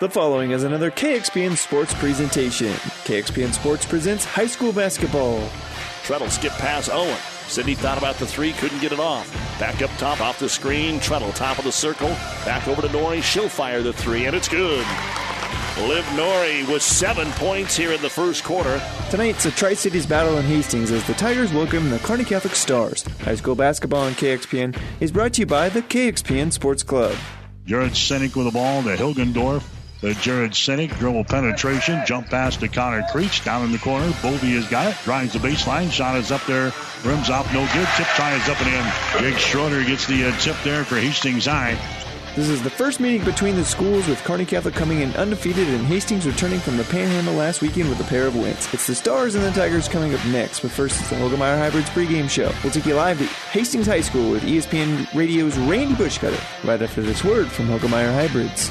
[0.00, 2.72] The following is another KXPN Sports presentation.
[3.06, 5.48] KXPN Sports presents high school basketball.
[6.02, 7.16] Treadle skip past Owen.
[7.46, 9.32] Sydney thought about the three, couldn't get it off.
[9.60, 10.98] Back up top, off the screen.
[10.98, 12.08] Treadle, top of the circle.
[12.44, 13.22] Back over to Nori.
[13.22, 14.84] She'll fire the three, and it's good.
[15.86, 18.82] Liv Nori with seven points here in the first quarter.
[19.10, 23.04] Tonight's a Tri Cities battle in Hastings as the Tigers welcome the Kearney Catholic Stars.
[23.20, 27.16] High school basketball on KXPN is brought to you by the KXPN Sports Club.
[27.64, 29.73] Jared Sinek with the ball to Hilgendorf.
[30.04, 34.12] The Jared Sinek dribble penetration, jump pass to Connor Creech down in the corner.
[34.20, 36.74] Bovey has got it, drives the baseline, shot is up there,
[37.06, 37.88] rims off, no good.
[37.96, 39.22] Tip tie is up and in.
[39.22, 41.78] Jake Schroeder gets the uh, tip there for Hastings High.
[42.36, 45.86] This is the first meeting between the schools with Kearney Catholic coming in undefeated and
[45.86, 48.68] Hastings returning from the Panhandle last weekend with a pair of wins.
[48.74, 51.88] It's the Stars and the Tigers coming up next, but first it's the Hoegemeyer Hybrids
[51.88, 52.52] pregame show.
[52.62, 57.00] We'll take you live to Hastings High School with ESPN Radio's Randy Bushcutter right after
[57.00, 58.70] this word from Hoegemeyer Hybrids.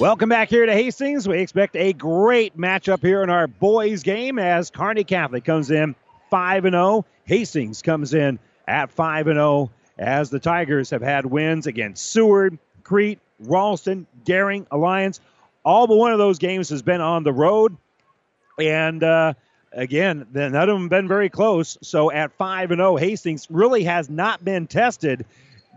[0.00, 1.26] Welcome back here to Hastings.
[1.26, 5.96] We expect a great matchup here in our boys game as Kearney Catholic comes in
[6.30, 7.04] 5 and 0.
[7.24, 8.38] Hastings comes in
[8.68, 14.68] at 5 and 0 as the Tigers have had wins against Seward, Crete, Ralston, Daring,
[14.70, 15.18] Alliance.
[15.64, 17.76] All but one of those games has been on the road.
[18.56, 19.34] And uh,
[19.72, 21.76] again, none of them been very close.
[21.82, 25.26] So at 5 and 0, Hastings really has not been tested,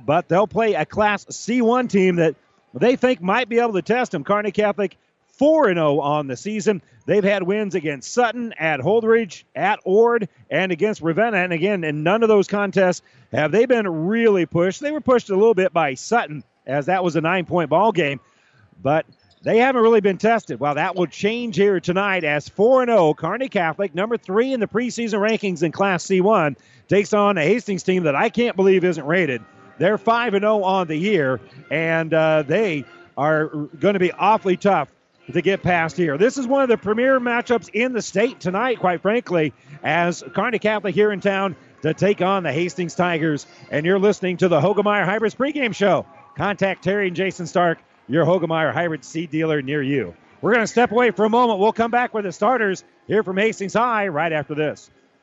[0.06, 2.36] but they'll play a Class C1 team that
[2.74, 4.24] they think might be able to test them.
[4.24, 4.98] Kearney Catholic
[5.34, 6.82] 4 0 on the season.
[7.06, 11.38] They've had wins against Sutton, at Holdrege, at Ord, and against Ravenna.
[11.38, 14.81] And again, in none of those contests have they been really pushed.
[14.81, 17.92] They were pushed a little bit by Sutton, as that was a nine point ball
[17.92, 18.20] game,
[18.81, 19.06] but
[19.42, 20.60] they haven't really been tested.
[20.60, 23.16] Well, that will change here tonight as 4 0.
[23.16, 26.56] Kearney Catholic, number three in the preseason rankings in Class C1,
[26.88, 29.42] takes on a Hastings team that I can't believe isn't rated.
[29.81, 31.40] They're 5 0 on the year,
[31.72, 32.86] and uh, they
[33.18, 34.90] are going to be awfully tough
[35.34, 36.19] to get past here.
[36.19, 40.59] This is one of the premier matchups in the state tonight, quite frankly, as Kearney
[40.59, 43.47] Catholic here in town to take on the Hastings Tigers.
[43.72, 46.06] And you're listening to the Hoegemeyer Hybrids pregame show.
[46.38, 50.13] Contact Terry and Jason Stark, your Hoegemeyer Hybrid seed dealer near you.
[50.42, 51.58] We're going to step away for a moment.
[51.58, 54.92] We'll come back with the starters here from Hastings High right after this.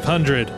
[0.00, 0.57] 3500.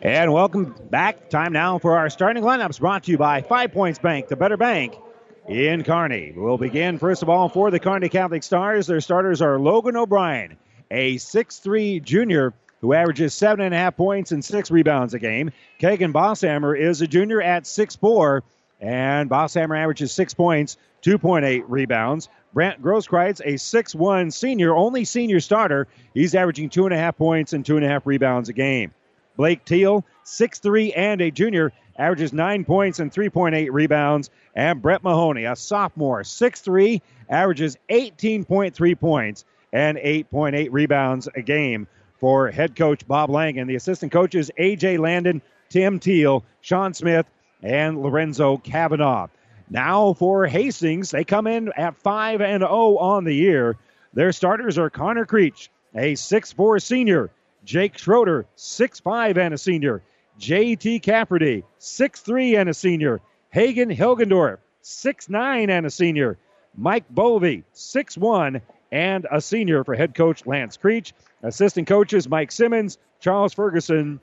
[0.00, 1.28] And welcome back.
[1.28, 4.56] Time now for our starting lineups brought to you by Five Points Bank, the better
[4.56, 4.96] bank
[5.48, 6.32] in Kearney.
[6.36, 8.86] We'll begin, first of all, for the Kearney Catholic Stars.
[8.86, 10.56] Their starters are Logan O'Brien,
[10.92, 15.50] a 6'3 junior who averages seven and a half points and six rebounds a game.
[15.80, 18.42] Kagan Bosshammer is a junior at 6'4,
[18.80, 22.28] and Bosshammer averages six points, 2.8 rebounds.
[22.54, 25.88] Brent Grosskreitz, a 6'1 senior, only senior starter.
[26.14, 28.92] He's averaging two and a half points and two and a half rebounds a game.
[29.38, 34.30] Blake Teal, 6'3 and a junior, averages nine points and 3.8 rebounds.
[34.54, 37.00] And Brett Mahoney, a sophomore, 6'3,
[37.30, 41.86] averages 18.3 points and 8.8 rebounds a game
[42.18, 43.68] for head coach Bob Langen.
[43.68, 44.98] The assistant coaches A.J.
[44.98, 47.26] Landon, Tim Teal, Sean Smith,
[47.62, 49.28] and Lorenzo Kavanaugh.
[49.70, 53.76] Now for Hastings, they come in at 5 and 0 on the year.
[54.14, 57.30] Their starters are Connor Creech, a 6'4 senior,
[57.68, 60.00] Jake Schroeder, 6'5 and a senior,
[60.38, 61.00] J.T.
[61.00, 63.20] Cafferty, 6'3 and a senior,
[63.50, 66.38] Hagen Hilgendorf, 6'9 and a senior,
[66.74, 71.12] Mike Bovey, 6'1 and a senior for head coach Lance Creech.
[71.42, 74.18] Assistant coaches Mike Simmons, Charles Ferguson,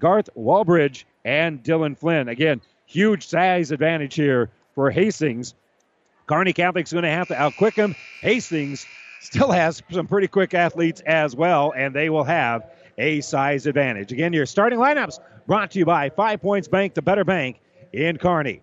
[0.00, 2.26] Garth Walbridge, and Dylan Flynn.
[2.26, 5.54] Again, huge size advantage here for Hastings.
[6.26, 7.94] Kearney Catholic's going to have to outquick them.
[8.20, 8.84] Hastings
[9.24, 14.12] still has some pretty quick athletes as well, and they will have a size advantage.
[14.12, 17.60] Again, your starting lineups brought to you by Five Points Bank, the better bank
[17.92, 18.62] in Kearney.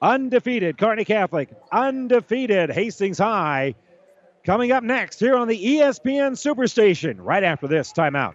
[0.00, 3.74] Undefeated Kearney Catholic, undefeated Hastings High.
[4.44, 8.34] Coming up next here on the ESPN Superstation, right after this timeout.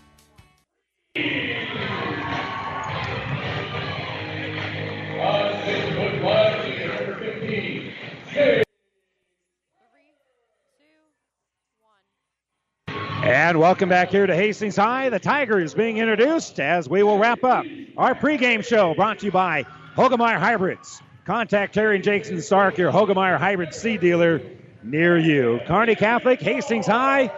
[13.23, 15.09] And welcome back here to Hastings High.
[15.09, 17.65] The Tigers being introduced as we will wrap up
[17.97, 19.65] our pregame show brought to you by
[19.95, 21.01] Hoegemeyer Hybrids.
[21.25, 24.41] Contact Terry and Jason Stark, your Hoegemeyer Hybrid seed dealer
[24.81, 25.59] near you.
[25.67, 27.31] Kearney Catholic, Hastings High.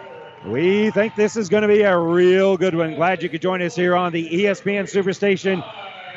[0.45, 2.95] We think this is going to be a real good one.
[2.95, 5.63] Glad you could join us here on the ESPN Superstation,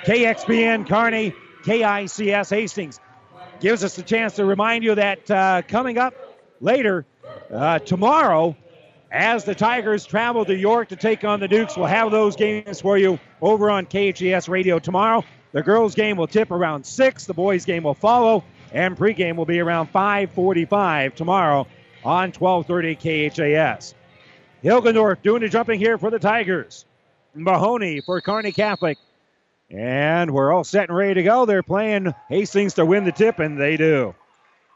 [0.04, 1.32] KXPN Kearney,
[1.62, 3.00] KICS Hastings.
[3.60, 6.14] Gives us a chance to remind you that uh, coming up
[6.60, 7.06] later
[7.52, 8.56] uh, tomorrow,
[9.12, 11.76] as the Tigers travel to York to take on the Dukes.
[11.76, 15.24] We'll have those games for you over on KHAS Radio tomorrow.
[15.52, 17.26] The girls' game will tip around 6.
[17.26, 18.44] The boys' game will follow.
[18.72, 21.66] And pregame will be around 545 tomorrow
[22.04, 23.94] on 1230 KHAS.
[24.66, 26.86] Hilgendorf doing the jumping here for the Tigers.
[27.36, 28.98] Mahoney for Kearney Catholic.
[29.70, 31.46] And we're all set and ready to go.
[31.46, 34.12] They're playing Hastings to win the tip, and they do.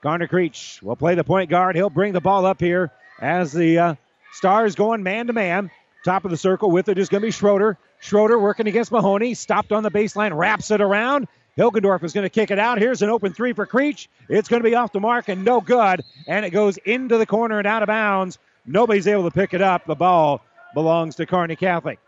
[0.01, 1.75] Connor Creech will play the point guard.
[1.75, 3.95] He'll bring the ball up here as the uh,
[4.33, 5.73] Stars going man to man.
[6.05, 7.77] Top of the circle with it is going to be Schroeder.
[7.99, 9.35] Schroeder working against Mahoney.
[9.35, 11.27] Stopped on the baseline, wraps it around.
[11.59, 12.79] Hilgendorf is going to kick it out.
[12.79, 14.09] Here's an open three for Creech.
[14.29, 16.05] It's going to be off the mark and no good.
[16.29, 18.39] And it goes into the corner and out of bounds.
[18.71, 19.85] Nobody's able to pick it up.
[19.85, 20.43] The ball
[20.75, 21.99] belongs to Kearney Catholic.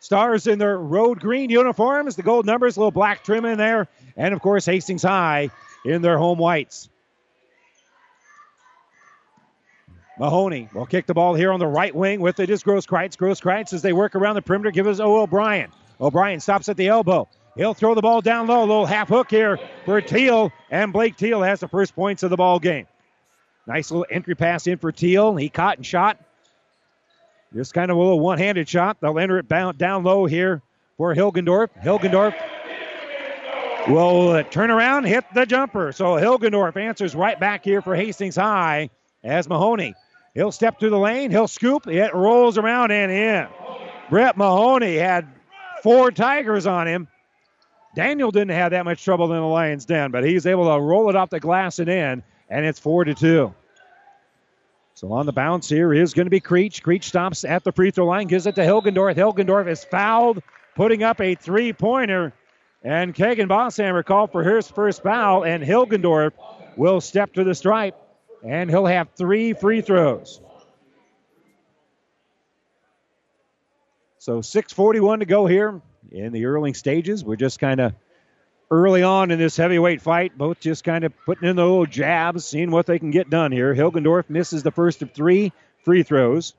[0.00, 3.88] Stars in their road green uniforms, the gold numbers, a little black trim in there.
[4.16, 5.50] And of course, Hastings High
[5.84, 6.90] in their home whites.
[10.18, 12.50] Mahoney will kick the ball here on the right wing with it.
[12.50, 13.16] is Grosskreitz.
[13.16, 15.00] Grosskreitz as they work around the perimeter give us.
[15.00, 15.70] O'Brien.
[16.00, 17.26] O'Brien stops at the elbow.
[17.56, 18.60] He'll throw the ball down low.
[18.60, 22.30] A little half hook here for Teal, and Blake Teal has the first points of
[22.30, 22.86] the ball game.
[23.66, 25.36] Nice little entry pass in for Teal.
[25.36, 26.18] He caught and shot.
[27.54, 28.98] Just kind of a little one-handed shot.
[29.00, 30.62] They'll enter it down low here
[30.96, 31.68] for Hilgendorf.
[31.82, 32.34] Hilgendorf
[33.88, 35.92] will turn around, hit the jumper.
[35.92, 38.90] So Hilgendorf answers right back here for Hastings High
[39.22, 39.94] as Mahoney.
[40.34, 41.30] He'll step through the lane.
[41.30, 41.86] He'll scoop.
[41.86, 43.46] It rolls around and in.
[44.08, 45.28] Brett Mahoney had
[45.82, 47.08] four Tigers on him.
[47.94, 51.10] Daniel didn't have that much trouble in the Lions' Den, but he's able to roll
[51.10, 53.54] it off the glass and in, and it's four to two.
[54.94, 56.82] So on the bounce here is going to be Creech.
[56.82, 59.16] Creech stops at the free throw line, gives it to Hilgendorf.
[59.16, 60.42] Hilgendorf is fouled,
[60.76, 62.34] putting up a three pointer.
[62.84, 66.32] And Kagan Bosshammer called for his first foul, and Hilgendorf
[66.76, 67.96] will step to the stripe,
[68.44, 70.40] and he'll have three free throws.
[74.18, 75.80] So 6:41 to go here
[76.10, 77.24] in the early stages.
[77.24, 77.94] We're just kind of
[78.72, 82.46] early on in this heavyweight fight, both just kind of putting in the old jabs,
[82.46, 83.74] seeing what they can get done here.
[83.74, 85.52] Hilgendorf misses the first of three
[85.84, 86.54] free throws.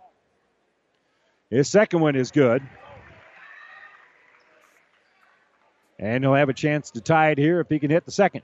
[1.50, 2.62] His second one is good.
[5.98, 8.44] And he'll have a chance to tie it here if he can hit the second.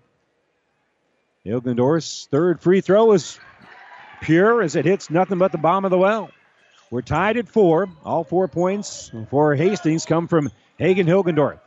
[1.46, 3.40] Hilgendorf's third free throw is
[4.22, 6.32] pure as it hits nothing but the bottom of the well.
[6.90, 7.88] We're tied at four.
[8.04, 10.50] All four points for Hastings come from
[10.80, 11.60] Hagen Hilgendorf.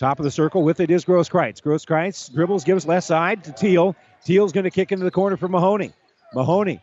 [0.00, 1.60] Top of the circle with it is Grosskreitz.
[1.60, 3.94] Grosskreitz dribbles, gives left side to Teal.
[4.24, 5.92] Teal's going to kick into the corner for Mahoney.
[6.32, 6.80] Mahoney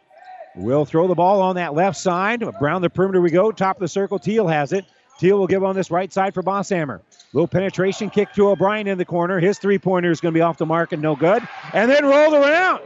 [0.56, 2.44] will throw the ball on that left side.
[2.44, 3.52] Around the perimeter we go.
[3.52, 4.20] Top of the circle.
[4.20, 4.86] Teal has it.
[5.20, 7.02] Teal will give on this right side for Bosshammer.
[7.34, 9.40] Little penetration kick to O'Brien in the corner.
[9.40, 11.42] His three pointer is going to be off the mark and no good.
[11.74, 12.84] And then rolled around.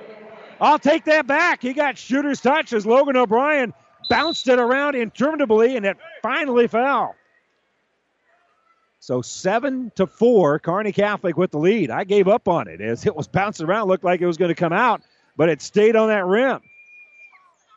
[0.61, 1.61] I'll take that back.
[1.61, 3.73] He got shooter's touch as Logan O'Brien
[4.09, 7.15] bounced it around interminably and it finally fell.
[9.01, 11.89] So seven to four, Kearney Catholic with the lead.
[11.89, 14.49] I gave up on it as it was bouncing around, looked like it was going
[14.49, 15.01] to come out,
[15.35, 16.61] but it stayed on that rim.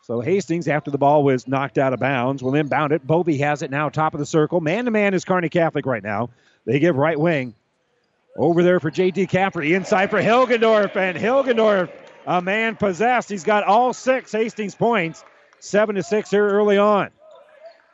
[0.03, 3.07] So Hastings, after the ball was knocked out of bounds, will inbound it.
[3.07, 4.61] Bovey has it now, top of the circle.
[4.61, 6.29] Man to man is Kearney Catholic right now.
[6.63, 7.55] They give right wing
[8.37, 9.25] over there for J.T.
[9.25, 9.73] Cafferty.
[9.73, 11.89] Inside for Hilgendorf, and Hilgendorf,
[12.27, 13.31] a man possessed.
[13.31, 15.23] He's got all six Hastings points.
[15.57, 17.09] Seven to six here early on.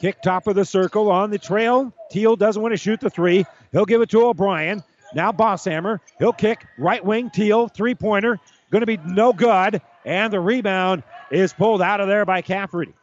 [0.01, 1.93] Kick top of the circle on the trail.
[2.09, 3.45] Teal doesn't want to shoot the three.
[3.71, 4.83] He'll give it to O'Brien.
[5.13, 5.99] Now Bosshammer.
[6.17, 7.29] He'll kick right wing.
[7.29, 8.39] Teal three pointer.
[8.71, 9.79] Going to be no good.
[10.03, 12.93] And the rebound is pulled out of there by Cafferty.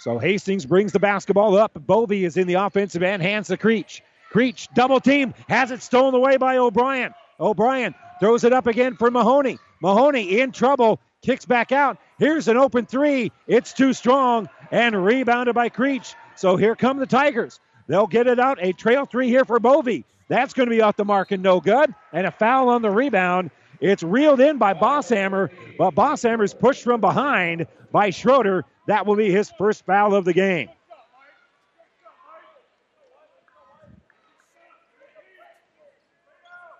[0.00, 1.70] So Hastings brings the basketball up.
[1.86, 3.22] Bovey is in the offensive end.
[3.22, 4.02] Hands to Creech.
[4.32, 5.34] Creech double team.
[5.48, 7.14] Has it stolen away by O'Brien.
[7.38, 9.56] O'Brien throws it up again for Mahoney.
[9.80, 10.98] Mahoney in trouble.
[11.22, 11.98] Kicks back out.
[12.22, 13.32] Here's an open three.
[13.48, 16.14] It's too strong and rebounded by Creech.
[16.36, 17.58] So here come the Tigers.
[17.88, 18.58] They'll get it out.
[18.60, 20.04] A trail three here for Bovey.
[20.28, 21.92] That's going to be off the mark and no good.
[22.12, 23.50] And a foul on the rebound.
[23.80, 28.66] It's reeled in by Bosshammer, but Bosshammer's pushed from behind by Schroeder.
[28.86, 30.68] That will be his first foul of the game.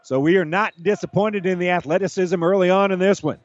[0.05, 3.41] So we are not disappointed in the athleticism early on in this one.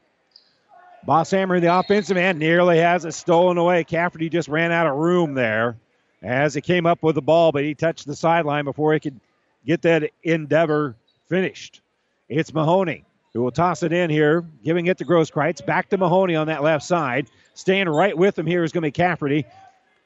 [1.06, 3.84] Bosshammer in the offensive end nearly has it stolen away.
[3.84, 5.76] Cafferty just ran out of room there
[6.22, 9.18] as he came up with the ball, but he touched the sideline before he could
[9.64, 10.96] get that endeavor
[11.28, 11.80] finished.
[12.28, 15.64] It's Mahoney who will toss it in here, giving it to Grosskreitz.
[15.64, 17.28] Back to Mahoney on that left side.
[17.54, 19.46] Staying right with him here is going to be Cafferty.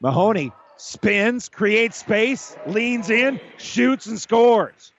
[0.01, 4.91] Mahoney spins, creates space, leans in, shoots, and scores.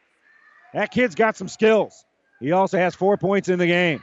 [0.72, 2.04] That kid's got some skills.
[2.40, 4.02] He also has four points in the game.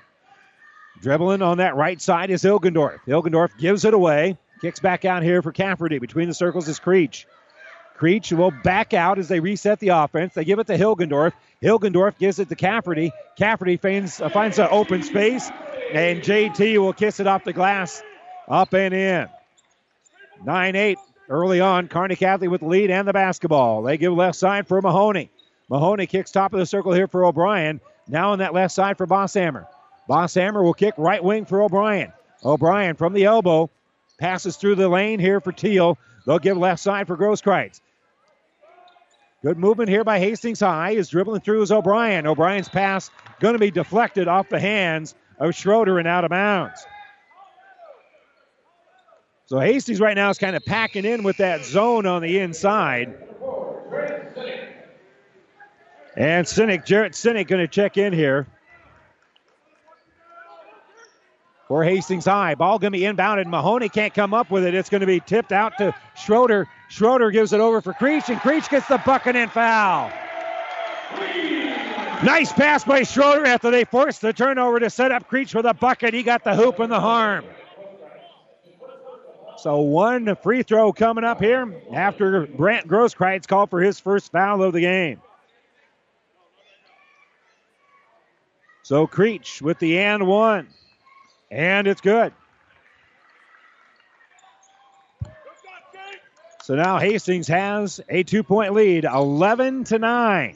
[1.00, 3.00] Dribbling on that right side is Hilgendorf.
[3.08, 4.38] Hilgendorf gives it away.
[4.62, 5.98] Kicks back out here for Cafferty.
[5.98, 7.26] Between the circles is Creech.
[7.96, 10.34] Creech will back out as they reset the offense.
[10.34, 11.34] They give it to Hilgendorf.
[11.62, 13.12] Hilgendorf gives it to Cafferty.
[13.36, 15.50] Cafferty finds, uh, finds an open space,
[15.94, 18.04] and JT will kiss it off the glass
[18.48, 19.30] up and in.
[20.44, 20.98] 9 8
[21.30, 21.88] early on.
[21.88, 23.84] Kearney Catholic with the lead and the basketball.
[23.84, 25.30] They give left side for Mahoney.
[25.70, 27.80] Mahoney kicks top of the circle here for O'Brien.
[28.08, 29.68] Now on that left side for Bosshammer.
[30.12, 32.12] Bosshammer will kick right wing for O'Brien.
[32.44, 33.70] O'Brien from the elbow
[34.20, 35.98] passes through the lane here for Teal.
[36.26, 37.80] They'll give left side for Grosskreitz.
[39.42, 40.92] Good movement here by Hastings High.
[40.92, 42.28] Is dribbling through is O'Brien.
[42.28, 46.86] O'Brien's pass going to be deflected off the hands of Schroeder and out of bounds.
[49.46, 53.16] So Hastings right now is kind of packing in with that zone on the inside.
[56.18, 58.46] And Sinek, Jarrett Sinek going to check in here
[61.72, 62.54] for Hastings High.
[62.56, 63.46] Ball going to be inbounded.
[63.46, 64.74] Mahoney can't come up with it.
[64.74, 66.68] It's going to be tipped out to Schroeder.
[66.90, 70.12] Schroeder gives it over for Creech, and Creech gets the bucket and foul.
[72.26, 75.74] Nice pass by Schroeder after they forced the turnover to set up Creech with a
[75.74, 76.14] bucket.
[76.14, 77.46] He got the hoop and the harm.
[79.56, 84.62] So one free throw coming up here after Brant Grosskreitz called for his first foul
[84.62, 85.22] of the game.
[88.84, 90.68] So Creech with the and one.
[91.52, 92.34] And it's good.
[96.64, 100.56] So now Hastings has a two point lead, 11 to 9.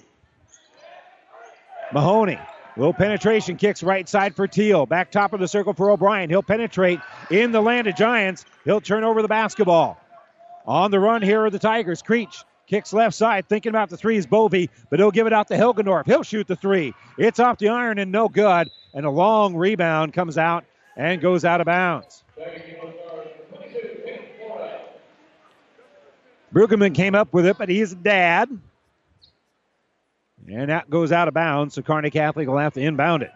[1.94, 2.40] Mahoney.
[2.78, 4.86] Little penetration kicks right side for Teal.
[4.86, 6.30] Back top of the circle for O'Brien.
[6.30, 7.00] He'll penetrate
[7.30, 8.46] in the land of Giants.
[8.66, 9.98] He'll turn over the basketball.
[10.66, 12.02] On the run here are the Tigers.
[12.02, 15.48] Creech kicks left side, thinking about the three is Bovey, but he'll give it out
[15.50, 16.06] to Hilgendorf.
[16.06, 16.94] He'll shoot the three.
[17.18, 18.70] It's off the iron and no good.
[18.94, 22.24] And a long rebound comes out and goes out of bounds.
[26.54, 28.50] Brueggemann came up with it, but he's a dad.
[30.48, 33.32] And that goes out of bounds, so Kearney Catholic will have to inbound it.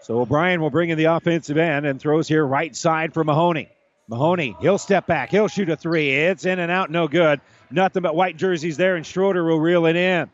[0.00, 3.68] So O'Brien will bring in the offensive end and throws here right side for Mahoney.
[4.08, 5.30] Mahoney, he'll step back.
[5.30, 6.10] He'll shoot a three.
[6.10, 7.40] It's in and out, no good.
[7.70, 10.28] Nothing but white jerseys there, and Schroeder will reel it in.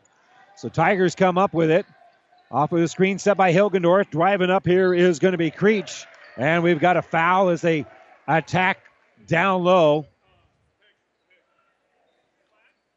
[0.57, 1.85] So Tigers come up with it.
[2.51, 4.09] Off of the screen set by Hilgendorf.
[4.09, 6.05] Driving up here is going to be Creech.
[6.35, 7.85] And we've got a foul as they
[8.27, 8.79] attack
[9.25, 10.05] down low.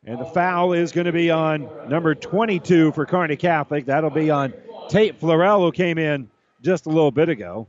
[0.05, 3.87] And the foul is going to be on number 22 for Kearney Catholic.
[3.87, 4.53] That'll be on
[4.89, 6.29] Tate Florell, who came in
[6.61, 7.69] just a little bit ago.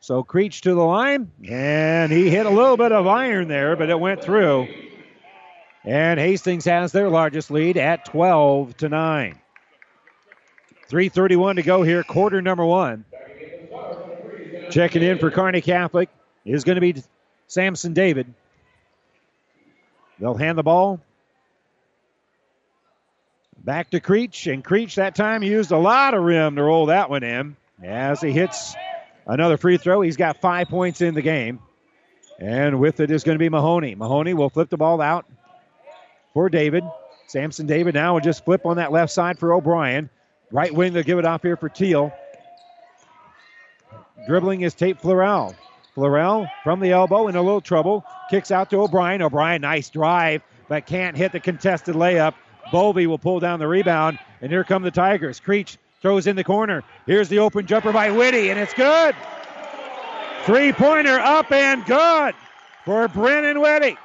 [0.00, 3.90] So Creech to the line, and he hit a little bit of iron there, but
[3.90, 4.68] it went through.
[5.84, 9.38] And Hastings has their largest lead at 12 to 9.
[10.90, 13.04] 3.31 to go here, quarter number one.
[14.70, 16.08] Checking in for Kearney Catholic
[16.44, 17.02] is going to be
[17.46, 18.32] Samson David.
[20.18, 21.00] They'll hand the ball
[23.58, 27.10] back to Creech, and Creech that time used a lot of rim to roll that
[27.10, 28.74] one in as he hits
[29.26, 30.00] another free throw.
[30.00, 31.58] He's got five points in the game.
[32.38, 33.94] And with it is going to be Mahoney.
[33.94, 35.26] Mahoney will flip the ball out
[36.32, 36.84] for David.
[37.26, 40.10] Samson David now will just flip on that left side for O'Brien.
[40.50, 42.12] Right wing, they'll give it off here for Teal.
[44.26, 45.54] Dribbling is Tate Florell.
[45.96, 48.04] Florell from the elbow in a little trouble.
[48.30, 49.22] Kicks out to O'Brien.
[49.22, 52.34] O'Brien, nice drive, but can't hit the contested layup.
[52.72, 55.40] Bovey will pull down the rebound, and here come the Tigers.
[55.40, 56.82] Creech throws in the corner.
[57.06, 59.14] Here's the open jumper by Whitty, and it's good.
[60.44, 62.34] Three pointer up and good
[62.84, 63.96] for Brennan Whitty.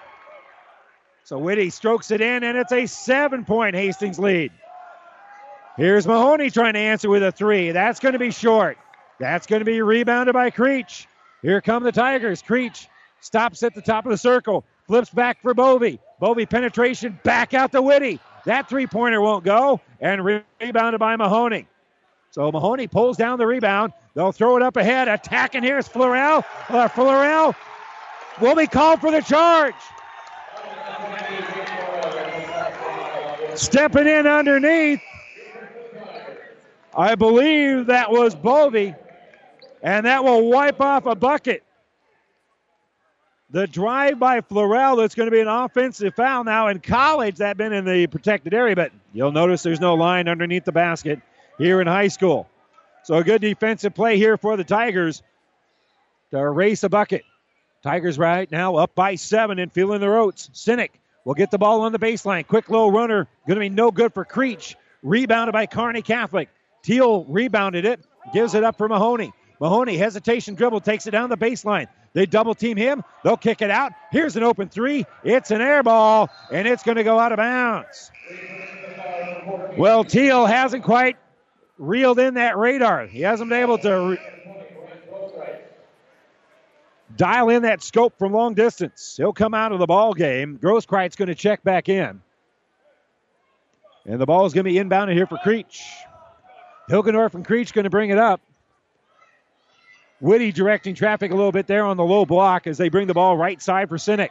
[1.24, 4.52] So Whitty strokes it in, and it's a seven point Hastings lead.
[5.78, 7.72] Here's Mahoney trying to answer with a three.
[7.72, 8.78] That's going to be short.
[9.20, 11.08] That's going to be rebounded by Creech.
[11.42, 12.42] Here come the Tigers.
[12.42, 12.88] Creech
[13.22, 16.00] stops at the top of the circle, flips back for Bovey.
[16.20, 18.20] Bovey penetration back out to Whitty.
[18.46, 21.68] That three pointer won't go, and re- rebounded by Mahoney.
[22.32, 23.94] So Mahoney pulls down the rebound.
[24.16, 25.08] They'll throw it up ahead.
[25.08, 26.44] Attacking here is Florell.
[26.70, 27.56] Uh, Florell
[28.42, 29.76] will be called for the charge.
[33.56, 35.02] Stepping in underneath.
[36.96, 38.94] I believe that was Bovey,
[39.82, 41.64] and that will wipe off a bucket.
[43.50, 46.68] The drive by Florell, that's going to be an offensive foul now.
[46.68, 50.64] In college, that been in the protected area, but you'll notice there's no line underneath
[50.64, 51.20] the basket
[51.58, 52.48] here in high school.
[53.04, 55.22] So a good defensive play here for the Tigers
[56.32, 57.24] to erase a bucket.
[57.84, 60.50] Tigers right now up by seven and feeling the oats.
[60.54, 60.92] Sinek
[61.26, 62.46] will get the ball on the baseline.
[62.48, 64.76] Quick low runner, going to be no good for Creech.
[65.04, 66.48] Rebounded by Kearney Catholic.
[66.84, 68.00] Teal rebounded it,
[68.34, 69.32] gives it up for Mahoney.
[69.60, 71.88] Mahoney, hesitation dribble, takes it down the baseline.
[72.14, 73.04] They double team him.
[73.24, 73.94] They'll kick it out.
[74.12, 75.06] Here's an open three.
[75.24, 78.12] It's an air ball, and it's going to go out of bounds.
[79.78, 81.18] Well, Teal hasn't quite
[81.78, 83.08] reeled in that radar.
[83.08, 84.20] He hasn't been able to re-
[87.16, 89.16] dial in that scope from long distance.
[89.18, 90.58] He'll come out of the ball game.
[90.58, 92.22] Grosskreitz going to check back in.
[94.06, 95.84] And the ball is going to be inbounded here for Creech.
[96.90, 98.42] Hilgendorf and Creech going to bring it up.
[100.20, 103.14] Whitty directing traffic a little bit there on the low block as they bring the
[103.14, 104.30] ball right side for Sinek.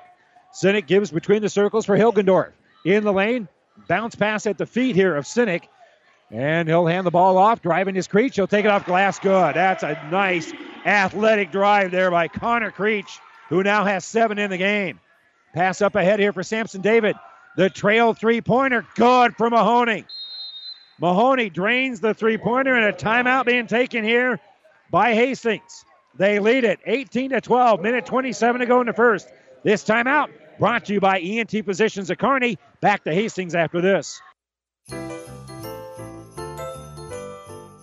[0.54, 2.52] Sinek gives between the circles for Hilgendorf.
[2.84, 3.48] In the lane,
[3.88, 5.64] bounce pass at the feet here of Sinek.
[6.30, 8.36] And he'll hand the ball off, driving his Creech.
[8.36, 9.18] He'll take it off glass.
[9.18, 9.56] Good.
[9.56, 10.52] That's a nice
[10.86, 15.00] athletic drive there by Connor Creech, who now has seven in the game.
[15.54, 17.16] Pass up ahead here for Samson David.
[17.56, 18.86] The trail three pointer.
[18.94, 20.04] Good for Mahoney.
[21.00, 24.38] Mahoney drains the three pointer, and a timeout being taken here
[24.90, 25.84] by Hastings.
[26.14, 27.80] They lead it 18 to 12.
[27.80, 29.28] Minute 27 to go in the first.
[29.64, 32.58] This timeout brought to you by ENT Physicians at Kearney.
[32.82, 34.20] Back to Hastings after this.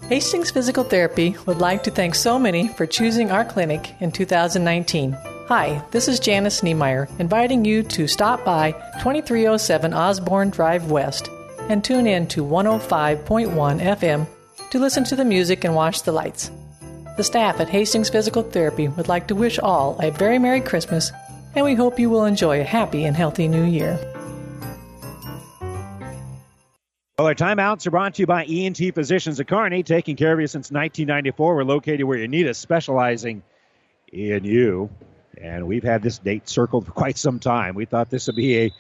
[0.09, 5.17] Hastings Physical Therapy would like to thank so many for choosing our clinic in 2019.
[5.47, 11.29] Hi, this is Janice Niemeyer, inviting you to stop by 2307 Osborne Drive West
[11.69, 14.27] and tune in to 105.1 FM
[14.71, 16.51] to listen to the music and watch the lights.
[17.17, 21.11] The staff at Hastings Physical Therapy would like to wish all a very Merry Christmas,
[21.55, 23.97] and we hope you will enjoy a happy and healthy new year.
[27.17, 30.39] Well, our timeouts are brought to you by ENT Physicians of Kearney, taking care of
[30.39, 31.55] you since 1994.
[31.55, 33.41] We're located where you need us, specializing
[34.13, 34.91] in you.
[35.41, 37.73] And we've had this date circled for quite some time.
[37.73, 38.73] We thought this would be a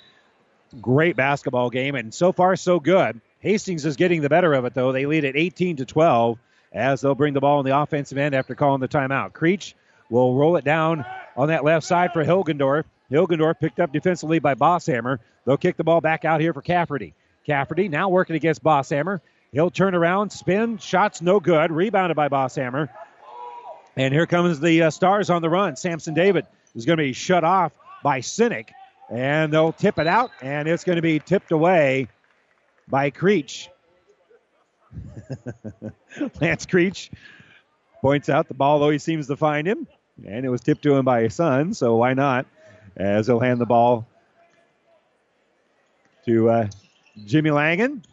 [0.81, 3.21] great basketball game, and so far, so good.
[3.39, 4.91] Hastings is getting the better of it, though.
[4.91, 6.39] They lead at 18 to 12
[6.73, 9.33] as they'll bring the ball on the offensive end after calling the timeout.
[9.33, 9.75] Creech
[10.09, 12.83] will roll it down on that left side for Hilgendorf.
[13.11, 15.19] Hilgendorf picked up defensively by Bosshammer.
[15.45, 17.13] They'll kick the ball back out here for Cafferty.
[17.45, 19.21] Cafferty now working against Bosshammer.
[19.53, 21.71] He'll turn around, spin, shots no good.
[21.71, 22.89] Rebounded by Bosshammer.
[23.95, 25.75] And here comes the uh, Stars on the run.
[25.75, 27.71] Samson David is going to be shut off
[28.03, 28.69] by Sinek.
[29.09, 32.07] And they'll tip it out, and it's going to be tipped away
[32.87, 33.69] by Creech.
[36.41, 37.11] Lance Creech
[38.01, 39.87] points out the ball, though he seems to find him.
[40.25, 42.45] And it was tipped to him by his son, so why not?
[42.95, 44.07] As he'll hand the ball
[46.25, 46.67] to uh,
[47.25, 48.03] Jimmy Langen.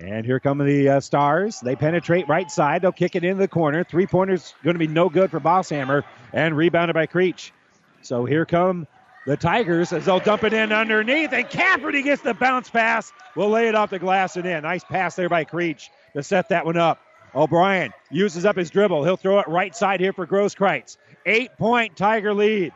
[0.00, 1.60] And here come the uh, Stars.
[1.60, 2.80] They penetrate right side.
[2.80, 3.84] They'll kick it into the corner.
[3.84, 7.52] Three pointers going to be no good for Bosshammer and rebounded by Creech.
[8.00, 8.86] So here come
[9.26, 11.32] the Tigers as they'll dump it in underneath.
[11.32, 13.12] And Cafferty gets the bounce pass.
[13.36, 14.62] We'll lay it off the glass and in.
[14.62, 17.00] Nice pass there by Creech to set that one up.
[17.34, 19.04] O'Brien uses up his dribble.
[19.04, 20.96] He'll throw it right side here for Grosskreitz.
[21.26, 22.72] Eight point Tiger lead.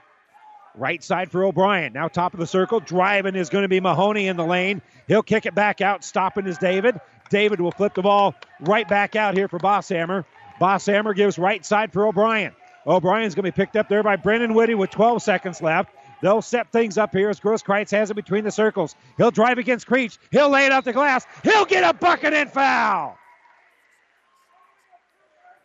[0.77, 1.93] Right side for O'Brien.
[1.93, 2.81] Now top of the circle.
[2.81, 4.83] Driving is going to be Mahoney in the lane.
[5.09, 6.05] He'll kick it back out.
[6.05, 7.01] Stopping is David.
[7.31, 10.25] David will flip the ball right back out here for Bosshammer.
[10.61, 12.55] Bosshammer gives right side for O'Brien.
[12.87, 15.91] O'Brien's going to be picked up there by Brendan Whitty with 12 seconds left.
[16.25, 18.97] They'll set things up here as Grosskreitz has it between the circles.
[19.19, 20.17] He'll drive against Creech.
[20.31, 21.27] He'll lay it off the glass.
[21.43, 23.19] He'll get a bucket and foul.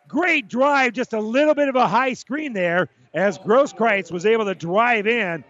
[0.10, 4.44] Great drive, just a little bit of a high screen there as Grosskreitz was able
[4.44, 5.46] to drive in,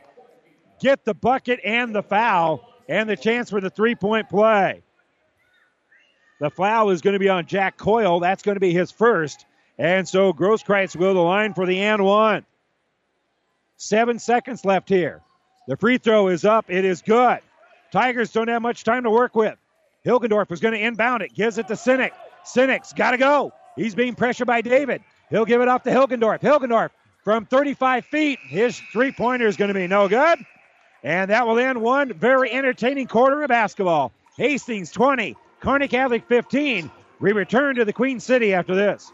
[0.80, 4.84] get the bucket and the foul, and the chance for the three point play.
[6.40, 8.20] The foul is going to be on Jack Coyle.
[8.20, 9.48] That's going to be his first.
[9.80, 12.46] And so Grosskreitz will the line for the and one.
[13.80, 15.22] Seven seconds left here.
[15.70, 16.66] The free throw is up.
[16.68, 17.40] It is good.
[17.94, 19.58] Tigers don't have much time to work with.
[20.06, 21.34] Hilgendorf is going to inbound it.
[21.34, 22.12] Gives it to Sinek.
[22.44, 23.54] Sinek's got to go.
[23.78, 25.02] He's being pressured by David.
[25.30, 26.42] He'll give it off to Hilgendorf.
[26.42, 26.90] Hilgendorf
[27.24, 28.40] from 35 feet.
[28.42, 30.40] His three pointer is going to be no good.
[31.02, 34.12] And that will end one very entertaining quarter of basketball.
[34.36, 36.92] Hastings 20, Kearney Catholic 15.
[37.22, 39.14] We return to the Queen City after this.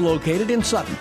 [0.00, 0.96] located in Sutton.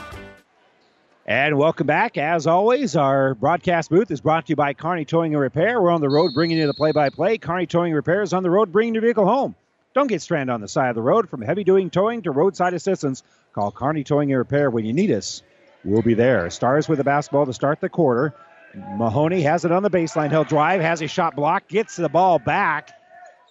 [1.27, 2.17] And welcome back.
[2.17, 5.81] As always, our broadcast booth is brought to you by Kearney Towing and Repair.
[5.81, 7.39] We're on the road bringing you the play by play.
[7.39, 9.55] Kearney Towing and Repair is on the road bringing your vehicle home.
[9.95, 11.29] Don't get stranded on the side of the road.
[11.29, 15.09] From heavy duty towing to roadside assistance, call Kearney Towing and Repair when you need
[15.09, 15.41] us.
[15.83, 16.49] We'll be there.
[16.49, 18.35] Stars with the basketball to start the quarter.
[18.75, 20.29] Mahoney has it on the baseline.
[20.29, 22.91] He'll drive, has a shot block, gets the ball back.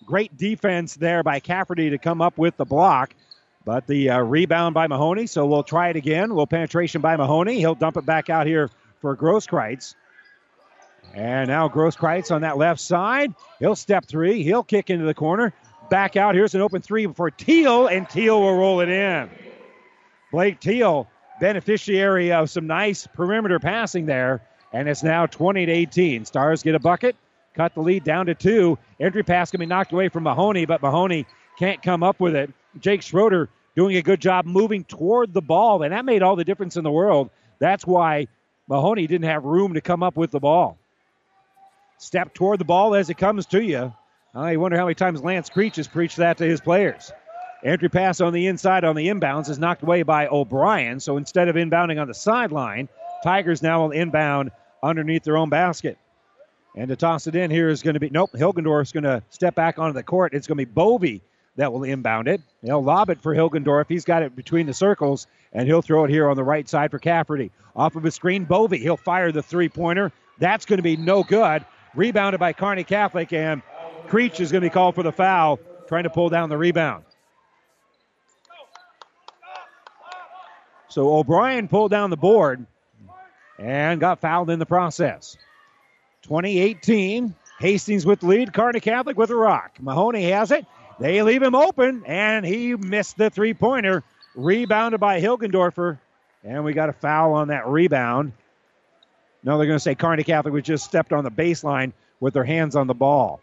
[0.05, 3.15] Great defense there by Cafferty to come up with the block.
[3.65, 6.29] But the uh, rebound by Mahoney, so we'll try it again.
[6.29, 7.59] Little penetration by Mahoney.
[7.59, 9.95] He'll dump it back out here for Grosskreitz.
[11.15, 13.35] And now Grosskreitz on that left side.
[13.61, 14.43] He'll step three.
[14.43, 15.55] He'll kick into the corner.
[15.89, 16.35] Back out.
[16.35, 19.31] Here's an open three for Teal, and Teal will roll it in.
[20.33, 21.09] Blake Teal,
[21.41, 26.25] beneficiary of some nice perimeter passing there, and it's now 20 to 18.
[26.25, 27.17] Stars get a bucket,
[27.55, 28.77] cut the lead down to two.
[28.99, 31.27] Entry pass can be knocked away from Mahoney, but Mahoney
[31.59, 32.51] can't come up with it.
[32.81, 36.45] Jake Schroeder doing a good job moving toward the ball, and that made all the
[36.45, 37.31] difference in the world.
[37.59, 38.29] That's why
[38.69, 40.79] Mahoney didn't have room to come up with the ball.
[41.99, 43.93] Step toward the ball as it comes to you.
[44.35, 47.13] Uh, I wonder how many times Lance Creech has preached that to his players.
[47.65, 51.01] Entry pass on the inside on the inbounds is knocked away by O'Brien.
[51.01, 52.89] So instead of inbounding on the sideline,
[53.23, 54.51] Tigers now will inbound
[54.83, 55.97] underneath their own basket.
[56.77, 58.33] And to toss it in here is going to be nope.
[58.33, 60.35] Hilgendorf is going to step back onto the court.
[60.35, 61.23] It's going to be Bovey
[61.57, 62.41] that will inbound it.
[62.63, 63.87] They'll lob it for Hilgendorf.
[63.89, 66.91] He's got it between the circles, and he'll throw it here on the right side
[66.91, 67.51] for Cafferty.
[67.77, 68.79] Off of a screen, Bovey.
[68.79, 70.13] He'll fire the three pointer.
[70.39, 71.65] That's going to be no good.
[71.95, 73.63] Rebounded by Kearney Catholic, and
[74.09, 77.05] Creech is going to be called for the foul, trying to pull down the rebound.
[80.89, 82.67] So O'Brien pulled down the board
[83.59, 85.37] and got fouled in the process.
[86.23, 89.77] 2018, Hastings with the lead, Kearney Catholic with a rock.
[89.81, 90.67] Mahoney has it.
[90.99, 94.03] They leave him open, and he missed the three pointer.
[94.37, 95.99] Rebounded by Hilgendorfer,
[96.43, 98.33] and we got a foul on that rebound.
[99.45, 102.45] No, they're going to say Kearney Catholic was just stepped on the baseline with their
[102.45, 103.41] hands on the ball.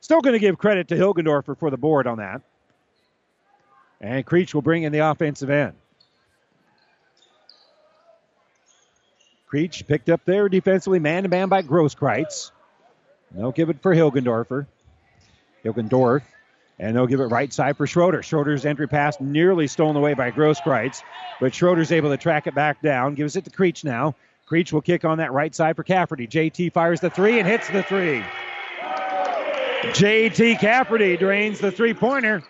[0.00, 2.42] Still going to give credit to Hilgendorfer for the board on that.
[4.00, 5.74] And Creech will bring in the offensive end.
[9.46, 12.52] Creech picked up there defensively, man to man by Grosskreitz.
[13.32, 14.66] They'll give it for Hilgendorfer.
[15.64, 16.22] Hilgendorf.
[16.80, 18.22] And they'll give it right side for Schroeder.
[18.22, 21.02] Schroeder's entry pass nearly stolen away by Grosskreitz,
[21.38, 23.14] but Schroeder's able to track it back down.
[23.14, 24.14] Gives it to Creech now.
[24.46, 26.26] Creech will kick on that right side for Cafferty.
[26.26, 28.24] JT fires the three and hits the three.
[29.92, 32.42] JT Cafferty drains the three pointer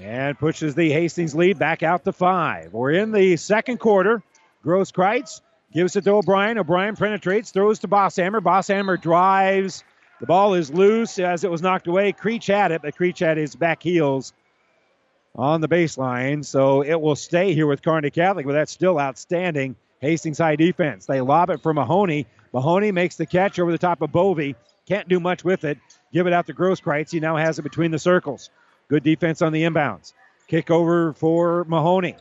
[0.00, 2.72] and pushes the Hastings lead back out to five.
[2.72, 4.22] We're in the second quarter.
[4.64, 5.40] Grosskreitz
[5.72, 6.58] gives it to O'Brien.
[6.58, 8.40] O'Brien penetrates, throws to Bosshammer.
[8.40, 9.82] Bosshammer drives
[10.22, 12.12] the ball is loose as it was knocked away.
[12.12, 14.32] Creech had it, but Creech had his back heels
[15.34, 16.44] on the baseline.
[16.44, 19.74] So it will stay here with Kearney Catholic, but that's still outstanding.
[19.98, 21.06] Hastings high defense.
[21.06, 22.28] They lob it for Mahoney.
[22.52, 24.54] Mahoney makes the catch over the top of Bovey.
[24.86, 25.78] Can't do much with it.
[26.12, 27.10] Give it out to Grosskreitz.
[27.10, 28.48] He now has it between the circles.
[28.86, 30.12] Good defense on the inbounds.
[30.46, 32.14] Kick over for Mahoney.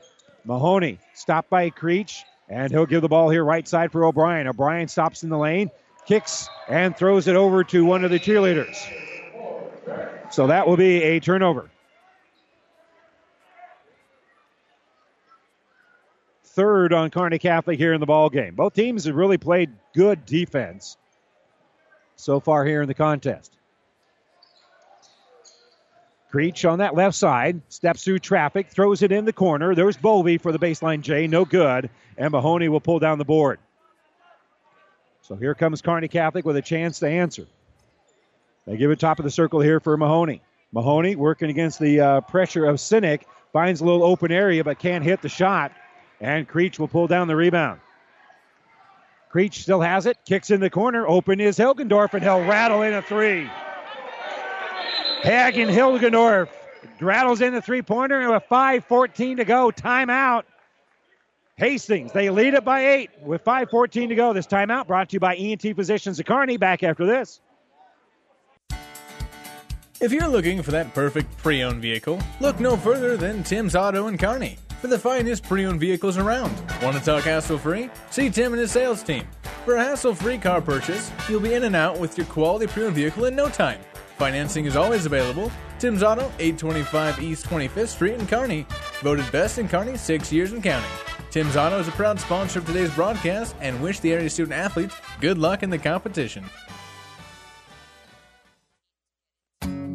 [0.43, 4.47] Mahoney stopped by Creech, and he'll give the ball here right side for O'Brien.
[4.47, 5.69] O'Brien stops in the lane
[6.05, 8.77] kicks and throws it over to one of the cheerleaders.
[10.31, 11.69] So that will be a turnover.
[16.43, 18.55] Third on Kearney Catholic here in the ball game.
[18.55, 20.97] Both teams have really played good defense
[22.17, 23.53] so far here in the contest.
[26.29, 29.75] Creech on that left side steps through traffic, throws it in the corner.
[29.75, 33.59] There's Bovey for the baseline J, no good, and Mahoney will pull down the board.
[35.31, 37.47] So here comes Kearney Catholic with a chance to answer.
[38.67, 40.41] They give it top of the circle here for Mahoney.
[40.73, 43.21] Mahoney working against the uh, pressure of Sinek.
[43.53, 45.71] Finds a little open area but can't hit the shot.
[46.19, 47.79] And Creech will pull down the rebound.
[49.29, 50.17] Creech still has it.
[50.25, 51.07] Kicks in the corner.
[51.07, 53.49] Open is Hilgendorf and he'll rattle in a three.
[55.21, 56.49] Hagen Hilgendorf
[56.99, 59.71] rattles in the three pointer and with 5.14 to go.
[59.71, 60.43] Timeout.
[61.57, 64.33] Hastings, they lead it by eight with 5.14 to go.
[64.33, 66.57] This timeout brought to you by ENT Physicians of Kearney.
[66.57, 67.41] Back after this.
[69.99, 74.07] If you're looking for that perfect pre owned vehicle, look no further than Tim's Auto
[74.07, 76.51] in Kearney for the finest pre owned vehicles around.
[76.81, 77.89] Want to talk hassle free?
[78.09, 79.27] See Tim and his sales team.
[79.63, 82.85] For a hassle free car purchase, you'll be in and out with your quality pre
[82.85, 83.79] owned vehicle in no time.
[84.17, 85.51] Financing is always available.
[85.77, 88.65] Tim's Auto, 825 East 25th Street in Kearney.
[89.01, 90.89] Voted best in Kearney six years and counting.
[91.31, 94.95] Tim's Auto is a proud sponsor of today's broadcast and wish the area student athletes
[95.21, 96.43] good luck in the competition.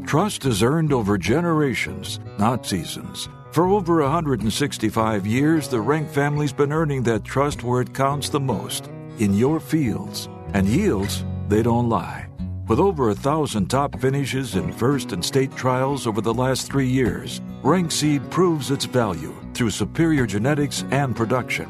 [0.07, 3.29] Trust is earned over generations, not seasons.
[3.53, 8.40] For over 165 years, the Rank family's been earning that trust where it counts the
[8.40, 10.31] most in your fields.
[10.55, 12.26] And yields, they don't lie.
[12.68, 16.88] With over a thousand top finishes in first and state trials over the last three
[16.88, 21.66] years, Rank Seed proves its value through superior genetics and production.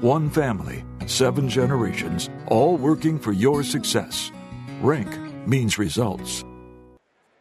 [0.00, 4.30] One family, seven generations, all working for your success.
[4.80, 5.08] Rank
[5.44, 6.44] means results.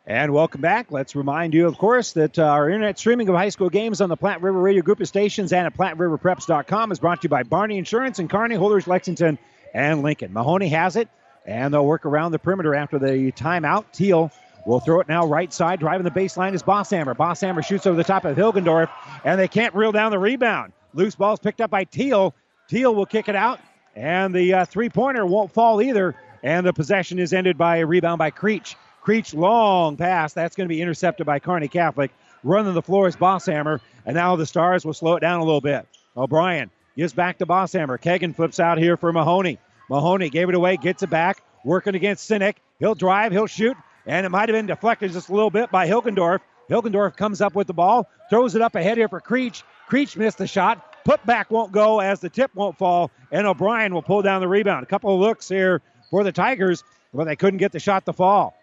[0.08, 0.92] And welcome back.
[0.92, 4.10] Let's remind you, of course, that uh, our internet streaming of high school games on
[4.10, 7.44] the Platte River Radio Group of stations and at PlatteRiverPreps.com is brought to you by
[7.44, 9.38] Barney Insurance and Kearney Holders, Lexington,
[9.72, 10.34] and Lincoln.
[10.34, 11.10] Mahoney has it,
[11.48, 13.86] and they'll work around the perimeter after the timeout.
[13.94, 14.32] Teal
[14.66, 15.80] will throw it now right side.
[15.80, 17.16] Driving the baseline is Bosshammer.
[17.16, 18.90] Bosshammer shoots over the top of Hilgendorf,
[19.24, 20.74] and they can't reel down the rebound.
[20.94, 22.36] Loose ball's picked up by Teal.
[22.68, 23.60] Teal will kick it out,
[23.96, 26.16] and the uh, three pointer won't fall either.
[26.44, 28.76] And the possession is ended by a rebound by Creech.
[29.02, 30.34] Creech long pass.
[30.34, 32.12] That's going to be intercepted by Kearney Catholic.
[32.44, 35.62] Running the floor is Bosshammer, and now the Stars will slow it down a little
[35.62, 35.88] bit.
[36.16, 38.00] O'Brien gives back to Bosshammer.
[38.00, 39.60] Kegan flips out here for Mahoney.
[39.90, 42.56] Mahoney gave it away, gets it back, working against Sinek.
[42.80, 45.88] He'll drive, he'll shoot, and it might have been deflected just a little bit by
[45.88, 46.40] Hilgendorf.
[46.70, 49.64] Hilgendorf comes up with the ball, throws it up ahead here for Creech.
[49.88, 50.84] Creech missed the shot.
[51.06, 54.48] Put back won't go as the tip won't fall, and O'Brien will pull down the
[54.48, 54.84] rebound.
[54.84, 58.14] A couple of looks here for the Tigers, but they couldn't get the shot to
[58.14, 58.54] fall.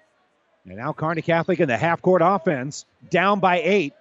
[0.66, 3.94] And now Kearney Catholic in the half court offense, down by eight.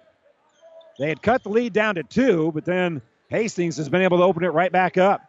[0.98, 4.24] They had cut the lead down to two, but then Hastings has been able to
[4.24, 5.22] open it right back up.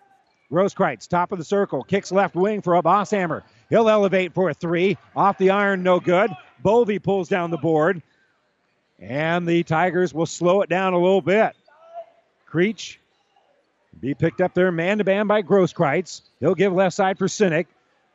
[0.51, 3.43] Grosskreitz, top of the circle, kicks left wing for a Bosshammer.
[3.69, 4.97] He'll elevate for a three.
[5.15, 6.31] Off the iron, no good.
[6.62, 8.01] Bovey pulls down the board.
[8.99, 11.55] And the Tigers will slow it down a little bit.
[12.45, 12.99] Creech
[13.99, 16.21] be picked up there man to man by Grosskreitz.
[16.39, 17.65] He'll give left side for Sinek.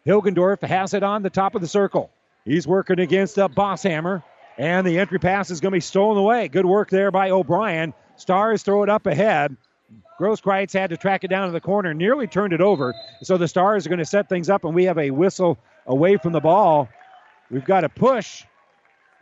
[0.06, 2.10] Hilgendorf has it on the top of the circle.
[2.44, 4.22] He's working against a Bosshammer.
[4.58, 6.48] And the entry pass is going to be stolen away.
[6.48, 7.94] Good work there by O'Brien.
[8.16, 9.56] Stars throw it up ahead.
[10.20, 12.94] Grosskreitz had to track it down to the corner, nearly turned it over.
[13.22, 16.18] So the Stars are going to set things up, and we have a whistle away
[16.18, 16.88] from the ball.
[17.50, 18.44] We've got a push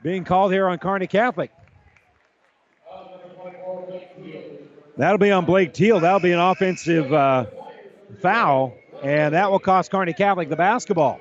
[0.02, 1.52] being called here on Kearney Catholic.
[4.96, 6.00] That'll be on Blake Teal.
[6.00, 7.46] That'll be an offensive uh,
[8.20, 11.20] foul, and that will cost Kearney Catholic the basketball.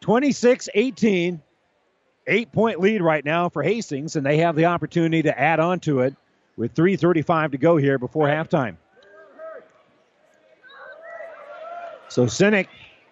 [0.00, 1.40] 26 18,
[2.26, 5.78] eight point lead right now for Hastings, and they have the opportunity to add on
[5.80, 6.16] to it
[6.56, 8.76] with 3.35 to go here before halftime.
[12.08, 12.68] So Sinek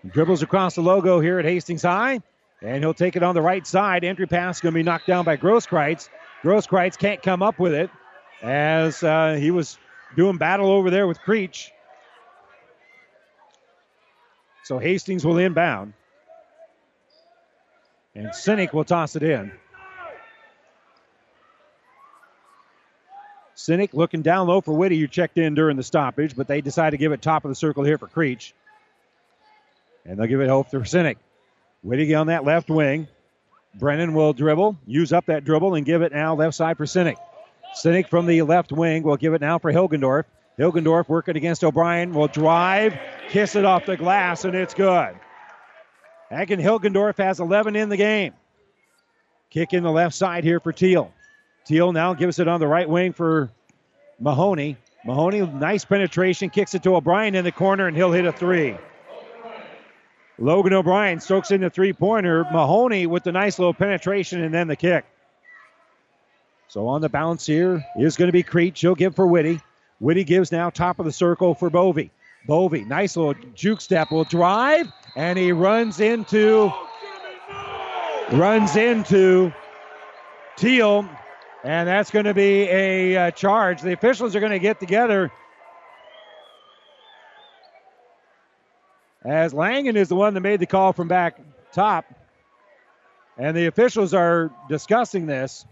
[0.06, 2.20] dribbles across the logo here at Hastings High,
[2.60, 4.04] and he'll take it on the right side.
[4.04, 6.10] Entry pass going to be knocked down by Grosskreitz.
[6.42, 7.90] Grosskreitz can't come up with it
[8.42, 9.78] as uh, he was
[10.16, 11.72] doing battle over there with Creech.
[14.64, 15.94] So Hastings will inbound.
[18.14, 19.52] And Sinek will toss it in.
[23.60, 26.90] Sinek looking down low for Whitty, who checked in during the stoppage, but they decide
[26.90, 28.54] to give it top of the circle here for Creech.
[30.06, 31.16] And they'll give it hope for Sinek.
[31.82, 33.06] Whitty on that left wing.
[33.74, 37.16] Brennan will dribble, use up that dribble, and give it now left side for Sinek.
[37.76, 40.24] Sinek from the left wing will give it now for Hilgendorf.
[40.58, 45.14] Hilgendorf working against O'Brien will drive, kiss it off the glass, and it's good.
[46.30, 48.32] Hagen Hilgendorf has 11 in the game.
[49.50, 51.12] Kick in the left side here for Teal.
[51.64, 53.50] Teal now gives it on the right wing for
[54.18, 54.76] Mahoney.
[55.04, 58.76] Mahoney, nice penetration, kicks it to O'Brien in the corner, and he'll hit a three.
[60.38, 62.44] Logan O'Brien strokes in the three pointer.
[62.50, 65.04] Mahoney with the nice little penetration and then the kick.
[66.68, 68.80] So on the bounce here is going to be Creech.
[68.80, 69.60] He'll give for Whitty.
[69.98, 72.10] Whitty gives now top of the circle for Bovey.
[72.46, 76.72] Bovey, nice little juke step, will drive, and he runs into
[78.32, 79.52] runs into
[80.56, 81.06] Teal,
[81.62, 83.82] and that's going to be a uh, charge.
[83.82, 85.30] The officials are going to get together.
[89.22, 91.38] As Langen is the one that made the call from back
[91.72, 92.06] top,
[93.36, 95.66] and the officials are discussing this.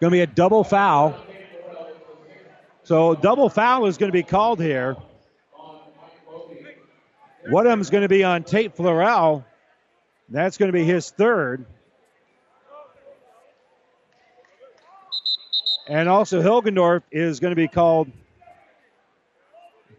[0.00, 1.16] Going to be a double foul.
[2.82, 4.96] So double foul is going to be called here.
[7.46, 9.44] Is going to be on Tate Florell.
[10.28, 11.66] That's going to be his third.
[15.86, 18.10] And also Hilgendorf is going to be called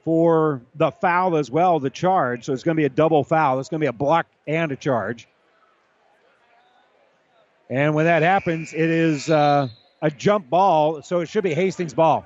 [0.03, 2.45] for the foul as well, the charge.
[2.45, 3.59] So it's going to be a double foul.
[3.59, 5.27] It's going to be a block and a charge.
[7.69, 9.67] And when that happens, it is uh,
[10.01, 12.25] a jump ball, so it should be Hastings' ball.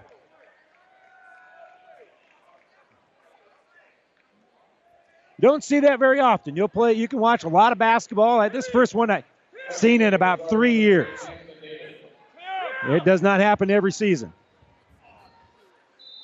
[5.40, 6.56] Don't see that very often.
[6.56, 6.94] You'll play.
[6.94, 8.48] You can watch a lot of basketball.
[8.50, 9.24] This first one I've
[9.70, 11.20] seen in about three years.
[12.88, 14.34] It does not happen every season.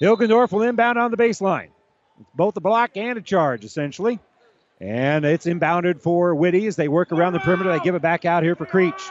[0.01, 1.69] Hilgendorf will inbound on the baseline.
[2.33, 4.19] Both a block and a charge, essentially.
[4.81, 7.71] And it's inbounded for Whitty as they work around the perimeter.
[7.71, 9.01] They give it back out here for Creech.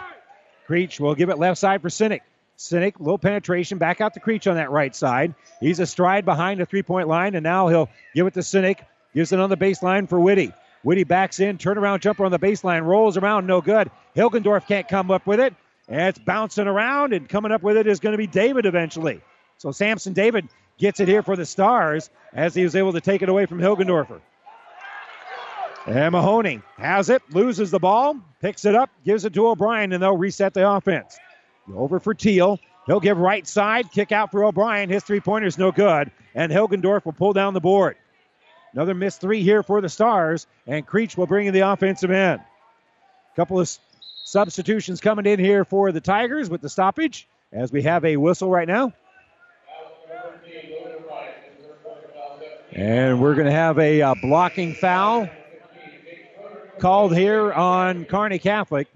[0.67, 2.21] Creech will give it left side for Sinek.
[2.59, 5.35] Sinek, little penetration, back out to Creech on that right side.
[5.61, 8.81] He's a stride behind the three point line, and now he'll give it to Sinek.
[9.15, 10.53] Gives it on the baseline for Whitty.
[10.83, 13.91] Whitty backs in, turnaround jumper on the baseline, rolls around, no good.
[14.15, 15.55] Hilgendorf can't come up with it.
[15.89, 19.21] And it's bouncing around, and coming up with it is going to be David eventually.
[19.59, 20.49] So Samson David
[20.79, 23.59] gets it here for the Stars as he was able to take it away from
[23.59, 24.21] Hilgendorfer.
[25.87, 30.03] And Mahoney has it, loses the ball, picks it up, gives it to O'Brien, and
[30.03, 31.19] they'll reset the offense.
[31.75, 32.59] Over for Teal.
[32.87, 34.89] He'll give right side, kick out for O'Brien.
[34.91, 37.97] His three pointer's no good, and Hilgendorf will pull down the board.
[38.75, 42.41] Another missed three here for the Stars, and Creech will bring in the offensive end.
[43.37, 43.71] Couple of
[44.25, 48.51] substitutions coming in here for the Tigers with the stoppage as we have a whistle
[48.51, 48.93] right now.
[52.73, 55.29] And we're going to have a uh, blocking foul
[56.81, 58.89] called here on Kearney Catholic.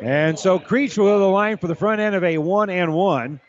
[0.00, 3.40] And so Creech will the line for the front end of a one and one.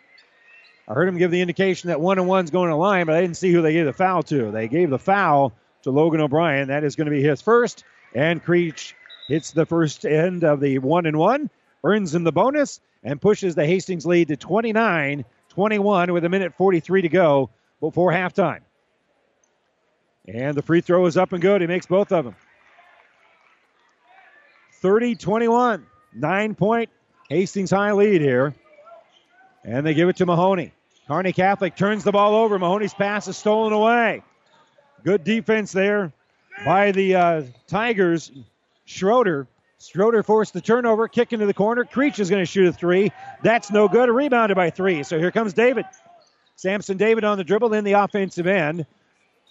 [0.88, 3.22] I heard him give the indication that one and one's going to line, but I
[3.22, 4.52] didn't see who they gave the foul to.
[4.52, 5.54] They gave the foul
[5.84, 6.68] to Logan O'Brien.
[6.68, 7.86] That is going to be his first.
[8.14, 8.96] And Creech
[9.28, 11.50] hits the first end of the one and one,
[11.84, 16.56] earns him the bonus, and pushes the Hastings lead to 29 21 with a minute
[16.56, 18.62] 43 to go before halftime.
[20.28, 21.62] And the free throw is up and good.
[21.62, 22.36] He makes both of them.
[24.82, 25.86] 30 21.
[26.16, 26.90] Nine point
[27.30, 28.54] Hastings High lead here.
[29.64, 30.74] And they give it to Mahoney.
[31.08, 32.58] Kearney Catholic turns the ball over.
[32.58, 34.24] Mahoney's pass is stolen away.
[35.04, 36.14] Good defense there
[36.66, 38.32] by the uh, Tigers.
[38.86, 39.48] Schroeder.
[39.80, 41.84] Schroeder forced the turnover, kick into the corner.
[41.84, 43.12] Creech is going to shoot a three.
[43.42, 44.10] That's no good.
[44.10, 45.04] Rebounded by three.
[45.04, 45.86] So here comes David.
[46.56, 48.86] Samson David on the dribble in the offensive end.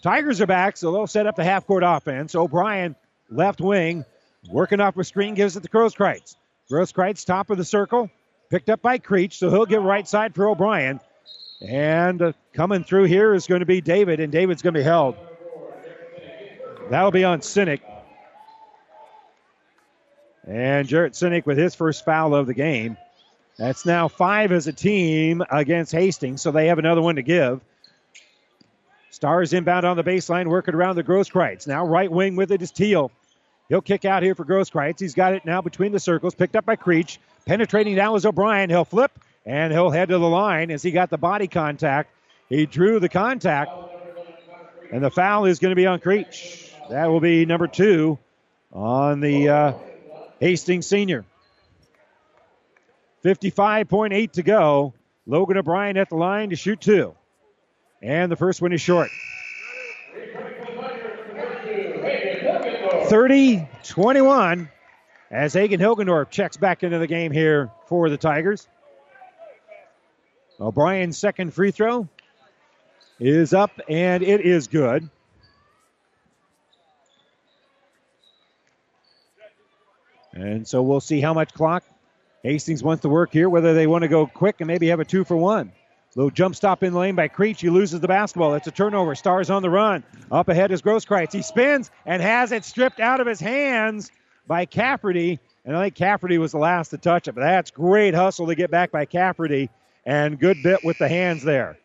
[0.03, 2.35] Tigers are back, so they'll set up the half court offense.
[2.35, 2.97] O'Brien,
[3.31, 4.05] left wing,
[4.49, 6.37] working off a screen, gives it to Grosskreitz.
[6.71, 8.11] Grosskreitz, top of the circle,
[8.53, 11.01] picked up by Creech, so he'll get right side for O'Brien.
[11.67, 14.85] And uh, coming through here is going to be David, and David's going to be
[14.85, 15.17] held.
[16.91, 17.81] That'll be on Sinek.
[20.47, 22.99] And Jarrett Sinek with his first foul of the game.
[23.57, 27.63] That's now five as a team against Hastings, so they have another one to give.
[29.09, 31.67] Stars inbound on the baseline, working around the Grosskreitz.
[31.67, 33.13] Now right wing with it is Teal.
[33.73, 35.01] He'll kick out here for Grosskreitz.
[35.01, 37.19] He's got it now between the circles, picked up by Creech.
[37.47, 38.69] Penetrating down is O'Brien.
[38.69, 42.11] He'll flip and he'll head to the line as he got the body contact.
[42.51, 43.71] He drew the contact,
[44.93, 46.71] and the foul is going to be on Creech.
[46.91, 48.19] That will be number two
[48.75, 49.73] on the uh,
[50.39, 51.25] Hastings senior.
[53.25, 54.93] 55.8 to go.
[55.27, 57.15] Logan O'Brien at the line to shoot two.
[58.03, 59.09] And the first one is short.
[63.13, 64.71] 30 21
[65.31, 68.67] as Hagen Hilgendorf checks back into the game here for the Tigers.
[70.59, 72.09] O'Brien's second free throw
[73.21, 75.11] is up and it is good.
[80.33, 81.85] And so we'll see how much clock
[82.43, 85.05] Hastings wants to work here, whether they want to go quick and maybe have a
[85.05, 85.73] two for one.
[86.15, 87.63] Little jump stop in the lane by Creech.
[87.63, 88.55] He loses the basketball.
[88.55, 89.15] It's a turnover.
[89.15, 90.05] Stars on the run.
[90.31, 91.33] Up ahead is Grosskreitz.
[91.33, 94.11] He spins and has it stripped out of his hands
[94.47, 95.41] by Cafferty.
[95.65, 97.35] And I think Cafferty was the last to touch it.
[97.35, 99.71] But that's great hustle to get back by Cafferty.
[100.05, 101.79] And good bit with the hands there.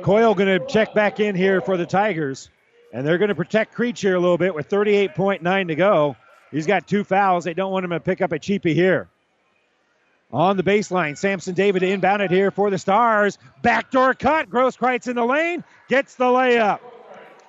[0.00, 2.48] Coyle going to check back in here for the Tigers.
[2.94, 6.16] And they're going to protect Creech here a little bit with 38.9 to go.
[6.50, 7.44] He's got two fouls.
[7.44, 9.08] They don't want him to pick up a cheapie here.
[10.34, 13.38] On the baseline, Samson David inbounded here for the Stars.
[13.62, 14.50] Backdoor cut.
[14.50, 15.62] Grosskreitz in the lane.
[15.88, 16.80] Gets the layup.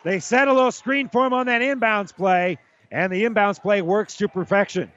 [0.03, 2.59] They set a little screen for him on that inbounds play,
[2.91, 4.91] and the inbounds play works to perfection.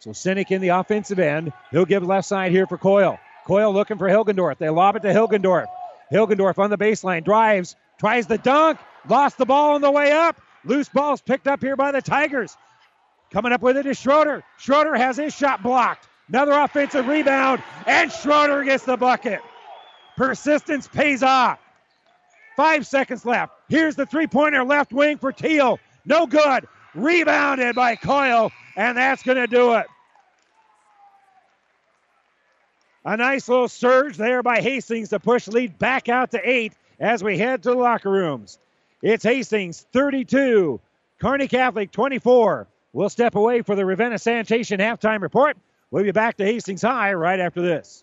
[0.00, 1.52] So Sinek in the offensive end.
[1.70, 3.16] He'll give left side here for Coyle.
[3.46, 4.58] Coyle looking for Hilgendorf.
[4.58, 5.66] They lob it to Hilgendorf.
[6.12, 7.22] Hilgendorf on the baseline.
[7.22, 7.76] Drives.
[8.00, 8.80] Tries the dunk.
[9.08, 10.40] Lost the ball on the way up.
[10.64, 12.56] Loose balls picked up here by the Tigers.
[13.30, 14.42] Coming up with it is Schroeder.
[14.58, 16.08] Schroeder has his shot blocked.
[16.28, 19.40] Another offensive rebound, and Schroeder gets the bucket.
[20.16, 21.58] Persistence pays off.
[22.56, 23.52] Five seconds left.
[23.68, 25.78] Here's the three pointer left wing for Teal.
[26.04, 26.66] No good.
[26.94, 29.86] Rebounded by Coyle, and that's going to do it.
[33.04, 37.22] A nice little surge there by Hastings to push lead back out to eight as
[37.22, 38.58] we head to the locker rooms.
[39.02, 40.80] It's Hastings 32,
[41.20, 42.66] Kearney Catholic 24.
[42.98, 45.56] We'll step away for the Ravenna Sanitation halftime report.
[45.92, 48.02] We'll be back to Hastings High right after this.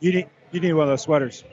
[0.00, 1.44] You need you need one of those sweaters.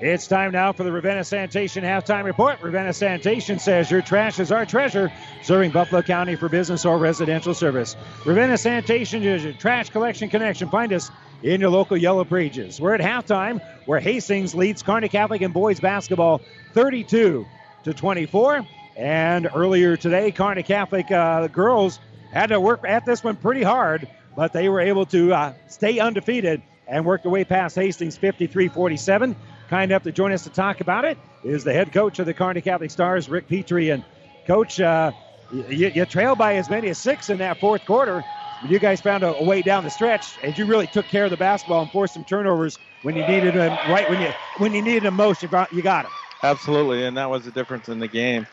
[0.00, 2.60] It's time now for the Ravenna Sanitation halftime report.
[2.60, 5.12] Ravenna Sanitation says your trash is our treasure,
[5.42, 7.96] serving Buffalo County for business or residential service.
[8.26, 10.68] Ravenna Sanitation is your trash collection connection.
[10.68, 11.10] Find us
[11.42, 12.80] in your local Yellow Pages.
[12.80, 16.40] We're at halftime, where Hastings leads Kearney Catholic in boys basketball
[16.72, 17.46] 32
[17.84, 18.66] to 24.
[18.96, 22.00] And earlier today, Kearney Catholic uh, girls
[22.32, 25.98] had to work at this one pretty hard, but they were able to uh, stay
[25.98, 29.36] undefeated and work their way past Hastings 53 47.
[29.68, 32.34] Kind enough to join us to talk about it is the head coach of the
[32.34, 33.90] Kearney Catholic Stars, Rick Petrie.
[33.90, 34.04] And,
[34.46, 35.12] coach, uh,
[35.52, 38.24] you, you trailed by as many as six in that fourth quarter.
[38.68, 41.30] You guys found a, a, way down the stretch, and you really took care of
[41.30, 43.70] the basketball and forced some turnovers when you needed them.
[43.90, 46.12] Right when you when you needed them most, you got, you got them.
[46.42, 48.46] Absolutely, and that was the difference in the game.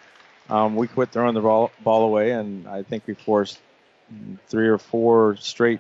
[0.50, 3.60] Um, we quit throwing the ball, ball away, and I think we forced
[4.48, 5.80] three or four straight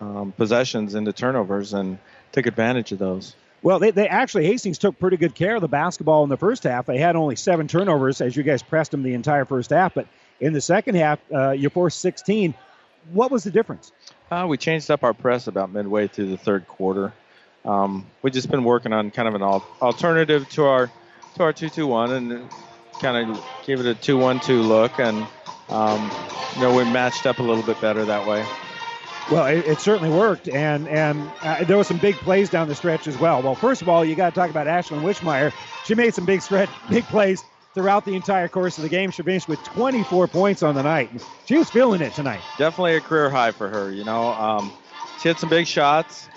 [0.00, 1.98] um, possessions into turnovers and
[2.32, 3.34] took advantage of those.
[3.62, 6.62] Well, they, they actually Hastings took pretty good care of the basketball in the first
[6.62, 6.86] half.
[6.86, 9.94] They had only seven turnovers as you guys pressed them the entire first half.
[9.94, 10.06] But
[10.40, 12.54] in the second half, uh, you forced 16.
[13.12, 13.90] What was the difference?
[14.30, 17.12] Uh, we changed up our press about midway through the third quarter.
[17.64, 20.90] Um, we've just been working on kind of an al- alternative to our
[21.34, 22.50] to our two-two-one, and
[23.00, 25.26] kind of gave it a two-one-two look, and
[25.70, 26.10] um,
[26.56, 28.44] you know we matched up a little bit better that way.
[29.30, 32.74] Well, it, it, certainly worked, and and uh, there were some big plays down the
[32.74, 33.42] stretch as well.
[33.42, 35.52] Well, first of all, you got to talk about Ashlyn Wishmeyer.
[35.84, 37.44] She made some big stretch, big plays
[37.74, 39.10] throughout the entire course of the game.
[39.10, 41.10] She finished with 24 points on the night.
[41.44, 42.40] She was feeling it tonight.
[42.56, 43.92] Definitely a career high for her.
[43.92, 44.72] You know, um,
[45.20, 46.28] she had some big shots.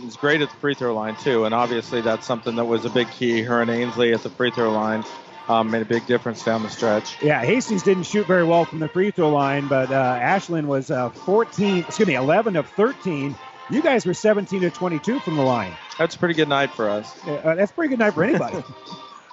[0.00, 2.84] It was great at the free throw line too, and obviously that's something that was
[2.84, 3.42] a big key.
[3.42, 5.04] Her and Ainsley at the free throw line
[5.48, 7.22] um, made a big difference down the stretch.
[7.22, 10.90] Yeah, Hastings didn't shoot very well from the free throw line, but uh, Ashlyn was
[10.90, 13.34] uh, 14, excuse me, 11 of 13.
[13.70, 15.72] You guys were 17 to 22 from the line.
[15.98, 17.12] That's a pretty good night for us.
[17.26, 18.62] Uh, that's a pretty good night for anybody.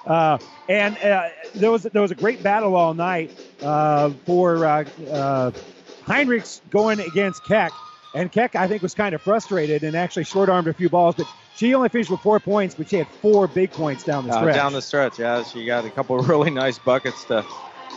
[0.06, 0.38] Uh,
[0.68, 4.54] and uh, there was there was a great battle all night uh, for
[6.06, 7.72] Heinrichs going against Keck.
[8.14, 11.16] And Keck, I think, was kind of frustrated and actually short armed a few balls,
[11.16, 11.26] but
[11.56, 14.54] she only finished with four points, but she had four big points down the stretch.
[14.54, 15.42] Uh, down the stretch, yeah.
[15.42, 17.44] She got a couple of really nice buckets to,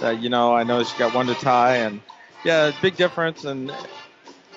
[0.01, 2.01] uh, you know, I know she got one to tie, and
[2.45, 3.43] yeah, big difference.
[3.43, 3.71] And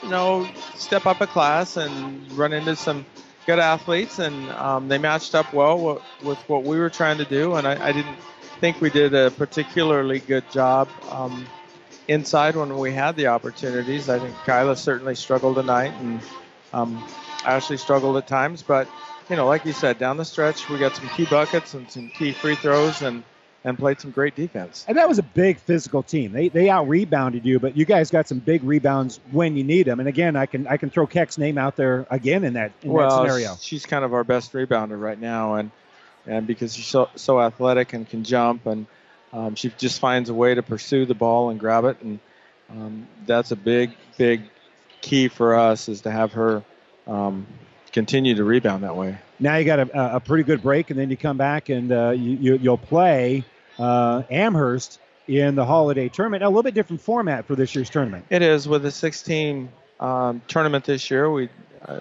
[0.03, 3.05] you know, step up a class and run into some
[3.47, 7.25] good athletes, and um, they matched up well with, with, what we were trying to
[7.25, 7.55] do.
[7.55, 8.17] And I, I, didn't
[8.61, 11.47] think we did a particularly good job um,
[12.07, 14.09] inside when we had the opportunities.
[14.09, 16.21] I think Kyla certainly struggled tonight, and
[16.73, 17.05] um,
[17.45, 18.89] Ashley struggled at times, but
[19.29, 22.09] you know, like you said, down the stretch we got some key buckets and some
[22.09, 23.23] key free throws and
[23.65, 24.85] and played some great defense.
[24.89, 26.33] And that was a big physical team.
[26.33, 29.85] They they out rebounded you, but you guys got some big rebounds when you need
[29.85, 30.01] them.
[30.01, 32.93] And again, I can I can throw Keck's name out there again in that in
[32.93, 33.57] well, that scenario.
[33.61, 35.71] She's kind of our best rebounder right now, and
[36.27, 38.87] and because she's so so athletic and can jump, and
[39.33, 42.19] um, she just finds a way to pursue the ball and grab it, and
[42.71, 44.43] um, that's a big big
[45.01, 46.63] key for us is to have her
[47.07, 47.47] um,
[47.93, 49.19] continue to rebound that way.
[49.39, 52.11] Now you got a, a, pretty good break, and then you come back and uh,
[52.11, 53.45] you, will play
[53.79, 56.43] uh, Amherst in the holiday tournament.
[56.43, 58.25] A little bit different format for this year's tournament.
[58.31, 59.69] It is with a 16
[60.01, 61.31] um, tournament this year.
[61.31, 61.49] We
[61.87, 62.01] uh,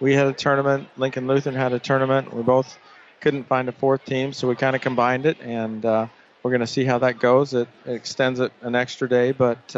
[0.00, 0.88] we had a tournament.
[0.96, 2.32] Lincoln Lutheran had a tournament.
[2.32, 2.78] We both
[3.20, 6.06] couldn't find a fourth team, so we kind of combined it, and uh,
[6.42, 7.52] we're going to see how that goes.
[7.52, 9.74] It, it, extends it an extra day, but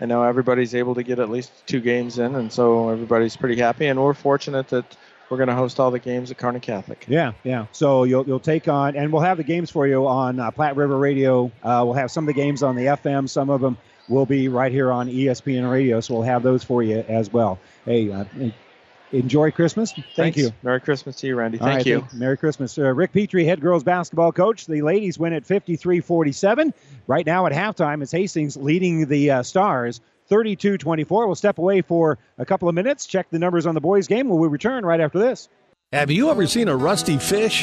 [0.00, 3.60] uh, now everybody's able to get at least two games in, and so everybody's pretty
[3.60, 3.86] happy.
[3.86, 4.96] And we're fortunate that
[5.28, 7.04] we're going to host all the games at Kearney Catholic.
[7.08, 7.66] Yeah, yeah.
[7.72, 10.76] So you'll you'll take on, and we'll have the games for you on uh, Platte
[10.76, 11.50] River Radio.
[11.62, 13.76] Uh, we'll have some of the games on the FM, some of them
[14.08, 16.00] will be right here on ESPN Radio.
[16.00, 17.58] So we'll have those for you as well.
[17.84, 18.24] Hey, uh,
[19.12, 19.92] enjoy Christmas.
[19.92, 20.38] Thank Thanks.
[20.38, 20.52] you.
[20.62, 21.58] Merry Christmas to you, Randy.
[21.58, 22.00] Thank right, you.
[22.00, 22.78] thank- Merry Christmas.
[22.78, 24.66] Uh, Rick Petrie, head girls basketball coach.
[24.66, 26.74] The ladies win at 53 47.
[27.06, 31.26] Right now at halftime, it's Hastings leading the uh, Stars 32 24.
[31.26, 34.28] We'll step away for a couple of minutes, check the numbers on the boys' game.
[34.28, 35.48] We'll return right after this.
[35.92, 37.62] Have you ever seen a rusty fish?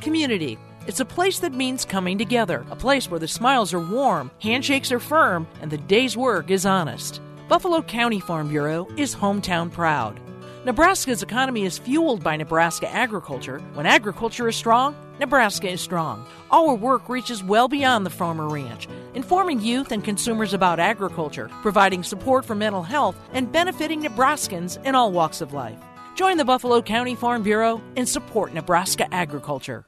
[0.00, 0.58] Community.
[0.86, 4.92] It's a place that means coming together, a place where the smiles are warm, handshakes
[4.92, 7.20] are firm, and the day's work is honest.
[7.48, 10.20] Buffalo County Farm Bureau is hometown proud.
[10.64, 13.60] Nebraska's economy is fueled by Nebraska agriculture.
[13.74, 16.26] When agriculture is strong, Nebraska is strong.
[16.50, 22.02] Our work reaches well beyond the farmer ranch, informing youth and consumers about agriculture, providing
[22.02, 25.78] support for mental health, and benefiting Nebraskans in all walks of life.
[26.16, 29.84] Join the Buffalo County Farm Bureau and support Nebraska agriculture.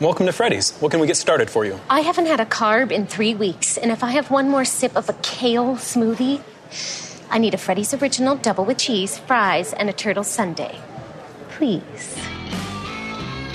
[0.00, 0.76] Welcome to Freddy's.
[0.80, 1.80] What can we get started for you?
[1.88, 4.94] I haven't had a carb in three weeks, and if I have one more sip
[4.96, 6.42] of a kale smoothie,
[7.30, 10.78] I need a Freddy's Original double with cheese, fries, and a turtle sundae.
[11.52, 12.18] Please.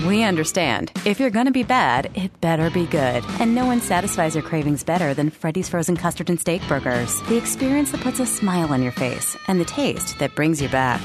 [0.05, 0.91] We understand.
[1.03, 3.23] If you're going to be bad, it better be good.
[3.39, 7.19] And no one satisfies your cravings better than Freddy's Frozen Custard and Steak Burgers.
[7.23, 10.69] The experience that puts a smile on your face and the taste that brings you
[10.69, 11.01] back.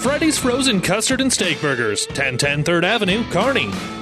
[0.00, 4.01] Freddy's Frozen Custard and Steak Burgers, 1010 3rd Avenue, Kearney.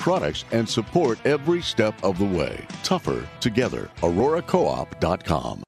[0.00, 2.66] products, and support every step of the way.
[2.82, 3.88] Tougher together.
[3.98, 5.62] AuroraCoop.com.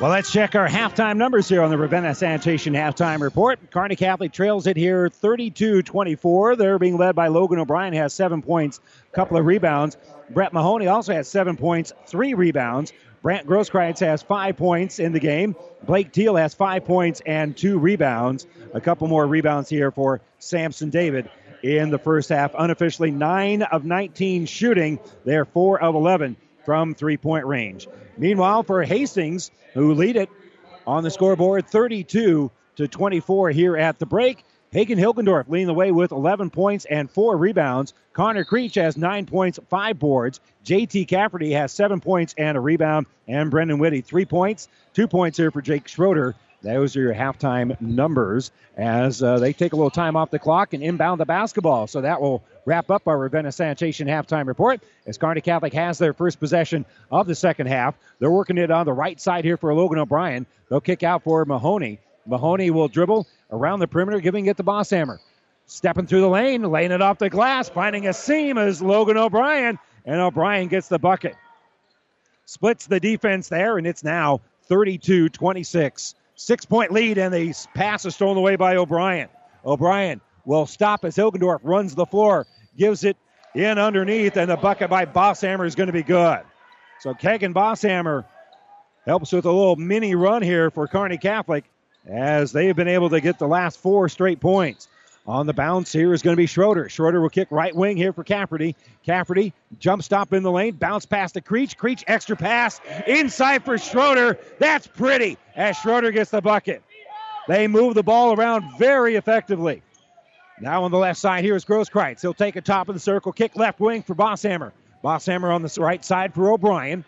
[0.00, 3.72] Well, let's check our halftime numbers here on the Ravenna Sanitation halftime report.
[3.72, 6.54] Kearney Catholic trails it here 32 24.
[6.54, 8.78] They're being led by Logan O'Brien, has seven points,
[9.10, 9.96] a couple of rebounds.
[10.30, 12.92] Brett Mahoney also has seven points, three rebounds.
[13.22, 15.56] Brant Grosskreitz has five points in the game.
[15.82, 18.46] Blake Teal has five points and two rebounds.
[18.74, 21.28] A couple more rebounds here for Samson David
[21.62, 22.54] in the first half.
[22.58, 24.98] Unofficially, 9 of 19 shooting.
[25.24, 27.88] They're 4 of 11 from three point range.
[28.16, 30.28] Meanwhile, for Hastings, who lead it
[30.86, 34.44] on the scoreboard 32 to 24 here at the break.
[34.70, 37.94] Hagen Hilgendorf leading the way with 11 points and four rebounds.
[38.12, 40.40] Connor Creech has nine points, five boards.
[40.64, 43.06] JT Cafferty has seven points and a rebound.
[43.26, 46.34] And Brendan Whitty, three points, two points here for Jake Schroeder.
[46.62, 50.74] Those are your halftime numbers as uh, they take a little time off the clock
[50.74, 51.86] and inbound the basketball.
[51.86, 56.12] So that will wrap up our Ravenna Sanitation halftime report as Kearney Catholic has their
[56.12, 57.94] first possession of the second half.
[58.18, 60.46] They're working it on the right side here for Logan O'Brien.
[60.68, 62.00] They'll kick out for Mahoney.
[62.26, 65.18] Mahoney will dribble around the perimeter, giving it to Bosshammer.
[65.66, 69.78] Stepping through the lane, laying it off the glass, finding a seam is Logan O'Brien,
[70.04, 71.36] and O'Brien gets the bucket.
[72.46, 76.14] Splits the defense there, and it's now 32 26.
[76.40, 79.28] Six point lead, and the pass is stolen away by O'Brien.
[79.66, 83.16] O'Brien will stop as Hilgendorf runs the floor, gives it
[83.56, 86.42] in underneath, and the bucket by Bosshammer is going to be good.
[87.00, 88.24] So Kegan Bosshammer
[89.04, 91.64] helps with a little mini run here for Kearney Catholic
[92.06, 94.86] as they have been able to get the last four straight points.
[95.28, 96.88] On the bounce here is going to be Schroeder.
[96.88, 98.74] Schroeder will kick right wing here for Cafferty.
[99.04, 101.76] Cafferty jump stop in the lane, bounce past to Creech.
[101.76, 104.38] Creech extra pass inside for Schroeder.
[104.58, 106.82] That's pretty as Schroeder gets the bucket.
[107.46, 109.82] They move the ball around very effectively.
[110.62, 112.22] Now on the left side here is Grosskreitz.
[112.22, 114.72] He'll take a top of the circle, kick left wing for Bosshammer.
[115.04, 117.04] Bosshammer on the right side for O'Brien.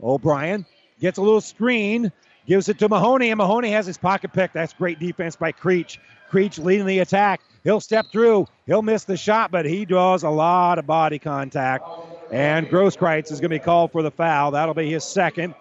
[0.00, 0.64] O'Brien
[1.00, 2.12] gets a little screen,
[2.46, 4.52] gives it to Mahoney, and Mahoney has his pocket pick.
[4.52, 5.98] That's great defense by Creech.
[6.30, 7.40] Creech leading the attack.
[7.64, 8.46] He'll step through.
[8.66, 11.84] He'll miss the shot, but he draws a lot of body contact.
[12.30, 14.52] And Grosskreitz is going to be called for the foul.
[14.52, 15.54] That'll be his second.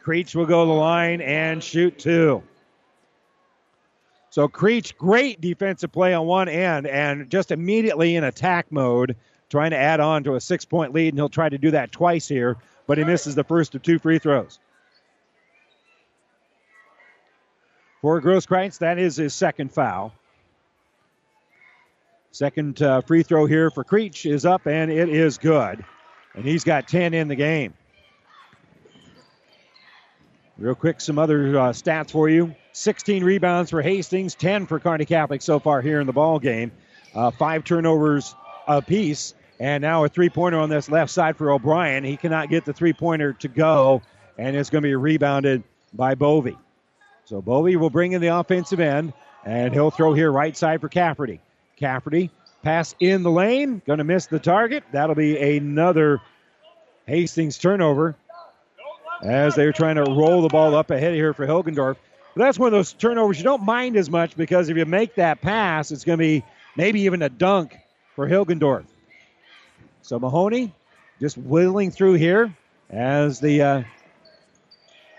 [0.00, 2.42] Creech will go to the line and shoot two.
[4.30, 9.16] So Creech, great defensive play on one end, and just immediately in attack mode,
[9.48, 11.90] trying to add on to a six point lead, and he'll try to do that
[11.92, 12.56] twice here,
[12.86, 14.58] but he misses the first of two free throws.
[18.00, 18.78] for Grosskreitz.
[18.78, 20.12] That is his second foul.
[22.30, 25.84] Second uh, free throw here for Creech is up, and it is good.
[26.34, 27.74] And he's got 10 in the game.
[30.58, 35.04] Real quick, some other uh, stats for you 16 rebounds for Hastings, 10 for Kearney
[35.04, 36.72] Catholic so far here in the ball game.
[37.14, 38.34] Uh, five turnovers
[38.66, 42.04] apiece, and now a three pointer on this left side for O'Brien.
[42.04, 44.02] He cannot get the three pointer to go,
[44.36, 45.62] and it's going to be rebounded
[45.92, 46.58] by Bovey.
[47.24, 49.12] So Bovey will bring in the offensive end,
[49.44, 51.40] and he'll throw here right side for Cafferty.
[51.78, 52.30] Cafferty
[52.62, 54.84] pass in the lane, going to miss the target.
[54.92, 56.20] That'll be another
[57.06, 58.16] Hastings turnover
[59.22, 61.96] as they're trying to roll the ball up ahead here for Hilgendorf.
[62.34, 65.14] But that's one of those turnovers you don't mind as much because if you make
[65.16, 66.44] that pass, it's going to be
[66.76, 67.76] maybe even a dunk
[68.14, 68.84] for Hilgendorf.
[70.02, 70.74] So Mahoney
[71.20, 72.54] just whittling through here
[72.90, 73.82] as the uh,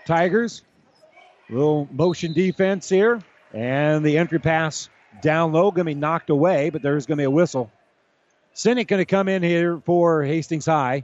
[0.06, 0.62] Tigers.
[1.48, 3.20] Little motion defense here.
[3.52, 4.88] And the entry pass
[5.22, 7.70] down low going to be knocked away, but there's going to be a whistle.
[8.54, 11.02] Sinek going to come in here for Hastings High.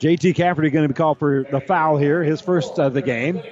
[0.00, 3.42] JT Cafferty going to be called for the foul here, his first of the game.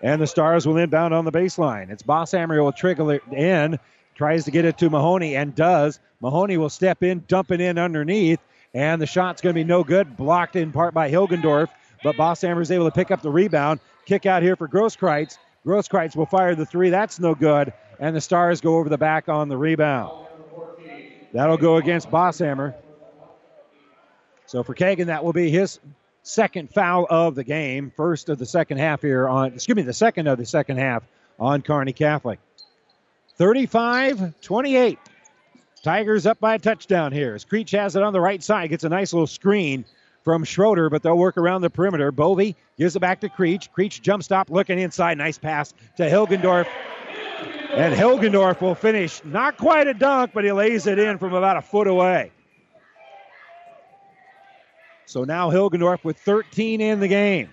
[0.00, 1.90] And the Stars will inbound on the baseline.
[1.90, 3.80] It's Bosshammer will trickle it in,
[4.14, 5.98] tries to get it to Mahoney, and does.
[6.20, 8.38] Mahoney will step in, dump it in underneath,
[8.74, 10.16] and the shot's going to be no good.
[10.16, 11.68] Blocked in part by Hilgendorf,
[12.04, 13.80] but Bosshammer is able to pick up the rebound.
[14.06, 15.36] Kick out here for Grosskreitz.
[15.68, 16.88] Grosskreitz will fire the three.
[16.88, 17.74] That's no good.
[18.00, 20.26] And the Stars go over the back on the rebound.
[21.34, 22.74] That'll go against Bosshammer.
[24.46, 25.78] So for Kegan, that will be his
[26.22, 27.92] second foul of the game.
[27.94, 31.02] First of the second half here on, excuse me, the second of the second half
[31.38, 32.38] on Kearney Catholic.
[33.36, 34.98] 35 28.
[35.82, 37.34] Tigers up by a touchdown here.
[37.34, 39.84] As Creech has it on the right side, gets a nice little screen
[40.28, 42.12] from Schroeder, but they'll work around the perimeter.
[42.12, 43.72] Bovey gives it back to Creech.
[43.72, 45.16] Creech jump stop looking inside.
[45.16, 46.66] Nice pass to Hilgendorf.
[47.70, 51.56] And Hilgendorf will finish not quite a dunk, but he lays it in from about
[51.56, 52.30] a foot away.
[55.06, 57.48] So now Hilgendorf with 13 in the game.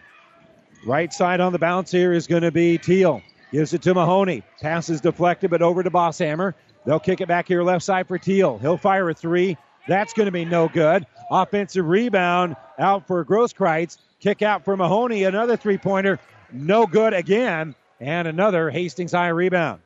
[0.86, 3.22] Right side on the bounce here is going to be Teal.
[3.54, 4.44] Gives it to Mahoney.
[4.62, 6.54] Passes deflected, but over to Bosshammer.
[6.86, 8.58] They'll kick it back here left side for Teal.
[8.58, 9.56] He'll fire a three.
[9.88, 11.06] That's going to be no good.
[11.30, 13.98] Offensive rebound out for Grosskreitz.
[14.20, 15.24] Kick out for Mahoney.
[15.24, 16.20] Another three pointer.
[16.52, 17.76] No good again.
[18.00, 19.82] And another Hastings High rebound.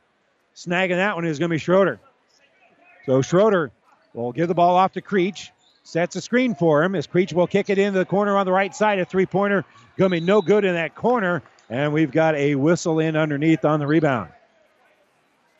[0.56, 2.00] Snagging that one is going to be Schroeder.
[3.06, 3.72] So Schroeder
[4.14, 5.52] will give the ball off to Creech.
[5.84, 8.52] Sets a screen for him as Creech will kick it into the corner on the
[8.52, 9.00] right side.
[9.00, 9.66] A three pointer
[9.98, 11.42] going to be no good in that corner.
[11.70, 14.30] And we've got a whistle in underneath on the rebound.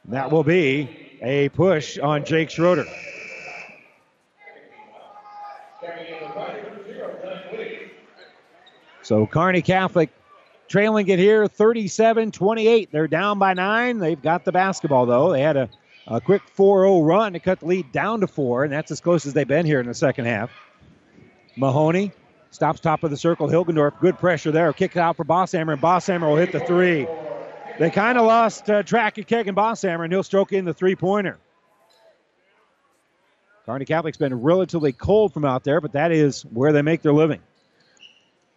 [0.06, 2.86] That will be a push on Jake Schroeder.
[9.02, 10.12] So Kearney Catholic
[10.68, 12.92] trailing it here 37 28.
[12.92, 13.98] They're down by nine.
[13.98, 15.32] They've got the basketball, though.
[15.32, 15.70] They had a,
[16.08, 19.02] a quick 4 0 run to cut the lead down to four, and that's as
[19.02, 20.52] close as they've been here in the second half.
[21.58, 22.12] Mahoney
[22.52, 23.48] stops top of the circle.
[23.48, 24.72] Hilgendorf, good pressure there.
[24.74, 27.08] Kick it out for Bosshammer, and Bosshammer will hit the three.
[27.80, 30.96] They kind of lost uh, track of Kegan Bosshammer, and he'll stroke in the three
[30.96, 31.40] pointer.
[33.70, 37.14] Kearney Catholic's been relatively cold from out there, but that is where they make their
[37.14, 37.40] living.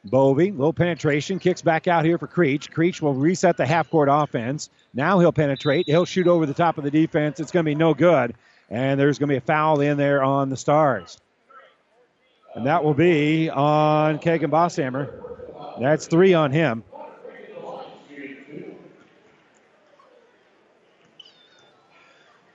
[0.07, 2.71] Bovey, little penetration, kicks back out here for Creech.
[2.71, 4.71] Creech will reset the half court offense.
[4.95, 5.87] Now he'll penetrate.
[5.87, 7.41] He'll shoot over the top of the defense.
[7.41, 8.35] It's going to be no good.
[8.71, 11.19] And there's going to be a foul in there on the Stars.
[12.55, 15.13] And that will be on Kegan Bosshammer.
[15.79, 16.85] That's three on him.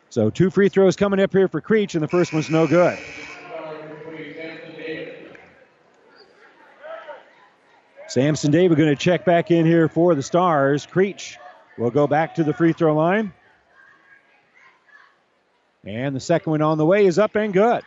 [0.10, 2.98] So two free throws coming up here for Creech, and the first one's no good.
[8.08, 10.86] Samson David going to check back in here for the Stars.
[10.86, 11.38] Creech
[11.78, 13.34] will go back to the free throw line.
[15.86, 17.84] And the second one on the way is up and good.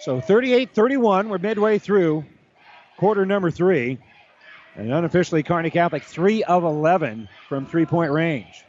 [0.00, 2.24] So 38 31, we're midway through
[2.96, 3.98] quarter number three.
[4.76, 8.64] And unofficially, Kearney Catholic 3 of 11 from three point range.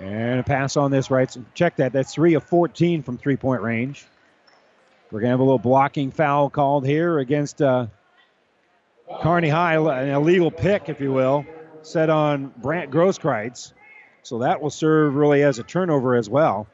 [0.00, 1.34] And a pass on this right.
[1.54, 1.92] Check that.
[1.92, 4.06] That's 3 of 14 from three point range.
[5.10, 7.88] We're going to have a little blocking foul called here against uh,
[9.22, 11.44] Kearney High, an illegal pick, if you will,
[11.82, 13.72] set on Brant Grosskreitz.
[14.22, 16.66] So that will serve really as a turnover as well.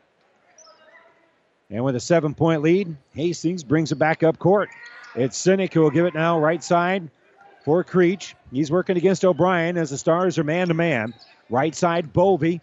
[1.70, 4.68] And with a seven point lead, Hastings brings it back up court.
[5.14, 7.10] It's Sinek who will give it now right side
[7.64, 8.36] for Creech.
[8.52, 11.14] He's working against O'Brien as the Stars are man to man.
[11.50, 12.60] Right side, Bovey.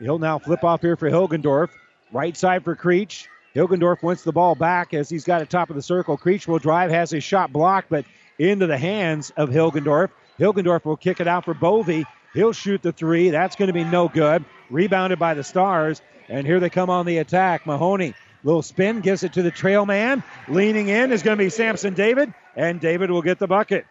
[0.00, 1.70] He'll now flip off here for Hilgendorf.
[2.12, 3.28] Right side for Creech.
[3.54, 6.16] Hilgendorf wants the ball back as he's got it top of the circle.
[6.16, 8.04] Creech will drive, has his shot blocked, but
[8.38, 10.10] into the hands of Hilgendorf.
[10.38, 12.06] Hilgendorf will kick it out for Bovey.
[12.34, 13.30] He'll shoot the three.
[13.30, 14.44] That's going to be no good.
[14.70, 16.00] Rebounded by the Stars.
[16.28, 17.66] And here they come on the attack.
[17.66, 20.22] Mahoney, little spin, gives it to the trail man.
[20.46, 23.86] Leaning in is going to be Samson David, and David will get the bucket.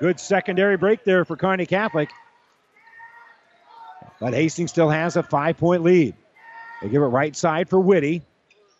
[0.00, 2.10] Good secondary break there for Kearney Catholic.
[4.22, 6.14] But Hastings still has a five point lead.
[6.80, 8.22] They give it right side for Whitty.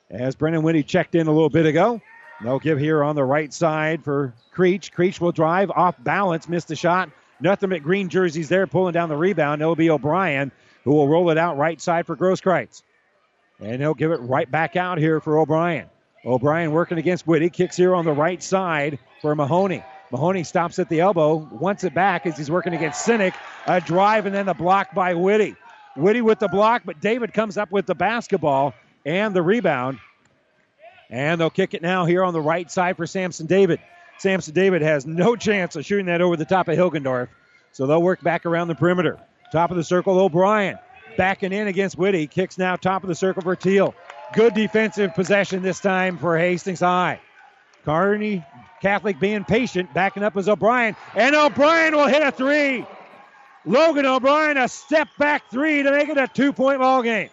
[0.08, 2.00] As Brennan Whitty checked in a little bit ago.
[2.44, 4.92] They'll give here on the right side for Creech.
[4.92, 7.10] Creech will drive off balance, missed the shot.
[7.40, 9.60] Nothing but green jerseys there pulling down the rebound.
[9.60, 10.52] It'll be O'Brien
[10.84, 12.82] who will roll it out right side for Grosskreitz.
[13.58, 15.88] And he'll give it right back out here for O'Brien.
[16.24, 17.50] O'Brien working against Whitty.
[17.50, 19.82] Kicks here on the right side for Mahoney.
[20.12, 23.34] Mahoney stops at the elbow, wants it back as he's working against Sinek.
[23.66, 25.56] A drive and then the block by Whitty.
[25.96, 28.74] Whitty with the block, but David comes up with the basketball
[29.06, 29.98] and the rebound.
[31.08, 33.80] And they'll kick it now here on the right side for Samson David.
[34.18, 37.28] Samson David has no chance of shooting that over the top of Hilgendorf.
[37.72, 39.18] So they'll work back around the perimeter.
[39.50, 40.78] Top of the circle, O'Brien.
[41.16, 42.26] Backing in against Whitty.
[42.26, 43.94] Kicks now top of the circle for Teal.
[44.34, 47.20] Good defensive possession this time for Hastings High.
[47.84, 48.44] Kearney
[48.82, 50.96] Catholic being patient, backing up as O'Brien.
[51.14, 52.84] And O'Brien will hit a three.
[53.64, 57.30] Logan O'Brien, a step back three to make it a two point ball game.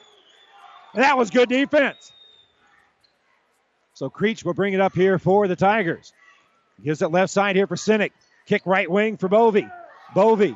[0.93, 2.11] And that was good defense.
[3.95, 6.13] So Creech will bring it up here for the Tigers.
[6.83, 8.11] Gives it left side here for Sinek.
[8.45, 9.67] Kick right wing for Bovey.
[10.13, 10.55] Bovey.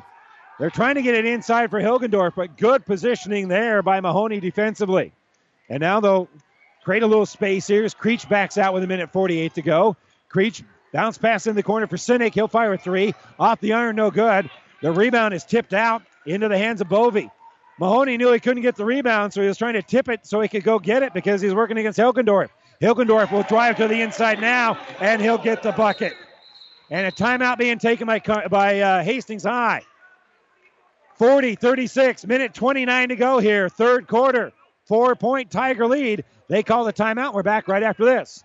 [0.60, 5.12] They're trying to get it inside for Hilgendorf, but good positioning there by Mahoney defensively.
[5.68, 6.28] And now they'll
[6.84, 9.96] create a little space here as Creech backs out with a minute 48 to go.
[10.28, 10.62] Creech
[10.94, 12.32] bounce pass in the corner for Sinek.
[12.32, 13.14] He'll fire a three.
[13.38, 14.48] Off the iron, no good.
[14.80, 17.30] The rebound is tipped out into the hands of Bovey.
[17.80, 20.40] Mahoney knew he couldn't get the rebound, so he was trying to tip it so
[20.40, 22.48] he could go get it because he's working against Hilgendorf.
[22.80, 26.14] Hilgendorf will drive to the inside now, and he'll get the bucket.
[26.90, 29.82] And a timeout being taken by, by uh, Hastings High.
[31.16, 34.52] 40 36, minute 29 to go here, third quarter.
[34.84, 36.24] Four point Tiger lead.
[36.48, 37.32] They call the timeout.
[37.32, 38.44] We're back right after this.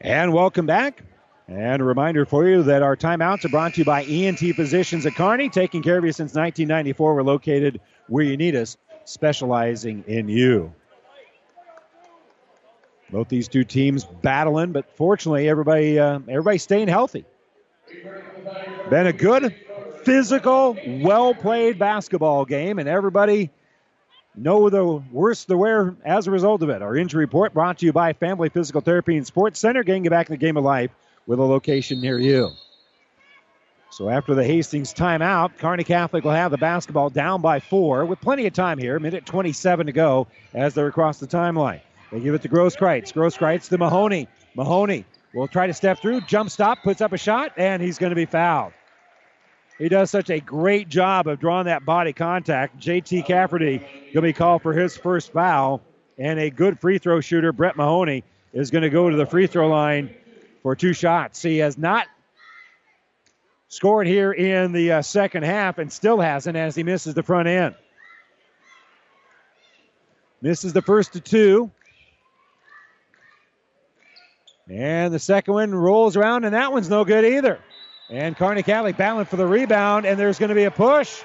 [0.00, 1.02] And welcome back.
[1.48, 5.06] And a reminder for you that our timeouts are brought to you by ENT Physicians
[5.06, 7.14] at Kearney, taking care of you since 1994.
[7.14, 10.72] We're located where you need us, specializing in you.
[13.10, 17.24] Both these two teams battling, but fortunately, everybody uh, everybody's staying healthy.
[18.90, 19.54] Been a good,
[20.04, 23.50] physical, well played basketball game, and everybody
[24.38, 26.82] know the worst the wear as a result of it.
[26.82, 30.10] Our injury report brought to you by Family Physical Therapy and Sports Center, getting you
[30.10, 30.90] back in the game of life
[31.26, 32.50] with a location near you.
[33.90, 38.20] So after the Hastings timeout, Kearney Catholic will have the basketball down by four with
[38.20, 38.98] plenty of time here.
[39.00, 41.80] Minute 27 to go as they're across the timeline.
[42.12, 43.12] They give it to Grosskreitz.
[43.12, 44.28] Grosskreitz to Mahoney.
[44.54, 48.10] Mahoney will try to step through, jump stop, puts up a shot, and he's going
[48.10, 48.72] to be fouled.
[49.78, 52.80] He does such a great job of drawing that body contact.
[52.80, 55.80] JT Cafferty going to be called for his first foul,
[56.18, 59.46] and a good free throw shooter, Brett Mahoney, is going to go to the free
[59.46, 60.12] throw line
[60.62, 61.40] for two shots.
[61.40, 62.08] He has not
[63.68, 67.46] scored here in the uh, second half and still hasn't as he misses the front
[67.46, 67.76] end.
[70.42, 71.70] Misses the first to two.
[74.68, 77.60] And the second one rolls around, and that one's no good either.
[78.10, 81.22] And Kearney Catholic battling for the rebound, and there's going to be a push.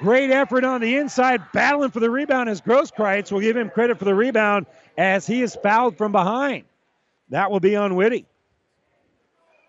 [0.00, 3.98] Great effort on the inside, battling for the rebound as Grosskreitz will give him credit
[3.98, 4.66] for the rebound
[4.96, 6.64] as he is fouled from behind.
[7.28, 8.24] That will be on Whitty.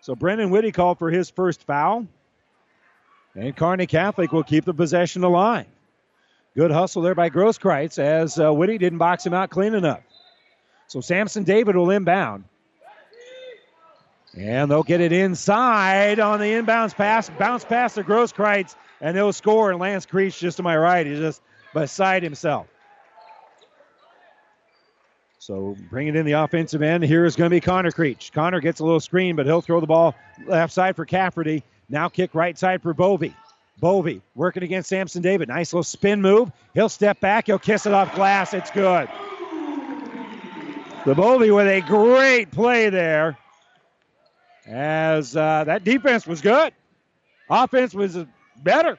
[0.00, 2.06] So Brendan Whitty called for his first foul.
[3.34, 5.66] And Kearney Catholic will keep the possession alive.
[6.56, 10.00] Good hustle there by Grosskreitz as uh, Whitty didn't box him out clean enough.
[10.86, 12.44] So Samson David will inbound.
[14.36, 17.30] And they'll get it inside on the inbounds pass.
[17.30, 19.70] Bounce pass to Grosskreitz, and they'll score.
[19.70, 22.66] And Lance Creech, just to my right, is just beside himself.
[25.38, 27.04] So bring it in the offensive end.
[27.04, 28.32] Here is going to be Connor Creech.
[28.32, 30.14] Connor gets a little screen, but he'll throw the ball
[30.46, 31.62] left side for Cafferty.
[31.90, 33.36] Now kick right side for Bovey.
[33.78, 35.48] Bovey working against Samson David.
[35.48, 36.50] Nice little spin move.
[36.72, 37.46] He'll step back.
[37.46, 38.54] He'll kiss it off glass.
[38.54, 39.08] It's good.
[41.04, 43.36] The Bovey with a great play there.
[44.66, 46.72] As uh, that defense was good.
[47.50, 48.18] Offense was
[48.62, 48.98] better.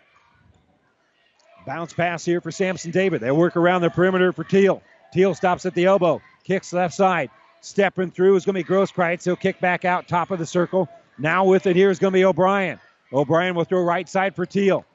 [1.65, 3.21] Bounce pass here for Samson David.
[3.21, 4.83] They work around the perimeter for Teal.
[5.11, 7.29] Teal stops at the elbow, kicks left side.
[7.61, 9.23] Stepping through is going to be Grosskreitz.
[9.23, 10.87] He'll kick back out, top of the circle.
[11.17, 12.79] Now with it here is going to be O'Brien.
[13.11, 14.85] O'Brien will throw right side for Teal.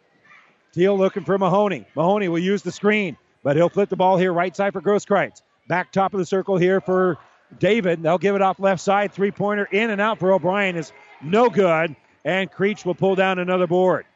[0.73, 1.87] Teal looking for Mahoney.
[1.97, 5.43] Mahoney will use the screen, but he'll flip the ball here right side for Grosskreitz.
[5.67, 7.19] Back top of the circle here for
[7.59, 8.03] David.
[8.03, 9.13] They'll give it off left side.
[9.13, 10.93] Three pointer in and out for O'Brien is
[11.23, 11.95] no good,
[12.25, 14.07] and Creech will pull down another board.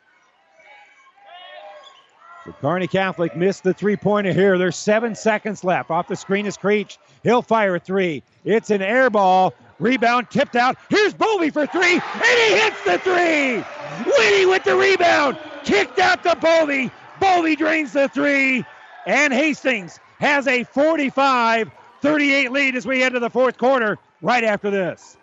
[2.45, 4.59] So Kearney Catholic missed the three pointer here.
[4.59, 5.91] There's seven seconds left.
[5.91, 6.99] Off the screen is Creech.
[7.23, 8.23] He'll fire a three.
[8.45, 9.55] It's an air ball.
[9.79, 10.77] Rebound tipped out.
[10.89, 13.61] Here's Bovey for three, and he hits the three.
[14.05, 15.39] Whitty with the rebound.
[15.65, 16.91] Kicked out to Bovey.
[17.19, 18.65] Bovey drains the three,
[19.07, 21.71] and Hastings has a 45
[22.05, 25.17] 38 lead as we head to the fourth quarter right after this.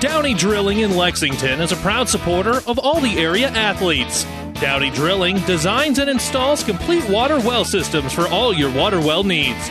[0.00, 4.24] Downey Drilling in Lexington is a proud supporter of all the area athletes.
[4.60, 9.70] Downey Drilling designs and installs complete water well systems for all your water well needs.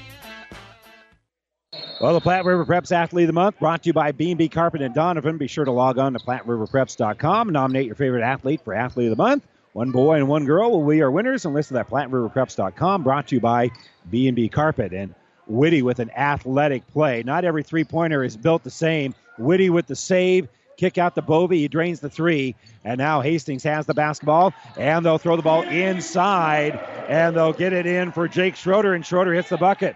[2.01, 4.81] Well, the Platte River Preps Athlete of the Month brought to you by B&B Carpet
[4.81, 5.37] and Donovan.
[5.37, 7.49] Be sure to log on to PlatteRiverPreps.com.
[7.49, 9.45] Nominate your favorite athlete for Athlete of the Month.
[9.73, 13.03] One boy and one girl will be our winners and listed at PlatteRiverPreps.com.
[13.03, 13.69] Brought to you by
[14.09, 15.13] B&B Carpet and
[15.45, 17.21] Whitty with an athletic play.
[17.21, 19.13] Not every three-pointer is built the same.
[19.37, 20.47] Whitty with the save,
[20.77, 21.59] kick out the Bovey.
[21.59, 22.55] He drains the three.
[22.83, 27.73] And now Hastings has the basketball, and they'll throw the ball inside, and they'll get
[27.73, 29.95] it in for Jake Schroeder, and Schroeder hits the bucket.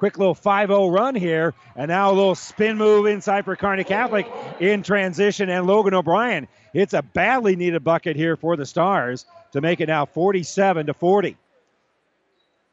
[0.00, 1.52] Quick little 5 0 run here.
[1.76, 4.26] And now a little spin move inside for Kearney Catholic
[4.58, 5.50] in transition.
[5.50, 9.88] And Logan O'Brien hits a badly needed bucket here for the Stars to make it
[9.88, 11.36] now 47 to 40.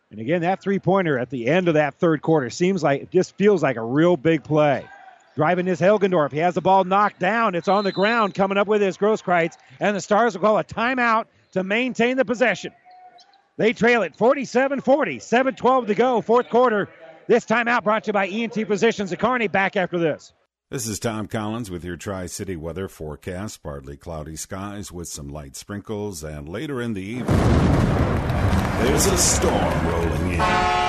[0.09, 3.11] And again, that three pointer at the end of that third quarter seems like it
[3.11, 4.86] just feels like a real big play.
[5.36, 6.32] Driving is Hilgendorf.
[6.32, 7.55] He has the ball knocked down.
[7.55, 9.57] It's on the ground coming up with his Grosskreitz.
[9.82, 12.71] And the Stars will call a timeout to maintain the possession.
[13.57, 15.19] They trail it 47 40.
[15.19, 16.88] 7 12 to go, fourth quarter.
[17.28, 19.49] This timeout brought to you by ENT Physicians at Kearney.
[19.49, 20.32] Back after this.
[20.69, 23.61] This is Tom Collins with your Tri City weather forecast.
[23.61, 27.38] Partly cloudy skies with some light sprinkles, and later in the evening,
[28.80, 30.86] there's a storm rolling in.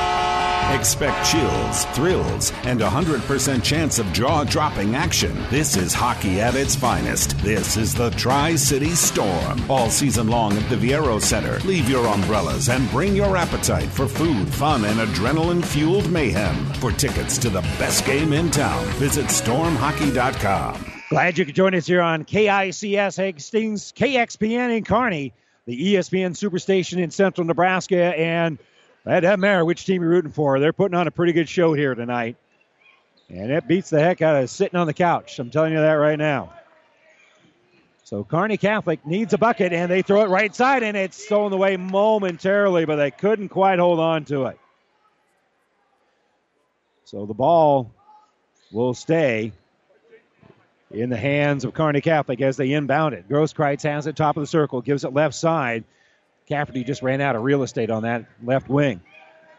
[0.69, 5.35] Expect chills, thrills, and a 100% chance of jaw dropping action.
[5.49, 7.39] This is hockey at its finest.
[7.39, 9.71] This is the Tri City Storm.
[9.71, 11.59] All season long at the Viaero Center.
[11.61, 16.55] Leave your umbrellas and bring your appetite for food, fun, and adrenaline fueled mayhem.
[16.75, 20.93] For tickets to the best game in town, visit stormhockey.com.
[21.09, 25.33] Glad you could join us here on KICS Hastings, KXPN in Kearney,
[25.65, 28.59] the ESPN Superstation in central Nebraska, and
[29.05, 30.61] that doesn't matter which team you're rooting for.
[30.61, 32.37] They're putting on a pretty good show here tonight.
[33.31, 35.39] And it beats the heck out of sitting on the couch.
[35.39, 36.53] I'm telling you that right now.
[38.05, 41.53] So Kearney Catholic needs a bucket, and they throw it right side, and it's stolen
[41.53, 44.59] away momentarily, but they couldn't quite hold on to it.
[47.05, 47.91] So the ball
[48.73, 49.53] will stay
[50.91, 53.29] in the hands of Kearney Catholic as they inbound it.
[53.29, 55.85] Grosskreitz has it top of the circle, gives it left side.
[56.49, 59.01] Cafferty just ran out of real estate on that left wing.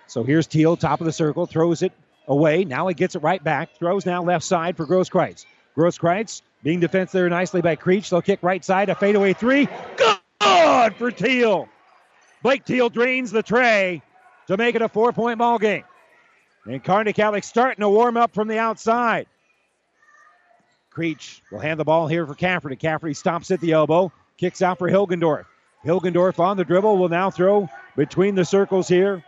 [0.08, 1.94] So here's Teal, top of the circle, throws it
[2.28, 2.66] away.
[2.66, 3.78] Now he gets it right back.
[3.78, 5.46] Throws now left side for Grosskreitz.
[5.78, 8.10] Grosskreitz being defensed there nicely by Creech.
[8.10, 9.68] They'll kick right side, a fadeaway three.
[9.98, 11.70] Good for Teal.
[12.42, 14.02] Blake Teal drains the tray
[14.48, 15.84] to make it a four point ball game.
[16.66, 19.28] And Catholic starting to warm up from the outside.
[20.90, 22.76] Creech will hand the ball here for Cafferty.
[22.76, 25.46] Cafferty stops at the elbow, kicks out for Hilgendorf.
[25.86, 29.24] Hilgendorf on the dribble will now throw between the circles here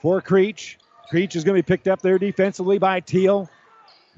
[0.00, 0.78] for Creech.
[1.08, 3.48] Creech is going to be picked up there defensively by Teal.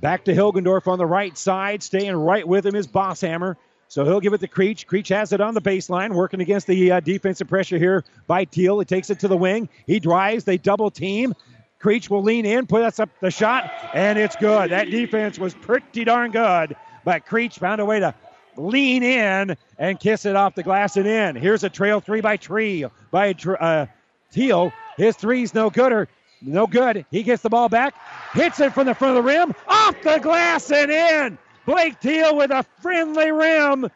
[0.00, 1.82] Back to Hilgendorf on the right side.
[1.82, 3.56] Staying right with him is Bosshammer.
[3.88, 4.86] So he'll give it to Creech.
[4.86, 8.78] Creech has it on the baseline, working against the uh, defensive pressure here by Teal.
[8.80, 9.68] He takes it to the wing.
[9.86, 10.44] He drives.
[10.44, 11.34] They double team.
[11.78, 14.70] Creech will lean in, puts up the shot, and it's good.
[14.70, 18.14] That defense was pretty darn good, but Creech found a way to
[18.56, 21.36] lean in and kiss it off the glass and in.
[21.36, 23.86] Here's a trail three by Tree by uh,
[24.30, 24.72] Teal.
[24.96, 26.08] His three's no good or
[26.42, 27.04] no good.
[27.10, 27.94] He gets the ball back,
[28.32, 31.38] hits it from the front of the rim, off the glass and in.
[31.66, 33.88] Blake Teal with a friendly rim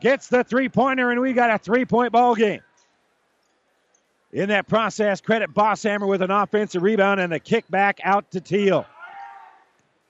[0.00, 2.60] gets the three pointer, and we got a three point ball game.
[4.32, 8.40] In that process, credit Bosshammer with an offensive rebound and a kick back out to
[8.40, 8.86] Teal.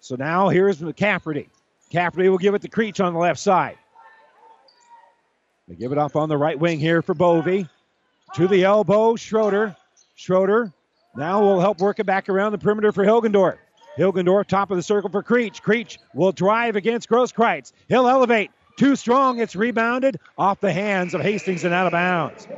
[0.01, 1.49] So now here's McCafferty.
[1.93, 3.76] Cafferty will give it to Creech on the left side.
[5.68, 7.68] They give it off on the right wing here for Bovey.
[8.34, 9.76] To the elbow, Schroeder.
[10.14, 10.72] Schroeder
[11.14, 13.59] now will help work it back around the perimeter for Hilgendorf.
[13.99, 15.62] Hilgendorf, top of the circle for Creech.
[15.62, 17.72] Creech will drive against Grosskreitz.
[17.88, 18.51] He'll elevate.
[18.78, 19.38] Too strong.
[19.38, 22.49] It's rebounded off the hands of Hastings and out of bounds.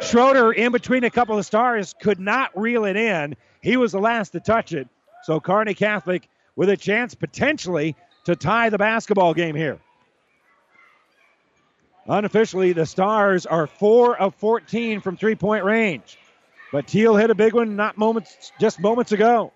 [0.00, 3.36] Schroeder, in between a couple of stars, could not reel it in.
[3.62, 4.88] He was the last to touch it.
[5.22, 7.94] So Kearney Catholic with a chance potentially
[8.30, 9.78] to tie the basketball game here.
[12.08, 16.18] Unofficially, the Stars are 4 of 14 from three point range.
[16.72, 19.52] But Teal hit a big one not moments just moments ago.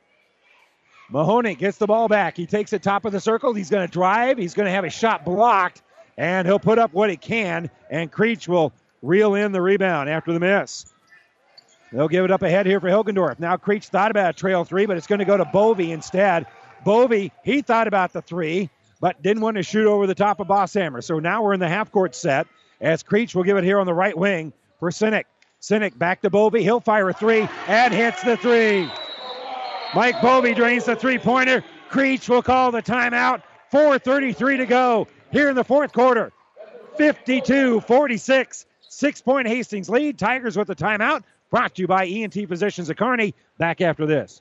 [1.11, 2.37] Mahoney gets the ball back.
[2.37, 3.55] He takes it top of the circle.
[3.55, 4.39] He's going to drive.
[4.39, 5.83] He's going to have a shot blocked,
[6.17, 7.71] and he'll put up what he can.
[7.91, 8.73] And Creech will
[9.03, 10.87] reel in the rebound after the miss.
[11.93, 13.39] They'll give it up ahead here for Hilgendorf.
[13.39, 16.47] Now Creech thought about a trail three, but it's going to go to Bovey instead.
[16.85, 18.71] Bovey, he thought about the three,
[19.01, 21.03] but didn't want to shoot over the top of Bosshammer.
[21.03, 22.47] So now we're in the half court set
[22.81, 25.25] as Creech will give it here on the right wing for Sinek.
[25.61, 26.63] Sinek back to Bovey.
[26.63, 28.91] He'll fire a three and hits the three.
[29.95, 31.65] Mike Bovey drains the three pointer.
[31.89, 33.43] Creech will call the timeout.
[33.73, 36.33] 4.33 to go here in the fourth quarter.
[36.97, 38.67] 52 46.
[38.89, 40.19] Six point Hastings lead.
[40.19, 41.23] Tigers with the timeout.
[41.51, 43.35] Brought to you by ENT Physicians of Kearney.
[43.59, 44.41] Back after this.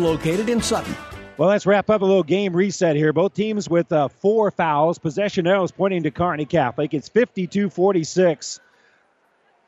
[0.01, 0.95] located in Sutton.
[1.37, 3.13] Well, let's wrap up a little game reset here.
[3.13, 4.99] Both teams with uh, four fouls.
[4.99, 6.93] Possession arrows pointing to Kearney Catholic.
[6.93, 8.59] It's 52 46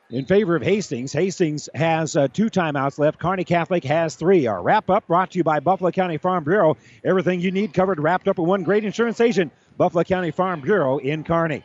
[0.09, 1.11] in favor of Hastings.
[1.11, 3.17] Hastings has uh, two timeouts left.
[3.19, 4.45] Kearney Catholic has three.
[4.45, 6.77] Our wrap up brought to you by Buffalo County Farm Bureau.
[7.03, 10.99] Everything you need covered, wrapped up in one great insurance agent, Buffalo County Farm Bureau
[10.99, 11.63] in Kearney.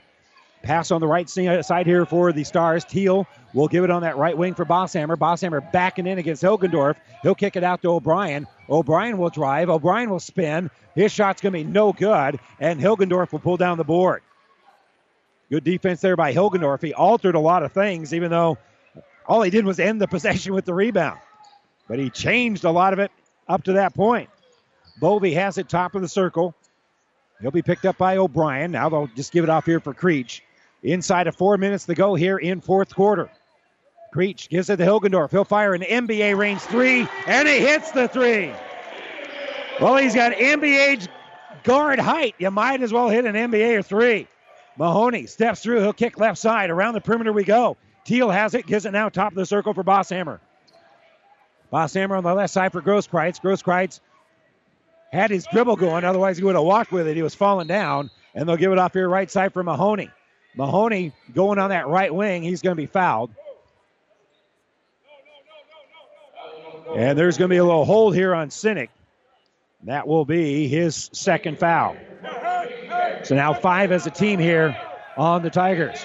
[0.63, 2.85] Pass on the right side here for the Stars.
[2.85, 5.17] Teal will give it on that right wing for Bosshammer.
[5.17, 6.97] Bosshammer backing in against Hilgendorf.
[7.23, 8.47] He'll kick it out to O'Brien.
[8.69, 9.71] O'Brien will drive.
[9.71, 10.71] O'Brien will spin.
[10.95, 14.23] His shot's going to be no good, and Hilgendorf will pull down the board.
[15.51, 16.83] Good defense there by Hilgendorf.
[16.83, 18.59] He altered a lot of things, even though
[19.27, 21.19] all he did was end the possession with the rebound.
[21.89, 23.11] But he changed a lot of it
[23.49, 24.29] up to that point.
[25.01, 26.55] Bovey has it top of the circle.
[27.41, 28.73] He'll be picked up by O'Brien.
[28.73, 30.43] Now they'll just give it off here for Creech.
[30.83, 33.31] Inside of four minutes to go here in fourth quarter.
[34.13, 35.31] Creech gives it to Hilgendorf.
[35.31, 38.53] He'll fire an NBA range three, and he hits the three.
[39.81, 41.09] Well, he's got NBA
[41.63, 42.35] guard height.
[42.39, 44.27] You might as well hit an NBA or three.
[44.77, 45.81] Mahoney steps through.
[45.81, 46.71] He'll kick left side.
[46.71, 47.77] Around the perimeter we go.
[48.05, 48.67] Teal has it.
[48.67, 50.41] Gives it now top of the circle for Bosshammer.
[51.73, 53.41] Bosshammer on the left side for Grosskreitz.
[53.41, 54.01] Grosskreitz
[55.13, 56.05] had his dribble going.
[56.05, 57.17] Otherwise, he would have walked with it.
[57.17, 58.11] He was falling down.
[58.35, 60.11] And they'll give it off here right side for Mahoney.
[60.57, 62.43] Mahoney going on that right wing.
[62.43, 63.31] He's going to be fouled.
[66.95, 68.89] And there's going to be a little hold here on Sinek.
[69.85, 71.97] That will be his second foul.
[73.25, 74.77] So now five as a team here
[75.17, 76.05] on the Tigers.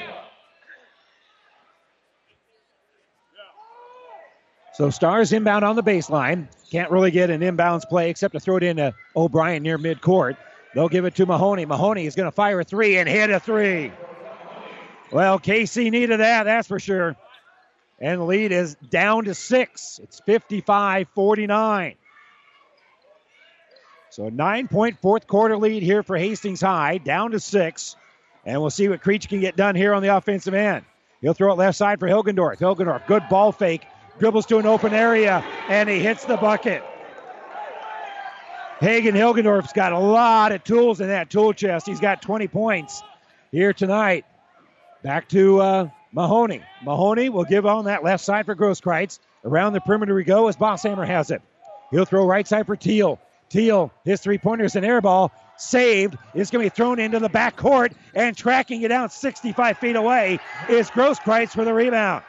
[4.73, 6.47] So Stars inbound on the baseline.
[6.71, 10.35] Can't really get an inbounds play except to throw it into O'Brien near midcourt.
[10.73, 11.65] They'll give it to Mahoney.
[11.65, 13.91] Mahoney is going to fire a three and hit a three.
[15.11, 17.15] Well, KC needed that, that's for sure.
[18.03, 19.97] And the lead is down to six.
[20.03, 21.95] It's 55 49.
[24.09, 27.95] So a nine point fourth quarter lead here for Hastings High, down to six.
[28.45, 30.83] And we'll see what Creech can get done here on the offensive end.
[31.21, 32.57] He'll throw it left side for Hilgendorf.
[32.57, 33.85] Hilgendorf, good ball fake,
[34.19, 36.83] dribbles to an open area, and he hits the bucket.
[38.81, 41.87] Hagen Hilgendorf's got a lot of tools in that tool chest.
[41.87, 43.01] He's got 20 points
[43.49, 44.25] here tonight.
[45.03, 46.61] Back to uh, Mahoney.
[46.83, 49.19] Mahoney will give on that left side for Grosskreitz.
[49.43, 51.41] Around the perimeter we go as Bosshammer has it.
[51.91, 53.19] He'll throw right side for Teal.
[53.49, 56.17] Teal, his three pointers and air ball saved.
[56.33, 59.95] It's going to be thrown into the back court and tracking it out 65 feet
[59.95, 62.23] away is Grosskreitz for the rebound.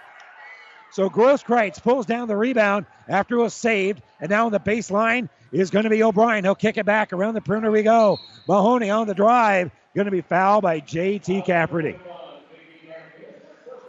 [0.92, 5.28] So Grosskreitz pulls down the rebound after it was saved, and now on the baseline
[5.50, 6.44] is going to be O'Brien.
[6.44, 7.70] He'll kick it back around the perimeter.
[7.70, 8.18] We go.
[8.46, 11.42] Mahoney on the drive, going to be fouled by J.T.
[11.42, 11.96] Cafferty.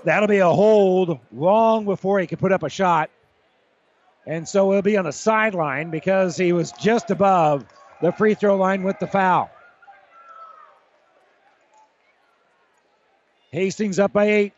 [0.05, 3.09] That'll be a hold long before he can put up a shot.
[4.27, 7.65] And so he'll be on the sideline because he was just above
[8.01, 9.49] the free throw line with the foul.
[13.51, 14.53] Hastings up by eight.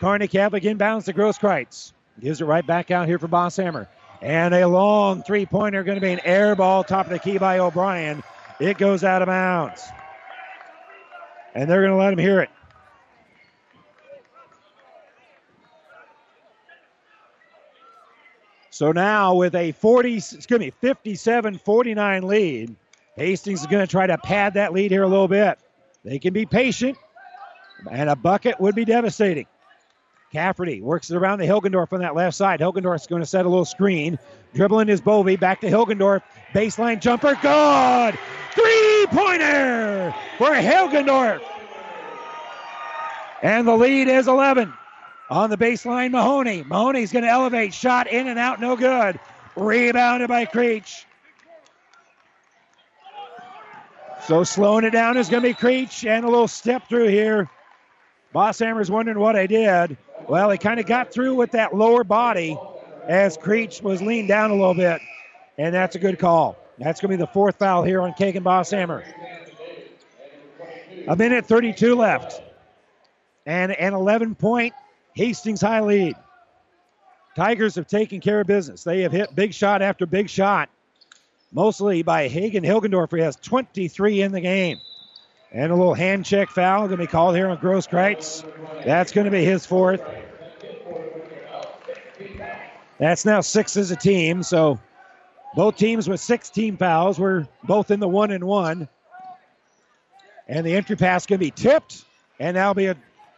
[0.00, 1.92] Kearney Catholic inbounds to Grosskreitz.
[2.20, 3.88] Gives it right back out here for Bosshammer.
[4.20, 7.38] And a long three pointer going to be an air ball top of the key
[7.38, 8.22] by O'Brien.
[8.60, 9.82] It goes out of bounds.
[11.54, 12.50] And they're going to let him hear it.
[18.76, 22.76] So now with a 40, excuse me, 57 49 lead,
[23.16, 25.58] Hastings is going to try to pad that lead here a little bit.
[26.04, 26.98] They can be patient,
[27.90, 29.46] and a bucket would be devastating.
[30.30, 32.60] Cafferty works it around the Hilgendorf on that left side.
[32.60, 34.18] Hilgendorf's going to set a little screen.
[34.52, 35.36] Dribbling is Bovey.
[35.36, 36.20] Back to Hilgendorf.
[36.52, 37.34] Baseline jumper.
[37.40, 38.18] Good!
[38.52, 41.40] Three pointer for Hilgendorf.
[43.42, 44.70] And the lead is 11.
[45.28, 46.62] On the baseline, Mahoney.
[46.62, 47.74] Mahoney's going to elevate.
[47.74, 49.18] Shot in and out, no good.
[49.56, 51.04] Rebounded by Creech.
[54.26, 57.48] So slowing it down is going to be Creech and a little step through here.
[58.34, 59.96] Bosshammer's wondering what I did.
[60.28, 62.58] Well, he kind of got through with that lower body
[63.06, 65.00] as Creech was leaned down a little bit.
[65.58, 66.56] And that's a good call.
[66.78, 69.04] That's going to be the fourth foul here on Kegan Bosshammer.
[71.08, 72.42] A minute 32 left.
[73.46, 74.74] And an 11 point
[75.16, 76.14] Hastings high lead.
[77.36, 78.84] Tigers have taken care of business.
[78.84, 80.68] They have hit big shot after big shot,
[81.50, 84.78] mostly by Hagen Hilgendorf, who has 23 in the game.
[85.52, 88.44] And a little hand check foul going to be called here on Grosskreitz.
[88.84, 90.02] That's going to be his fourth.
[92.98, 94.42] That's now six as a team.
[94.42, 94.78] So
[95.54, 97.18] both teams with six team fouls.
[97.18, 98.86] We're both in the one and one.
[100.46, 102.04] And the entry pass going to be tipped,
[102.38, 102.96] and that'll be a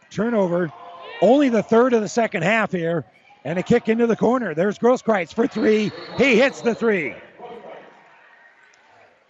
[0.09, 0.73] turnover
[1.21, 3.05] only the third of the second half here.
[3.45, 4.53] And a kick into the corner.
[4.53, 5.91] There's Grosskreitz for three.
[6.17, 7.15] He hits the three.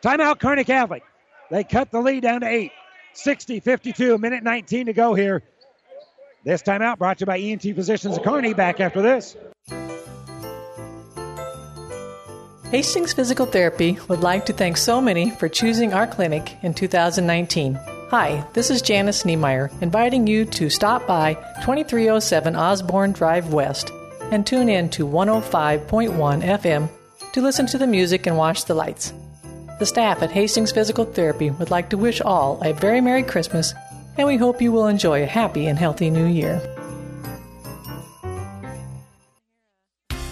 [0.02, 1.04] Timeout, Kearney Catholic.
[1.52, 2.72] They cut the lead down to eight.
[3.14, 5.44] 60 52, minute 19 to go here.
[6.44, 8.54] This timeout brought to you by ENT Physicians of Kearney.
[8.54, 9.36] Back after this.
[12.72, 17.80] Hastings Physical Therapy would like to thank so many for choosing our clinic in 2019.
[18.12, 23.92] Hi, this is Janice Niemeyer, inviting you to stop by 2307 Osborne Drive West
[24.32, 26.90] and tune in to 105.1 FM
[27.34, 29.14] to listen to the music and watch the lights.
[29.78, 33.76] The staff at Hastings Physical Therapy would like to wish all a very Merry Christmas,
[34.18, 36.60] and we hope you will enjoy a happy and healthy new year.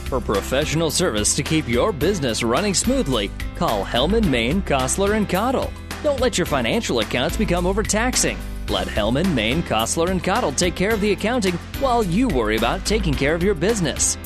[0.06, 5.72] For professional service to keep your business running smoothly, call Hellman, Maine, Kostler, and Cottle.
[6.08, 8.38] Don't let your financial accounts become overtaxing.
[8.70, 12.86] Let Hellman, Maine, Kostler, and Cottle take care of the accounting while you worry about
[12.86, 14.18] taking care of your business.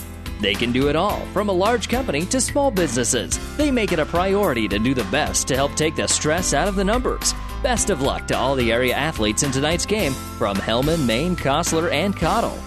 [0.41, 3.39] They can do it all, from a large company to small businesses.
[3.57, 6.67] They make it a priority to do the best to help take the stress out
[6.67, 7.33] of the numbers.
[7.63, 11.91] Best of luck to all the area athletes in tonight's game from Hellman, Maine, Kostler,
[11.91, 12.59] and Cottle.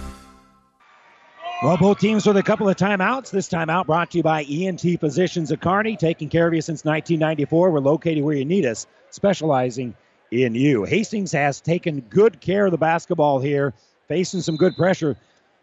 [1.62, 3.30] Well, both teams with a couple of timeouts.
[3.30, 6.84] This timeout brought to you by ENT Physicians of Kearney, taking care of you since
[6.84, 7.70] 1994.
[7.70, 9.94] We're located where you need us, specializing
[10.30, 10.84] in you.
[10.84, 13.72] Hastings has taken good care of the basketball here,
[14.08, 15.16] facing some good pressure.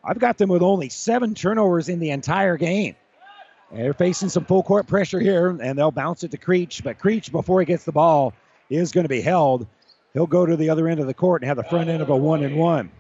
[0.04, 2.96] I've got them with only seven turnovers in the entire game.
[3.72, 6.84] They're facing some full court pressure here, and they'll bounce it to Creech.
[6.84, 8.34] But Creech, before he gets the ball,
[8.70, 9.68] is going to be held.
[10.14, 12.10] He'll go to the other end of the court and have the front end of
[12.10, 12.92] a one and one.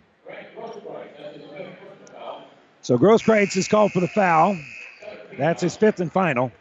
[2.81, 4.57] So Grosskreitz is called for the foul.
[5.37, 6.51] That's his fifth and final.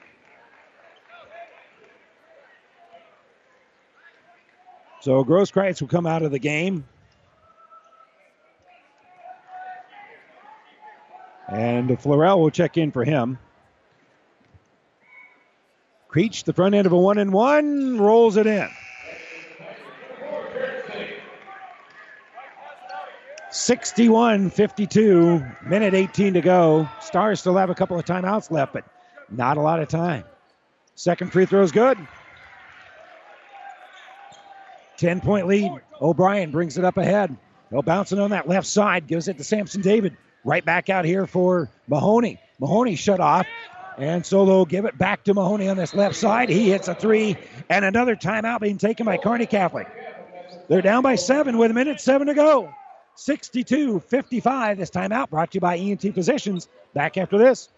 [5.00, 6.84] So Grosskreitz will come out of the game.
[11.48, 13.38] And Florell will check in for him.
[16.08, 18.68] Creech, the front end of a one and one, rolls it in.
[23.50, 26.88] 61 52, minute 18 to go.
[27.00, 28.84] Stars still have a couple of timeouts left, but
[29.28, 30.24] not a lot of time.
[30.94, 31.98] Second free throw is good.
[35.00, 35.72] 10 point lead.
[36.00, 37.36] O'Brien brings it up ahead.
[37.70, 40.16] He'll bounce it on that left side, gives it to Samson David.
[40.44, 42.38] Right back out here for Mahoney.
[42.60, 43.46] Mahoney shut off.
[43.98, 46.48] And so they'll give it back to Mahoney on this left side.
[46.48, 47.36] He hits a three,
[47.68, 49.88] and another timeout being taken by Kearney Catholic.
[50.68, 52.72] They're down by seven with a minute seven to go.
[53.16, 54.78] 62 55.
[54.78, 56.68] This timeout brought to you by ENT Physicians.
[56.94, 57.68] Back after this.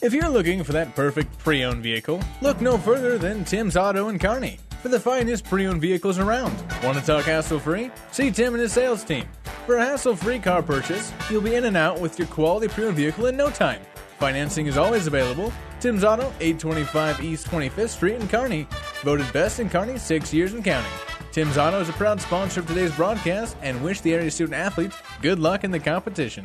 [0.00, 4.08] If you're looking for that perfect pre owned vehicle, look no further than Tim's Auto
[4.08, 6.54] in Kearney for the finest pre owned vehicles around.
[6.82, 7.90] Want to talk hassle free?
[8.12, 9.26] See Tim and his sales team.
[9.66, 12.86] For a hassle free car purchase, you'll be in and out with your quality pre
[12.86, 13.80] owned vehicle in no time.
[14.18, 15.52] Financing is always available.
[15.80, 18.66] Tim's Auto, 825 East 25th Street in Kearney.
[19.02, 20.90] Voted best in Kearney six years in counting.
[21.30, 24.96] Tim's Auto is a proud sponsor of today's broadcast and wish the area student athletes
[25.22, 26.44] good luck in the competition.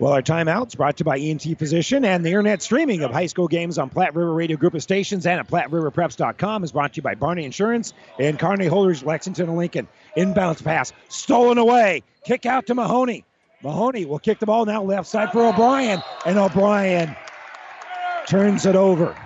[0.00, 3.26] Well, our timeouts brought to you by ENT Physician and the internet streaming of high
[3.26, 6.98] school games on Platte River Radio Group of Stations and at PlatteRiverPreps.com is brought to
[6.98, 9.88] you by Barney Insurance and Kearney Holdrege, Lexington and Lincoln.
[10.16, 12.04] Inbounds pass, stolen away.
[12.24, 13.24] Kick out to Mahoney.
[13.60, 17.16] Mahoney will kick the ball now left side for O'Brien, and O'Brien
[18.28, 19.16] turns it over.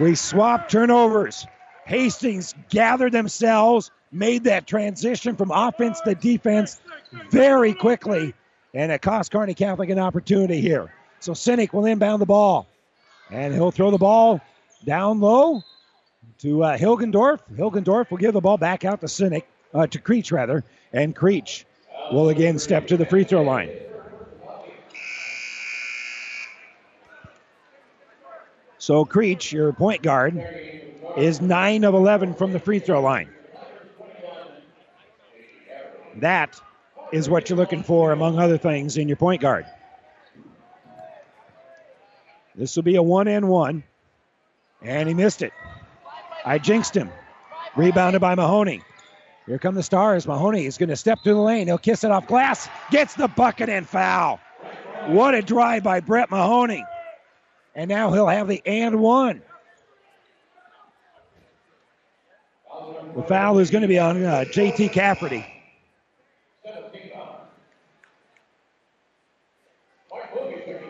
[0.00, 1.46] We swap turnovers.
[1.84, 6.80] Hastings gathered themselves, made that transition from offense to defense
[7.30, 8.34] very quickly
[8.76, 10.92] and it cost Kearney Catholic an opportunity here.
[11.20, 12.66] So Sinek will inbound the ball.
[13.30, 14.38] And he'll throw the ball
[14.84, 15.62] down low
[16.40, 17.40] to uh, Hilgendorf.
[17.56, 20.62] Hilgendorf will give the ball back out to Sinek, uh, to Creech rather.
[20.92, 21.64] And Creech
[22.12, 23.70] will again step to the free throw line.
[28.76, 30.34] So Creech, your point guard,
[31.16, 33.30] is 9 of 11 from the free throw line.
[36.16, 36.60] That
[37.12, 39.66] is what you're looking for, among other things, in your point guard.
[42.54, 43.84] This will be a one and one,
[44.82, 45.52] and he missed it.
[46.44, 47.10] I jinxed him.
[47.76, 48.82] Rebounded by Mahoney.
[49.46, 50.26] Here come the Stars.
[50.26, 51.66] Mahoney is going to step to the lane.
[51.66, 52.68] He'll kiss it off glass.
[52.90, 54.40] Gets the bucket and foul.
[55.06, 56.84] What a drive by Brett Mahoney.
[57.74, 59.42] And now he'll have the and one.
[63.14, 65.55] The foul is going to be on uh, JT Cafferty.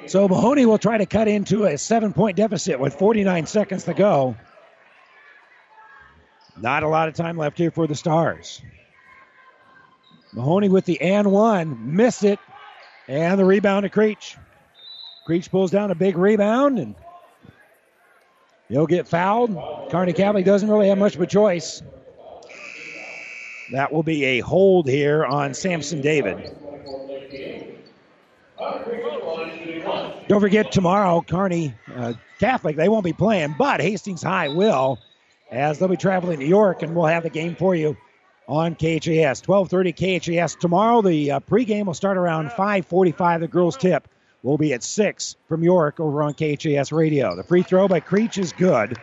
[0.06, 3.94] So Mahoney will try to cut into a seven point deficit with 49 seconds to
[3.94, 4.36] go.
[6.60, 8.62] Not a lot of time left here for the Stars.
[10.32, 12.38] Mahoney with the and one, missed it,
[13.08, 14.36] and the rebound to Creech.
[15.26, 16.94] Creech pulls down a big rebound, and
[18.68, 19.56] he'll get fouled.
[19.90, 21.82] Kearney Catholic doesn't really have much of a choice.
[23.72, 26.54] That will be a hold here on Samson David.
[28.58, 34.98] Don't forget tomorrow, Kearney uh, Catholic, they won't be playing, but Hastings High will,
[35.50, 37.96] as they'll be traveling to York, and we'll have the game for you
[38.48, 39.42] on KHAS.
[39.42, 41.02] 12:30 KHAS tomorrow.
[41.02, 43.40] The uh, pregame will start around 5:45.
[43.40, 44.08] The girls' tip
[44.42, 47.36] will be at six from York over on KHAS radio.
[47.36, 48.98] The free throw by Creech is good,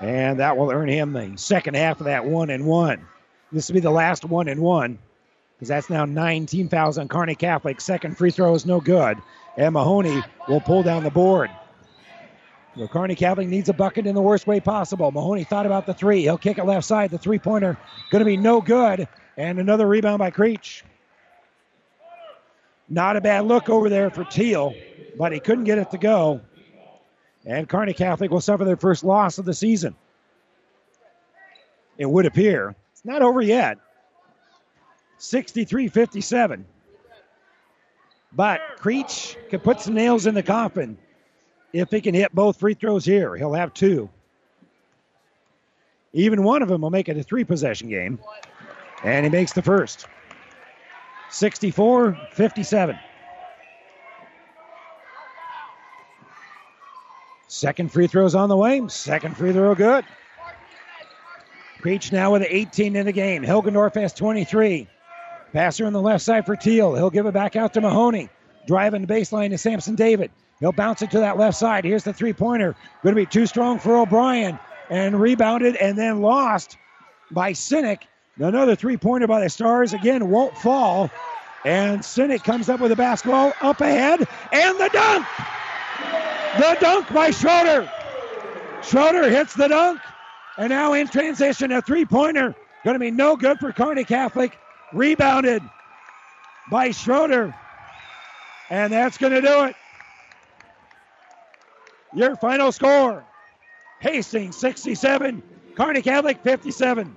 [0.00, 3.06] and that will earn him the second half of that one and one.
[3.52, 4.98] This will be the last one and one
[5.60, 7.82] because that's now nine team fouls on Kearney Catholic.
[7.82, 9.18] Second free throw is no good.
[9.58, 11.50] And Mahoney will pull down the board.
[12.78, 15.12] So Kearney Catholic needs a bucket in the worst way possible.
[15.12, 16.22] Mahoney thought about the three.
[16.22, 17.10] He'll kick it left side.
[17.10, 17.76] The three pointer
[18.10, 19.06] going to be no good.
[19.36, 20.82] And another rebound by Creech.
[22.88, 24.74] Not a bad look over there for Teal,
[25.18, 26.40] but he couldn't get it to go.
[27.44, 29.94] And Kearney Catholic will suffer their first loss of the season.
[31.98, 32.74] It would appear.
[32.92, 33.76] It's not over yet.
[35.20, 36.64] 63 57.
[38.32, 40.96] But Creech can put some nails in the coffin
[41.72, 43.36] if he can hit both free throws here.
[43.36, 44.08] He'll have two.
[46.12, 48.18] Even one of them will make it a three possession game.
[49.04, 50.06] And he makes the first.
[51.28, 52.98] 64 57.
[57.46, 58.82] Second free throw's on the way.
[58.88, 60.04] Second free throw good.
[61.80, 63.42] Creech now with 18 in the game.
[63.42, 64.88] Hilgendorf has 23.
[65.52, 66.94] Passer on the left side for Teal.
[66.94, 68.28] He'll give it back out to Mahoney.
[68.66, 70.30] Driving the baseline to Samson David.
[70.60, 71.84] He'll bounce it to that left side.
[71.84, 72.76] Here's the three pointer.
[73.02, 74.58] Going to be too strong for O'Brien.
[74.90, 76.76] And rebounded and then lost
[77.30, 78.02] by Sinek.
[78.38, 79.92] Another three pointer by the Stars.
[79.92, 81.10] Again, won't fall.
[81.64, 84.26] And Sinek comes up with a basketball up ahead.
[84.52, 85.26] And the dunk!
[86.58, 87.90] The dunk by Schroeder.
[88.82, 90.00] Schroeder hits the dunk.
[90.58, 92.54] And now in transition, a three pointer.
[92.84, 94.58] Going to be no good for Kearney Catholic.
[94.92, 95.62] Rebounded
[96.70, 97.54] by Schroeder.
[98.70, 99.76] And that's going to do it.
[102.14, 103.24] Your final score
[104.00, 105.42] Hastings 67,
[105.74, 107.16] Kearney Catholic 57.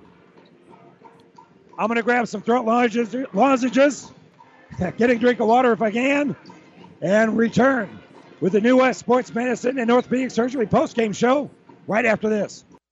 [1.76, 4.12] I'm going to grab some throat lozenges, lozenges
[4.96, 6.36] get a drink of water if I can,
[7.00, 7.98] and return
[8.40, 11.50] with the New West Sports Medicine and Orthopedic Surgery post-game show
[11.86, 12.64] right after this.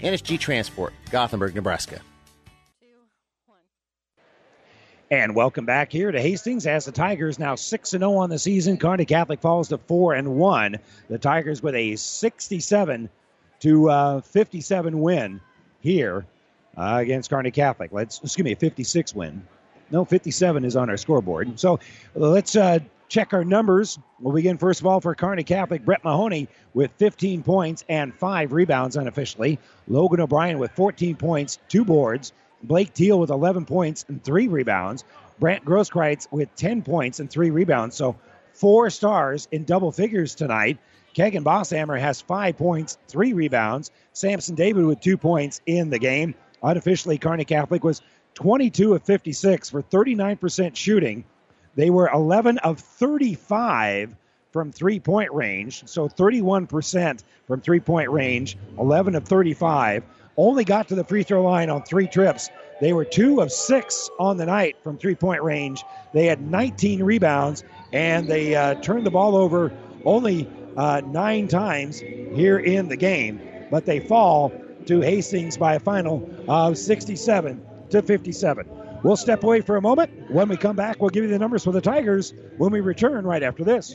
[0.00, 2.00] NSG Transport, Gothenburg, Nebraska.
[5.10, 8.38] And welcome back here to Hastings as the Tigers now 6 and 0 on the
[8.38, 8.76] season.
[8.76, 10.76] Kearney Catholic falls to 4 and 1.
[11.08, 13.08] The Tigers with a 67
[13.60, 15.40] to uh, 57 win
[15.80, 16.26] here
[16.76, 17.90] uh, against Kearney Catholic.
[17.90, 19.46] Let's excuse me, a 56 win.
[19.90, 21.58] No, 57 is on our scoreboard.
[21.58, 21.80] So
[22.14, 23.98] let's uh, check our numbers.
[24.20, 25.84] We'll begin first of all for Kearney Catholic.
[25.84, 29.58] Brett Mahoney with 15 points and five rebounds unofficially.
[29.86, 32.32] Logan O'Brien with 14 points, two boards.
[32.62, 35.04] Blake Teal with 11 points and three rebounds.
[35.38, 37.96] Brant Grosskreitz with 10 points and three rebounds.
[37.96, 38.16] So
[38.52, 40.78] four stars in double figures tonight.
[41.14, 43.90] Kegan Bosshammer has five points, three rebounds.
[44.12, 46.34] Samson David with two points in the game.
[46.62, 48.02] Unofficially, Kearney Catholic was
[48.34, 51.24] 22 of 56 for 39% shooting.
[51.74, 54.14] They were 11 of 35
[54.52, 60.04] from three point range, so 31% from three point range, 11 of 35
[60.38, 62.48] only got to the free throw line on three trips.
[62.80, 65.84] They were two of six on the night from three point range.
[66.12, 69.72] They had 19 rebounds and they uh, turned the ball over
[70.04, 73.40] only uh, nine times here in the game.
[73.70, 74.52] But they fall
[74.86, 78.66] to Hastings by a final of 67 to 57.
[79.02, 80.30] We'll step away for a moment.
[80.30, 83.24] When we come back, we'll give you the numbers for the Tigers when we return
[83.24, 83.94] right after this.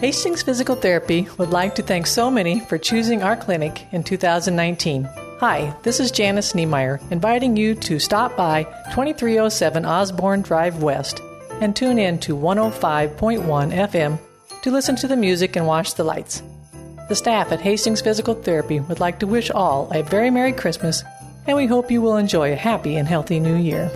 [0.00, 5.04] Hastings Physical Therapy would like to thank so many for choosing our clinic in 2019.
[5.40, 8.62] Hi, this is Janice Niemeyer, inviting you to stop by
[8.94, 11.20] 2307 Osborne Drive West
[11.60, 14.18] and tune in to 105.1 FM
[14.62, 16.42] to listen to the music and watch the lights.
[17.10, 21.04] The staff at Hastings Physical Therapy would like to wish all a very Merry Christmas,
[21.46, 23.90] and we hope you will enjoy a happy and healthy new year.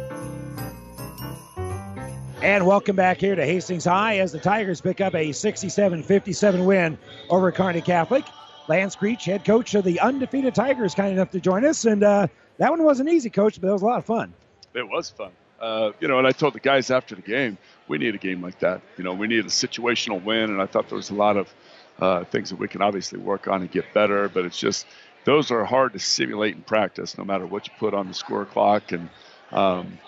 [2.45, 6.66] And welcome back here to Hastings High as the Tigers pick up a 67 57
[6.66, 6.99] win
[7.31, 8.27] over Kearney Catholic.
[8.69, 11.87] Lance Creech, head coach of the undefeated Tigers, kind enough to join us.
[11.87, 12.27] And uh,
[12.59, 14.35] that one wasn't easy, coach, but it was a lot of fun.
[14.75, 15.31] It was fun.
[15.59, 17.57] Uh, you know, and I told the guys after the game,
[17.89, 18.83] we need a game like that.
[18.99, 21.55] You know, we need a situational win, and I thought there was a lot of
[21.99, 24.87] uh, things that we can obviously work on and get better, but it's just
[25.25, 28.45] those are hard to simulate in practice, no matter what you put on the score
[28.45, 28.93] clock.
[28.93, 29.09] And,
[29.51, 29.99] um,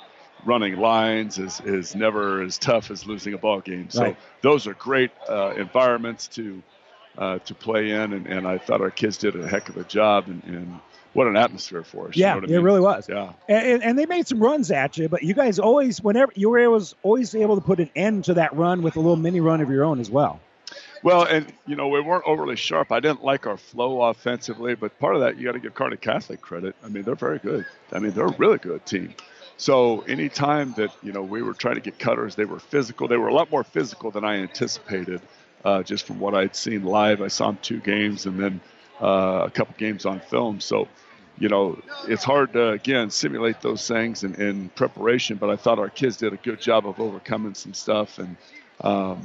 [0.47, 3.91] running lines is, is never as tough as losing a ball game.
[3.91, 4.17] So Right.
[4.43, 6.63] those are great uh, environments to
[7.19, 9.85] uh, to play in, and, and I thought our kids did a heck of a
[9.85, 10.81] job, and, and
[11.15, 12.17] what an atmosphere for us.
[12.17, 12.63] you Yeah, know what I it mean?
[12.65, 13.09] really was.
[13.09, 13.33] Yeah.
[13.49, 16.59] And, and- they made some runs at you, but you guys always, whenever you were
[16.59, 19.63] able, always able to put an end to that run with a little mini run
[19.63, 20.41] of your own as well.
[21.03, 22.93] Well, and you know we weren't overly sharp.
[22.93, 25.97] I didn't like our flow offensively, but part of that you got to give Kearney
[25.97, 26.75] Catholic credit.
[26.85, 27.65] I mean, they're very good.
[27.93, 29.15] I mean, they're a really good team.
[29.57, 33.09] So anytime that you know we were trying to get cutters, they were physical.
[33.09, 35.21] They were a lot more physical than I anticipated,
[35.65, 37.23] uh, just from what I'd seen live.
[37.23, 38.61] I saw them two games and then
[39.01, 40.61] uh, a couple games on film.
[40.61, 40.89] So
[41.39, 45.37] you know, it's hard to again simulate those things in, in preparation.
[45.37, 48.37] But I thought our kids did a good job of overcoming some stuff and
[48.81, 49.23] um,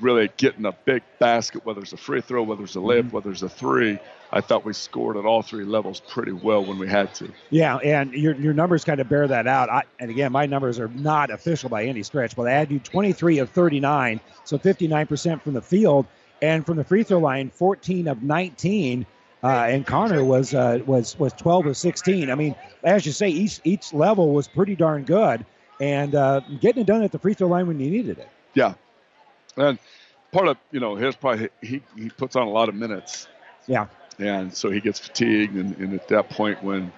[0.00, 3.30] really getting a big basket, whether it's a free throw, whether it's a layup, whether
[3.30, 3.98] it's a three.
[4.32, 7.32] I thought we scored at all three levels pretty well when we had to.
[7.50, 9.68] Yeah, and your, your numbers kind of bear that out.
[9.68, 12.78] I, and again, my numbers are not official by any stretch, but I had you
[12.78, 16.06] 23 of 39, so 59% from the field,
[16.42, 19.04] and from the free throw line, 14 of 19.
[19.42, 22.30] Uh, and Connor was uh, was was 12 of 16.
[22.30, 22.54] I mean,
[22.84, 25.46] as you say, each each level was pretty darn good,
[25.80, 28.28] and uh, getting it done at the free throw line when you needed it.
[28.52, 28.74] Yeah,
[29.56, 29.78] and
[30.32, 33.28] part of you know his probably he he puts on a lot of minutes,
[33.66, 33.86] Yeah,
[34.18, 36.92] and so he gets fatigued, and, and at that point when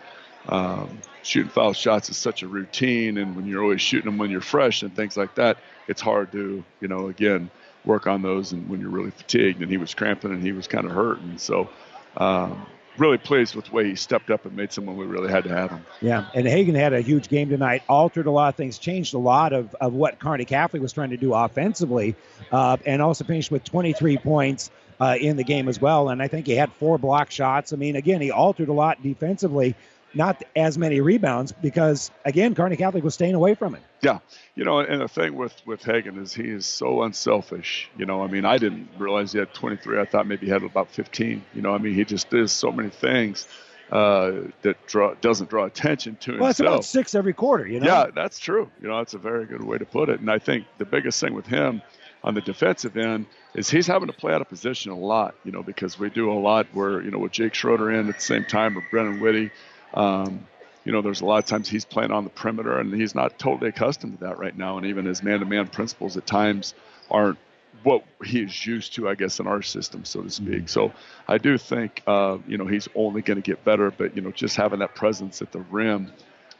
[0.49, 4.31] um, shooting foul shots is such a routine, and when you're always shooting them when
[4.31, 5.59] you're fresh and things like that,
[5.89, 7.51] it's hard to you know again
[7.85, 9.61] work on those and when you're really fatigued.
[9.61, 11.69] And he was cramping and he was kind of hurt, and so
[12.17, 12.67] um,
[12.99, 15.51] really pleased with the way he stepped up and made someone we really had to
[15.51, 15.85] have him.
[16.01, 19.19] Yeah, and Hagen had a huge game tonight, altered a lot of things, changed a
[19.19, 22.15] lot of, of what Kearney Catholic was trying to do offensively,
[22.51, 24.71] uh, and also finished with 23 points
[25.01, 26.11] uh, in the game as well.
[26.11, 27.73] And I think he had four block shots.
[27.73, 29.75] I mean, again, he altered a lot defensively,
[30.15, 33.83] not as many rebounds because, again, Kearney Catholic was staying away from it.
[34.01, 34.19] Yeah,
[34.55, 37.89] you know, and the thing with with Hagen is he is so unselfish.
[37.97, 40.01] You know, I mean, I didn't realize he had 23.
[40.01, 41.45] I thought maybe he had about 15.
[41.55, 43.47] You know, I mean, he just does so many things
[43.93, 44.33] uh,
[44.63, 47.87] that draw doesn't draw attention to Well, it's about six every quarter, you know?
[47.87, 48.71] Yeah, that's true.
[48.81, 50.19] You know, that's a very good way to put it.
[50.19, 51.83] And I think the biggest thing with him
[52.25, 55.53] on the defensive end is he's having to play out of position a lot, you
[55.53, 58.21] know, because we do a lot where, you know, with Jake Schroeder in at the
[58.21, 59.51] same time or Brennan Whitty,
[59.95, 60.47] um,
[60.85, 63.39] you know, there's a lot of times he's playing on the perimeter and he's not
[63.39, 64.79] totally accustomed to that right now.
[64.79, 66.75] And even his man to man principles at times
[67.11, 67.39] aren't
[67.85, 70.69] what he is used to, I guess, in our system, so to speak.
[70.69, 70.93] So
[71.27, 74.31] I do think, uh, you know, he's only going to get better, but, you know,
[74.31, 76.13] just having that presence at the rim,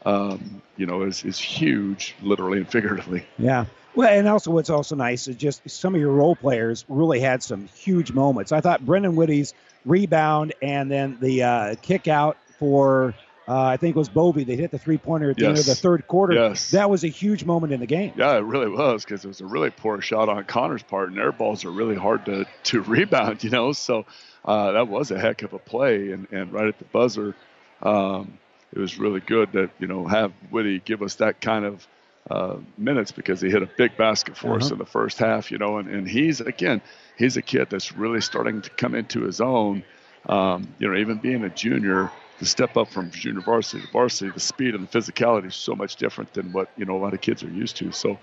[0.05, 3.25] um, you know, is, is huge, literally and figuratively.
[3.37, 3.65] Yeah.
[3.95, 7.43] Well, and also what's also nice is just some of your role players really had
[7.43, 8.51] some huge moments.
[8.51, 9.53] I thought Brendan Whitty's
[9.85, 13.13] rebound and then the uh, kick out for
[13.47, 14.43] uh, I think it was Bovey.
[14.43, 16.33] They hit the three pointer at the end of the third quarter.
[16.33, 16.71] Yes.
[16.71, 18.13] That was a huge moment in the game.
[18.15, 21.19] Yeah, it really was because it was a really poor shot on Connor's part, and
[21.19, 23.73] air balls are really hard to, to rebound, you know.
[23.73, 24.05] So
[24.45, 27.35] uh, that was a heck of a play, and, and right at the buzzer,
[27.81, 28.37] um,
[28.71, 31.87] it was really good that you know have Woody give us that kind of
[32.31, 34.75] uh, minutes because he hit a big basket for us Uh-huh.
[34.75, 36.81] in the first half, you know, and, and he's again
[37.17, 39.83] he's a kid that's really starting to come into his own.
[40.25, 42.09] Um, you know, even being a junior,
[42.39, 45.75] the step up from junior varsity to varsity, the speed and the physicality is so
[45.75, 47.91] much different than what you know a lot of kids are used to.
[47.91, 48.17] So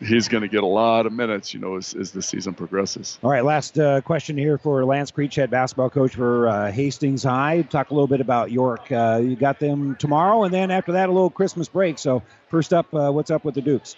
[0.00, 3.18] he's going to get a lot of minutes, you know, as, as the season progresses.
[3.22, 7.22] All right, last uh, question here for Lance Creech, head basketball coach for uh, Hastings
[7.22, 7.62] High.
[7.62, 8.90] Talk a little bit about York.
[8.90, 11.98] Uh, you got them tomorrow, and then after that, a little Christmas break.
[11.98, 13.96] So first up, uh, what's up with the Dukes?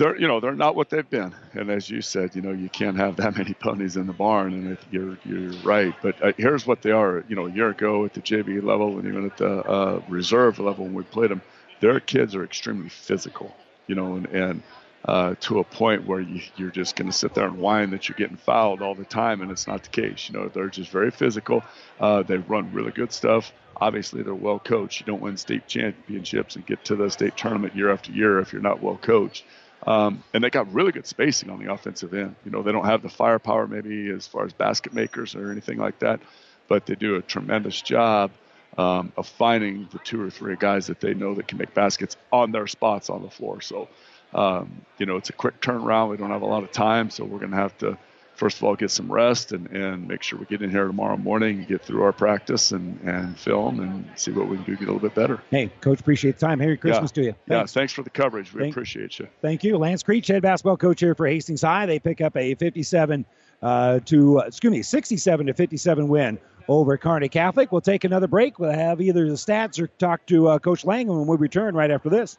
[0.00, 2.70] They're, you know, they're not what they've been, and as you said, you know, you
[2.70, 5.94] can't have that many ponies in the barn, and you're you're right.
[6.02, 7.22] But uh, here's what they are.
[7.28, 10.58] You know, a year ago at the JV level, and even at the uh, reserve
[10.58, 11.42] level when we played them,
[11.82, 13.54] their kids are extremely physical.
[13.88, 14.62] You know, and and
[15.04, 18.08] uh, to a point where you, you're just going to sit there and whine that
[18.08, 20.30] you're getting fouled all the time, and it's not the case.
[20.30, 21.62] You know, they're just very physical.
[22.00, 23.52] Uh, they run really good stuff.
[23.76, 25.00] Obviously, they're well coached.
[25.00, 28.52] You don't win state championships and get to the state tournament year after year if
[28.52, 29.44] you're not well coached.
[29.86, 32.36] Um, and they got really good spacing on the offensive end.
[32.44, 35.78] You know, they don't have the firepower maybe as far as basket makers or anything
[35.78, 36.20] like that,
[36.68, 38.30] but they do a tremendous job
[38.76, 42.16] um, of finding the two or three guys that they know that can make baskets
[42.30, 43.60] on their spots on the floor.
[43.60, 43.88] So,
[44.34, 46.10] um, you know, it's a quick turnaround.
[46.10, 47.98] We don't have a lot of time, so we're going to have to,
[48.40, 51.18] first of all, get some rest and, and make sure we get in here tomorrow
[51.18, 54.72] morning and get through our practice and, and film and see what we can do
[54.72, 55.42] to get a little bit better.
[55.50, 56.58] Hey, Coach, appreciate the time.
[56.58, 57.14] Merry Christmas yeah.
[57.14, 57.34] to you.
[57.46, 57.72] Yeah, Thanks.
[57.74, 58.52] thanks for the coverage.
[58.54, 59.28] We Thank- appreciate you.
[59.42, 61.84] Thank you, Lance Creech, head basketball coach here for Hastings High.
[61.84, 63.26] They pick up a 57
[63.62, 67.70] uh, to uh, excuse me, 67 to 57 win over Kearney Catholic.
[67.70, 68.58] We'll take another break.
[68.58, 71.90] We'll have either the stats or talk to uh, Coach Langham when we return right
[71.90, 72.38] after this.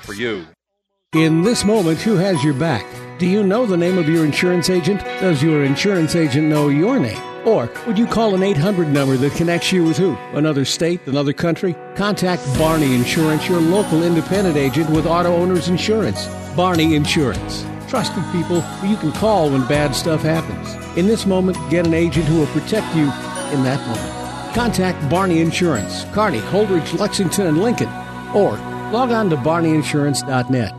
[0.00, 0.46] for you.
[1.14, 2.86] In this moment, who has your back?
[3.18, 5.00] Do you know the name of your insurance agent?
[5.20, 7.20] Does your insurance agent know your name?
[7.46, 10.16] Or would you call an 800 number that connects you with who?
[10.34, 11.74] Another state, another country?
[11.96, 16.26] Contact Barney Insurance, your local independent agent with auto owners insurance.
[16.54, 17.64] Barney Insurance.
[17.88, 20.96] Trusted people who you can call when bad stuff happens.
[20.96, 23.04] In this moment, get an agent who will protect you
[23.52, 24.54] in that moment.
[24.54, 27.88] Contact Barney Insurance, Kearney, Holdrege, Lexington, and Lincoln.
[28.34, 28.56] Or
[28.92, 30.74] log on to barneyinsurance.net.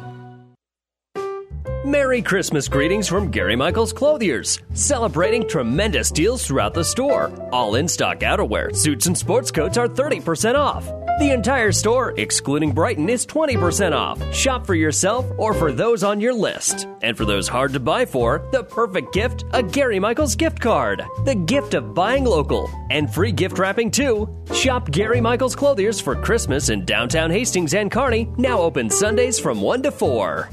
[1.83, 7.31] Merry Christmas greetings from Gary Michaels Clothiers, celebrating tremendous deals throughout the store.
[7.51, 10.87] All in stock outerwear, suits, and sports coats are 30% off.
[11.19, 14.33] The entire store, excluding Brighton, is 20% off.
[14.33, 16.87] Shop for yourself or for those on your list.
[17.01, 21.03] And for those hard to buy for, the perfect gift a Gary Michaels gift card.
[21.25, 22.69] The gift of buying local.
[22.89, 24.29] And free gift wrapping too.
[24.53, 29.61] Shop Gary Michaels Clothiers for Christmas in downtown Hastings and Kearney, now open Sundays from
[29.61, 30.49] 1 to 4.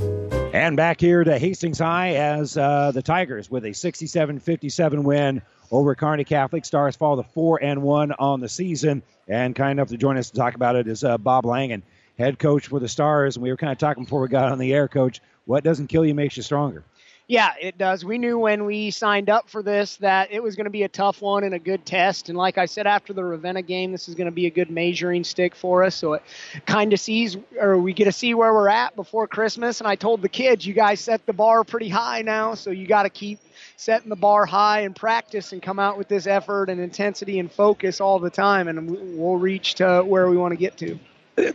[0.53, 5.95] And back here to Hastings High as uh, the Tigers with a 67-57 win over
[5.95, 6.65] Kearney Catholic.
[6.65, 9.03] Stars fall to four and one on the season.
[9.27, 11.83] And kind enough to join us to talk about it is uh, Bob Langen,
[12.19, 13.37] head coach for the Stars.
[13.37, 15.21] And we were kind of talking before we got on the air, Coach.
[15.45, 16.85] What doesn't kill you makes you stronger.
[17.31, 18.07] Yeah, it does.
[18.07, 20.89] We knew when we signed up for this that it was going to be a
[20.89, 22.31] tough one and a good test.
[22.31, 24.71] And like I said after the Ravenna game, this is going to be a good
[24.71, 25.95] measuring stick for us.
[25.95, 26.23] So it
[26.65, 29.83] kind of sees, or we get to see where we're at before Christmas.
[29.83, 32.87] And I told the kids, you guys set the bar pretty high now, so you
[32.87, 33.41] got to keep
[33.77, 37.53] setting the bar high and practice and come out with this effort and intensity and
[37.53, 40.99] focus all the time, and we'll reach to where we want to get to.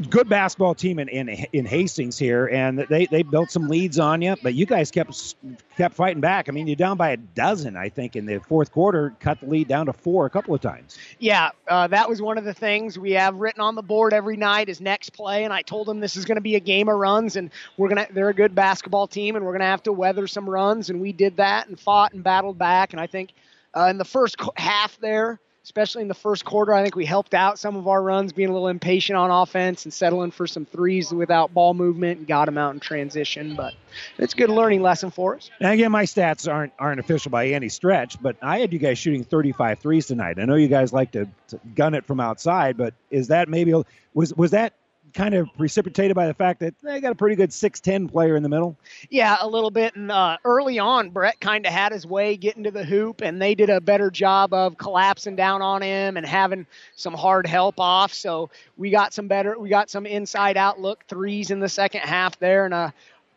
[0.10, 4.22] Good basketball team in, in in Hastings here, and they they built some leads on
[4.22, 5.36] you, but you guys kept
[5.78, 6.50] kept fighting back.
[6.50, 9.48] I mean, you're down by a dozen, I think, in the fourth quarter, cut the
[9.48, 10.98] lead down to four a couple of times.
[11.20, 14.38] Yeah, uh, that was one of the things we have written on the board every
[14.38, 16.90] night is next play, and I told them this is going to be a game
[16.90, 19.94] of runs, and we're gonna they're a good basketball team, and we're gonna have to
[19.94, 23.34] weather some runs, and we did that and fought and battled back, and I think
[23.76, 26.74] uh, in the first half there especially in the first quarter.
[26.74, 29.86] I think we helped out some of our runs, being a little impatient on offense
[29.86, 33.56] and settling for some threes without ball movement and got them out in transition.
[33.56, 33.74] But
[34.18, 35.50] it's a good learning lesson for us.
[35.60, 38.98] And again, my stats aren't aren't official by any stretch, but I had you guys
[38.98, 40.38] shooting 35 threes tonight.
[40.40, 43.74] I know you guys like to, to gun it from outside, but is that maybe
[44.14, 44.74] was was that
[45.14, 48.44] kind of precipitated by the fact that they got a pretty good 6'10 player in
[48.44, 48.78] the middle?
[49.10, 49.96] Yeah, a little bit.
[49.96, 53.42] And uh, early on, Brett kind of had his way getting to the hoop, and
[53.42, 56.66] they did a better job of collapsing down on him and having
[56.96, 58.14] some hard help off.
[58.14, 62.02] So we got some better, we got some inside out look threes in the second
[62.02, 62.66] half there.
[62.66, 62.92] And uh,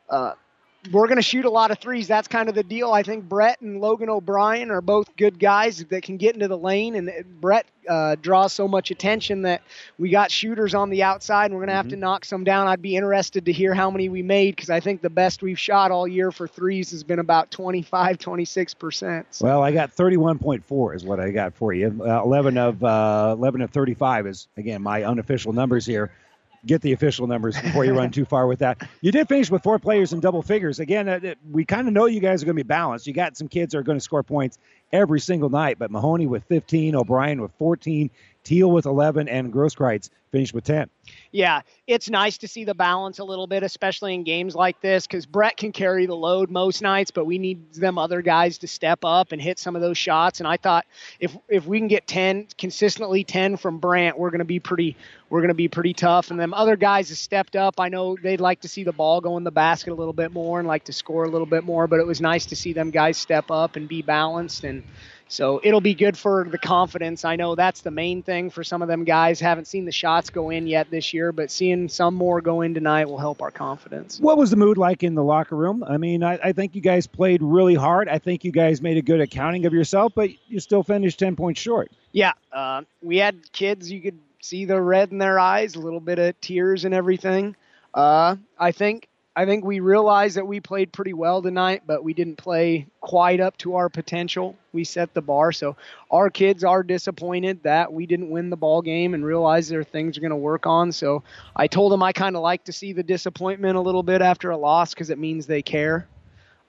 [0.09, 0.33] uh,
[0.93, 2.09] we're going to shoot a lot of threes.
[2.09, 2.93] That's kind of the deal.
[2.93, 6.59] I think Brett and Logan O'Brien are both good guys that can get into the
[6.59, 9.63] lane, and Brett uh, draws so much attention that
[9.99, 11.91] we got shooters on the outside, and we're going to have mm-hmm.
[11.91, 12.67] to knock some down.
[12.67, 15.59] I'd be interested to hear how many we made because I think the best we've
[15.59, 19.25] shot all year for threes has been about 25, 26%.
[19.31, 19.45] So.
[19.45, 22.01] Well, I got 31.4 is what I got for you.
[22.05, 26.11] Uh, 11 of uh, 11 of 35 is again my unofficial numbers here
[26.67, 28.89] get the official numbers before you run too far with that.
[29.01, 30.81] You did finish with four players in double figures.
[30.81, 33.07] Again, uh, we kind of know you guys are going to be balanced.
[33.07, 34.59] You got some kids that are going to score points
[34.93, 38.11] every single night, but Mahoney with 15, O'Brien with 14,
[38.47, 40.89] Teal with 11, and Grosskreutz finished with 10.
[41.33, 45.05] Yeah, it's nice to see the balance a little bit, especially in games like this,
[45.05, 48.69] because Brett can carry the load most nights, but we need them other guys to
[48.69, 50.39] step up and hit some of those shots.
[50.39, 50.87] And I thought
[51.19, 54.97] if if we can get 10 consistently 10 from Brant, we're going to be pretty
[55.29, 56.31] we're going to be pretty tough.
[56.31, 57.81] And them other guys have stepped up.
[57.81, 60.33] I know they'd like to see the ball go in the basket a little bit
[60.33, 62.73] more and like to score a little bit more, but it was nice to see
[62.73, 64.85] them guys step up and be balanced and
[65.29, 67.25] so it'll be good for the confidence.
[67.25, 69.41] I know that's the main thing for some of them guys.
[69.41, 72.75] Haven't seen the shots go in yet this year, but seeing some more go in
[72.75, 74.21] tonight will help our confidence.
[74.21, 75.83] What was the mood like in the locker room?
[75.83, 78.09] I mean, I, I think you guys played really hard.
[78.09, 81.35] I think you guys made a good accounting of yourself, but you still finished 10
[81.35, 81.91] points short.
[82.13, 82.33] Yeah.
[82.53, 86.21] Uh, we had kids, you could see the red in their eyes, a little bit
[86.21, 87.57] of tears and everything.
[87.93, 89.09] Uh, I think
[89.39, 93.39] I think we realized that we played pretty well tonight, but we didn't play quite
[93.39, 94.57] up to our potential.
[94.73, 95.77] We set the bar, so
[96.11, 99.85] our kids are disappointed that we didn't win the ball game and realize there are
[99.85, 100.91] things we're going to work on.
[100.91, 101.23] So
[101.55, 104.51] I told them I kind of like to see the disappointment a little bit after
[104.53, 106.09] a loss because it means they care.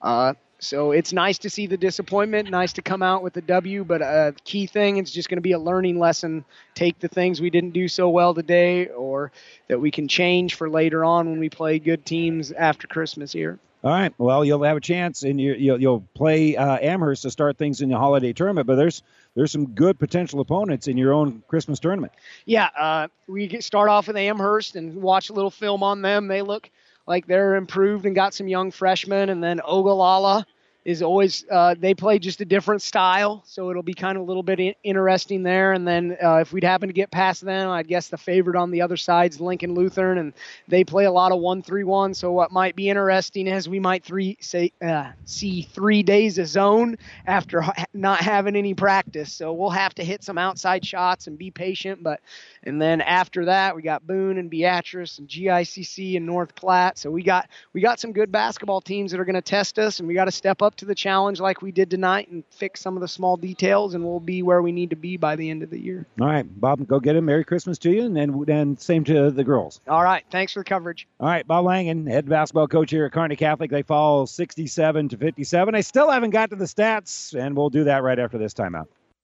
[0.02, 3.84] Uh, so it's nice to see the disappointment, nice to come out with the W,
[3.84, 6.44] but a uh, key thing it's just going to be a learning lesson.
[6.74, 9.30] Take the things we didn't do so well today or
[9.68, 13.58] that we can change for later on when we play good teams after Christmas here.
[13.84, 14.12] All right.
[14.18, 17.80] Well, you'll have a chance, and you, will you'll play uh, Amherst to start things
[17.80, 18.66] in the holiday tournament.
[18.66, 19.04] But there's
[19.36, 22.12] there's some good potential opponents in your own Christmas tournament.
[22.44, 26.26] Yeah, uh, we start off with Amherst and watch a little film on them.
[26.26, 26.68] They look
[27.08, 29.30] like they're improved and got some young freshmen.
[29.30, 30.46] And then Ogallala
[30.88, 34.24] is always uh, they play just a different style, so it'll be kind of a
[34.24, 35.74] little bit interesting there.
[35.74, 38.70] And then uh, if we'd happen to get past them, I'd guess the favorite on
[38.70, 40.32] the other side is Lincoln Lutheran, and
[40.66, 42.14] they play a lot of one-three-one.
[42.14, 46.46] So what might be interesting is we might three say uh, see three days of
[46.46, 46.96] zone
[47.26, 49.30] after ha- not having any practice.
[49.30, 52.02] So we'll have to hit some outside shots and be patient.
[52.02, 52.20] But
[52.62, 56.96] and then after that, we got Boone and Beatrice and GICC and North Platte.
[56.96, 59.98] So we got we got some good basketball teams that are going to test us,
[59.98, 62.80] and we got to step up to the challenge like we did tonight and fix
[62.80, 65.50] some of the small details, and we'll be where we need to be by the
[65.50, 66.06] end of the year.
[66.20, 67.26] All right, Bob, go get him.
[67.26, 69.80] Merry Christmas to you, and then and same to the girls.
[69.86, 71.06] All right, thanks for the coverage.
[71.20, 73.70] All right, Bob Langen, head basketball coach here at Kearney Catholic.
[73.70, 75.74] They fall 67 to 57.
[75.74, 78.86] I still haven't got to the stats, and we'll do that right after this timeout.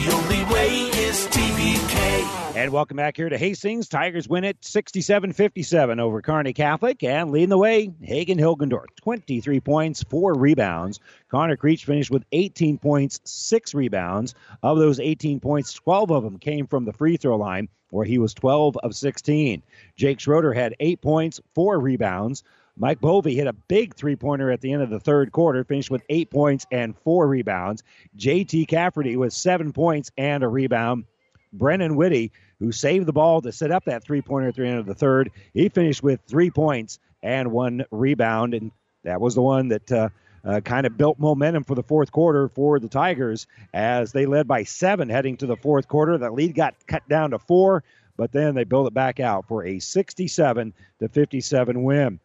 [0.00, 2.56] the only way is TBK.
[2.56, 3.88] And welcome back here to Hastings.
[3.88, 8.86] Tigers win it 67 57 over Kearney Catholic and leading the way, Hagen Hilgendorf.
[9.02, 11.00] 23 points, four rebounds.
[11.30, 14.34] Connor Creech finished with 18 points, six rebounds.
[14.62, 18.18] Of those 18 points, 12 of them came from the free throw line, where he
[18.18, 19.62] was 12 of 16.
[19.96, 22.42] Jake Schroeder had eight points, four rebounds.
[22.80, 25.90] Mike Bovey hit a big three pointer at the end of the third quarter, finished
[25.90, 27.82] with eight points and four rebounds.
[28.16, 31.04] JT Cafferty with seven points and a rebound.
[31.52, 34.78] Brennan Whitty, who saved the ball to set up that three pointer at the end
[34.78, 35.30] of the third.
[35.52, 38.72] He finished with three points and one rebound, and
[39.04, 40.08] that was the one that uh,
[40.42, 44.48] uh, kind of built momentum for the fourth quarter for the Tigers as they led
[44.48, 46.16] by seven heading to the fourth quarter.
[46.16, 47.84] That lead got cut down to four,
[48.16, 52.20] but then they built it back out for a 67 to 57 win.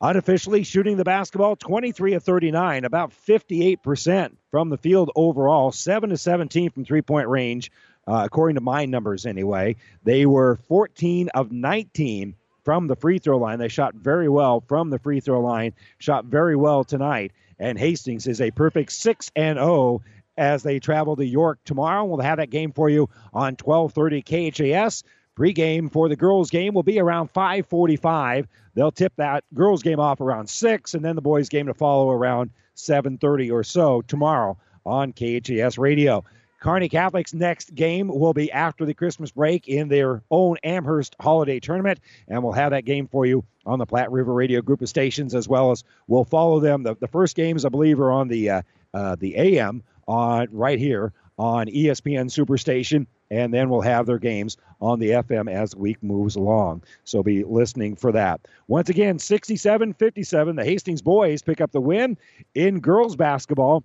[0.00, 6.16] Unofficially shooting the basketball 23 of 39, about 58% from the field overall, 7 to
[6.16, 7.72] 17 from three point range,
[8.06, 9.74] uh, according to my numbers anyway.
[10.04, 13.58] They were 14 of 19 from the free throw line.
[13.58, 17.32] They shot very well from the free throw line, shot very well tonight.
[17.58, 20.02] And Hastings is a perfect 6 and 0
[20.36, 22.04] as they travel to York tomorrow.
[22.04, 25.02] We'll have that game for you on 12:30 KHAS.
[25.38, 28.48] Pre-game for the girls' game will be around 5:45.
[28.74, 32.10] They'll tip that girls' game off around six, and then the boys' game to follow
[32.10, 36.24] around 7:30 or so tomorrow on KHAS Radio.
[36.58, 41.60] Kearney Catholic's next game will be after the Christmas break in their own Amherst Holiday
[41.60, 44.88] Tournament, and we'll have that game for you on the Platte River Radio group of
[44.88, 46.82] stations, as well as we'll follow them.
[46.82, 48.62] The, the first games, I believe, are on the uh,
[48.92, 54.56] uh, the AM on right here on ESPN Superstation, and then we'll have their games
[54.80, 56.82] on the FM as the week moves along.
[57.04, 58.40] So be listening for that.
[58.68, 62.16] Once again, 67 57, the Hastings boys pick up the win
[62.54, 63.84] in girls basketball.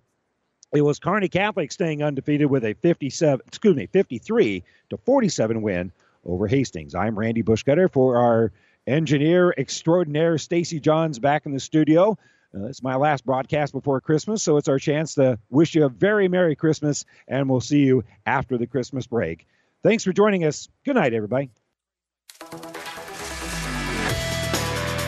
[0.73, 5.91] It was Kearney Catholic staying undefeated with a 57, excuse me, 53 to 47 win
[6.25, 6.95] over Hastings.
[6.95, 8.51] I'm Randy Bushcutter for our
[8.87, 12.17] engineer extraordinaire Stacy Johns back in the studio.
[12.55, 15.89] Uh, it's my last broadcast before Christmas, so it's our chance to wish you a
[15.89, 19.47] very Merry Christmas, and we'll see you after the Christmas break.
[19.83, 20.69] Thanks for joining us.
[20.85, 21.49] Good night, everybody.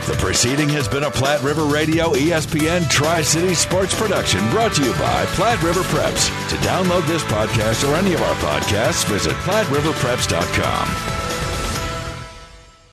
[0.05, 4.83] The proceeding has been a Platte River Radio ESPN Tri City Sports production brought to
[4.83, 6.29] you by Platte River Preps.
[6.49, 11.14] To download this podcast or any of our podcasts, visit PlatteRiverPreps.com.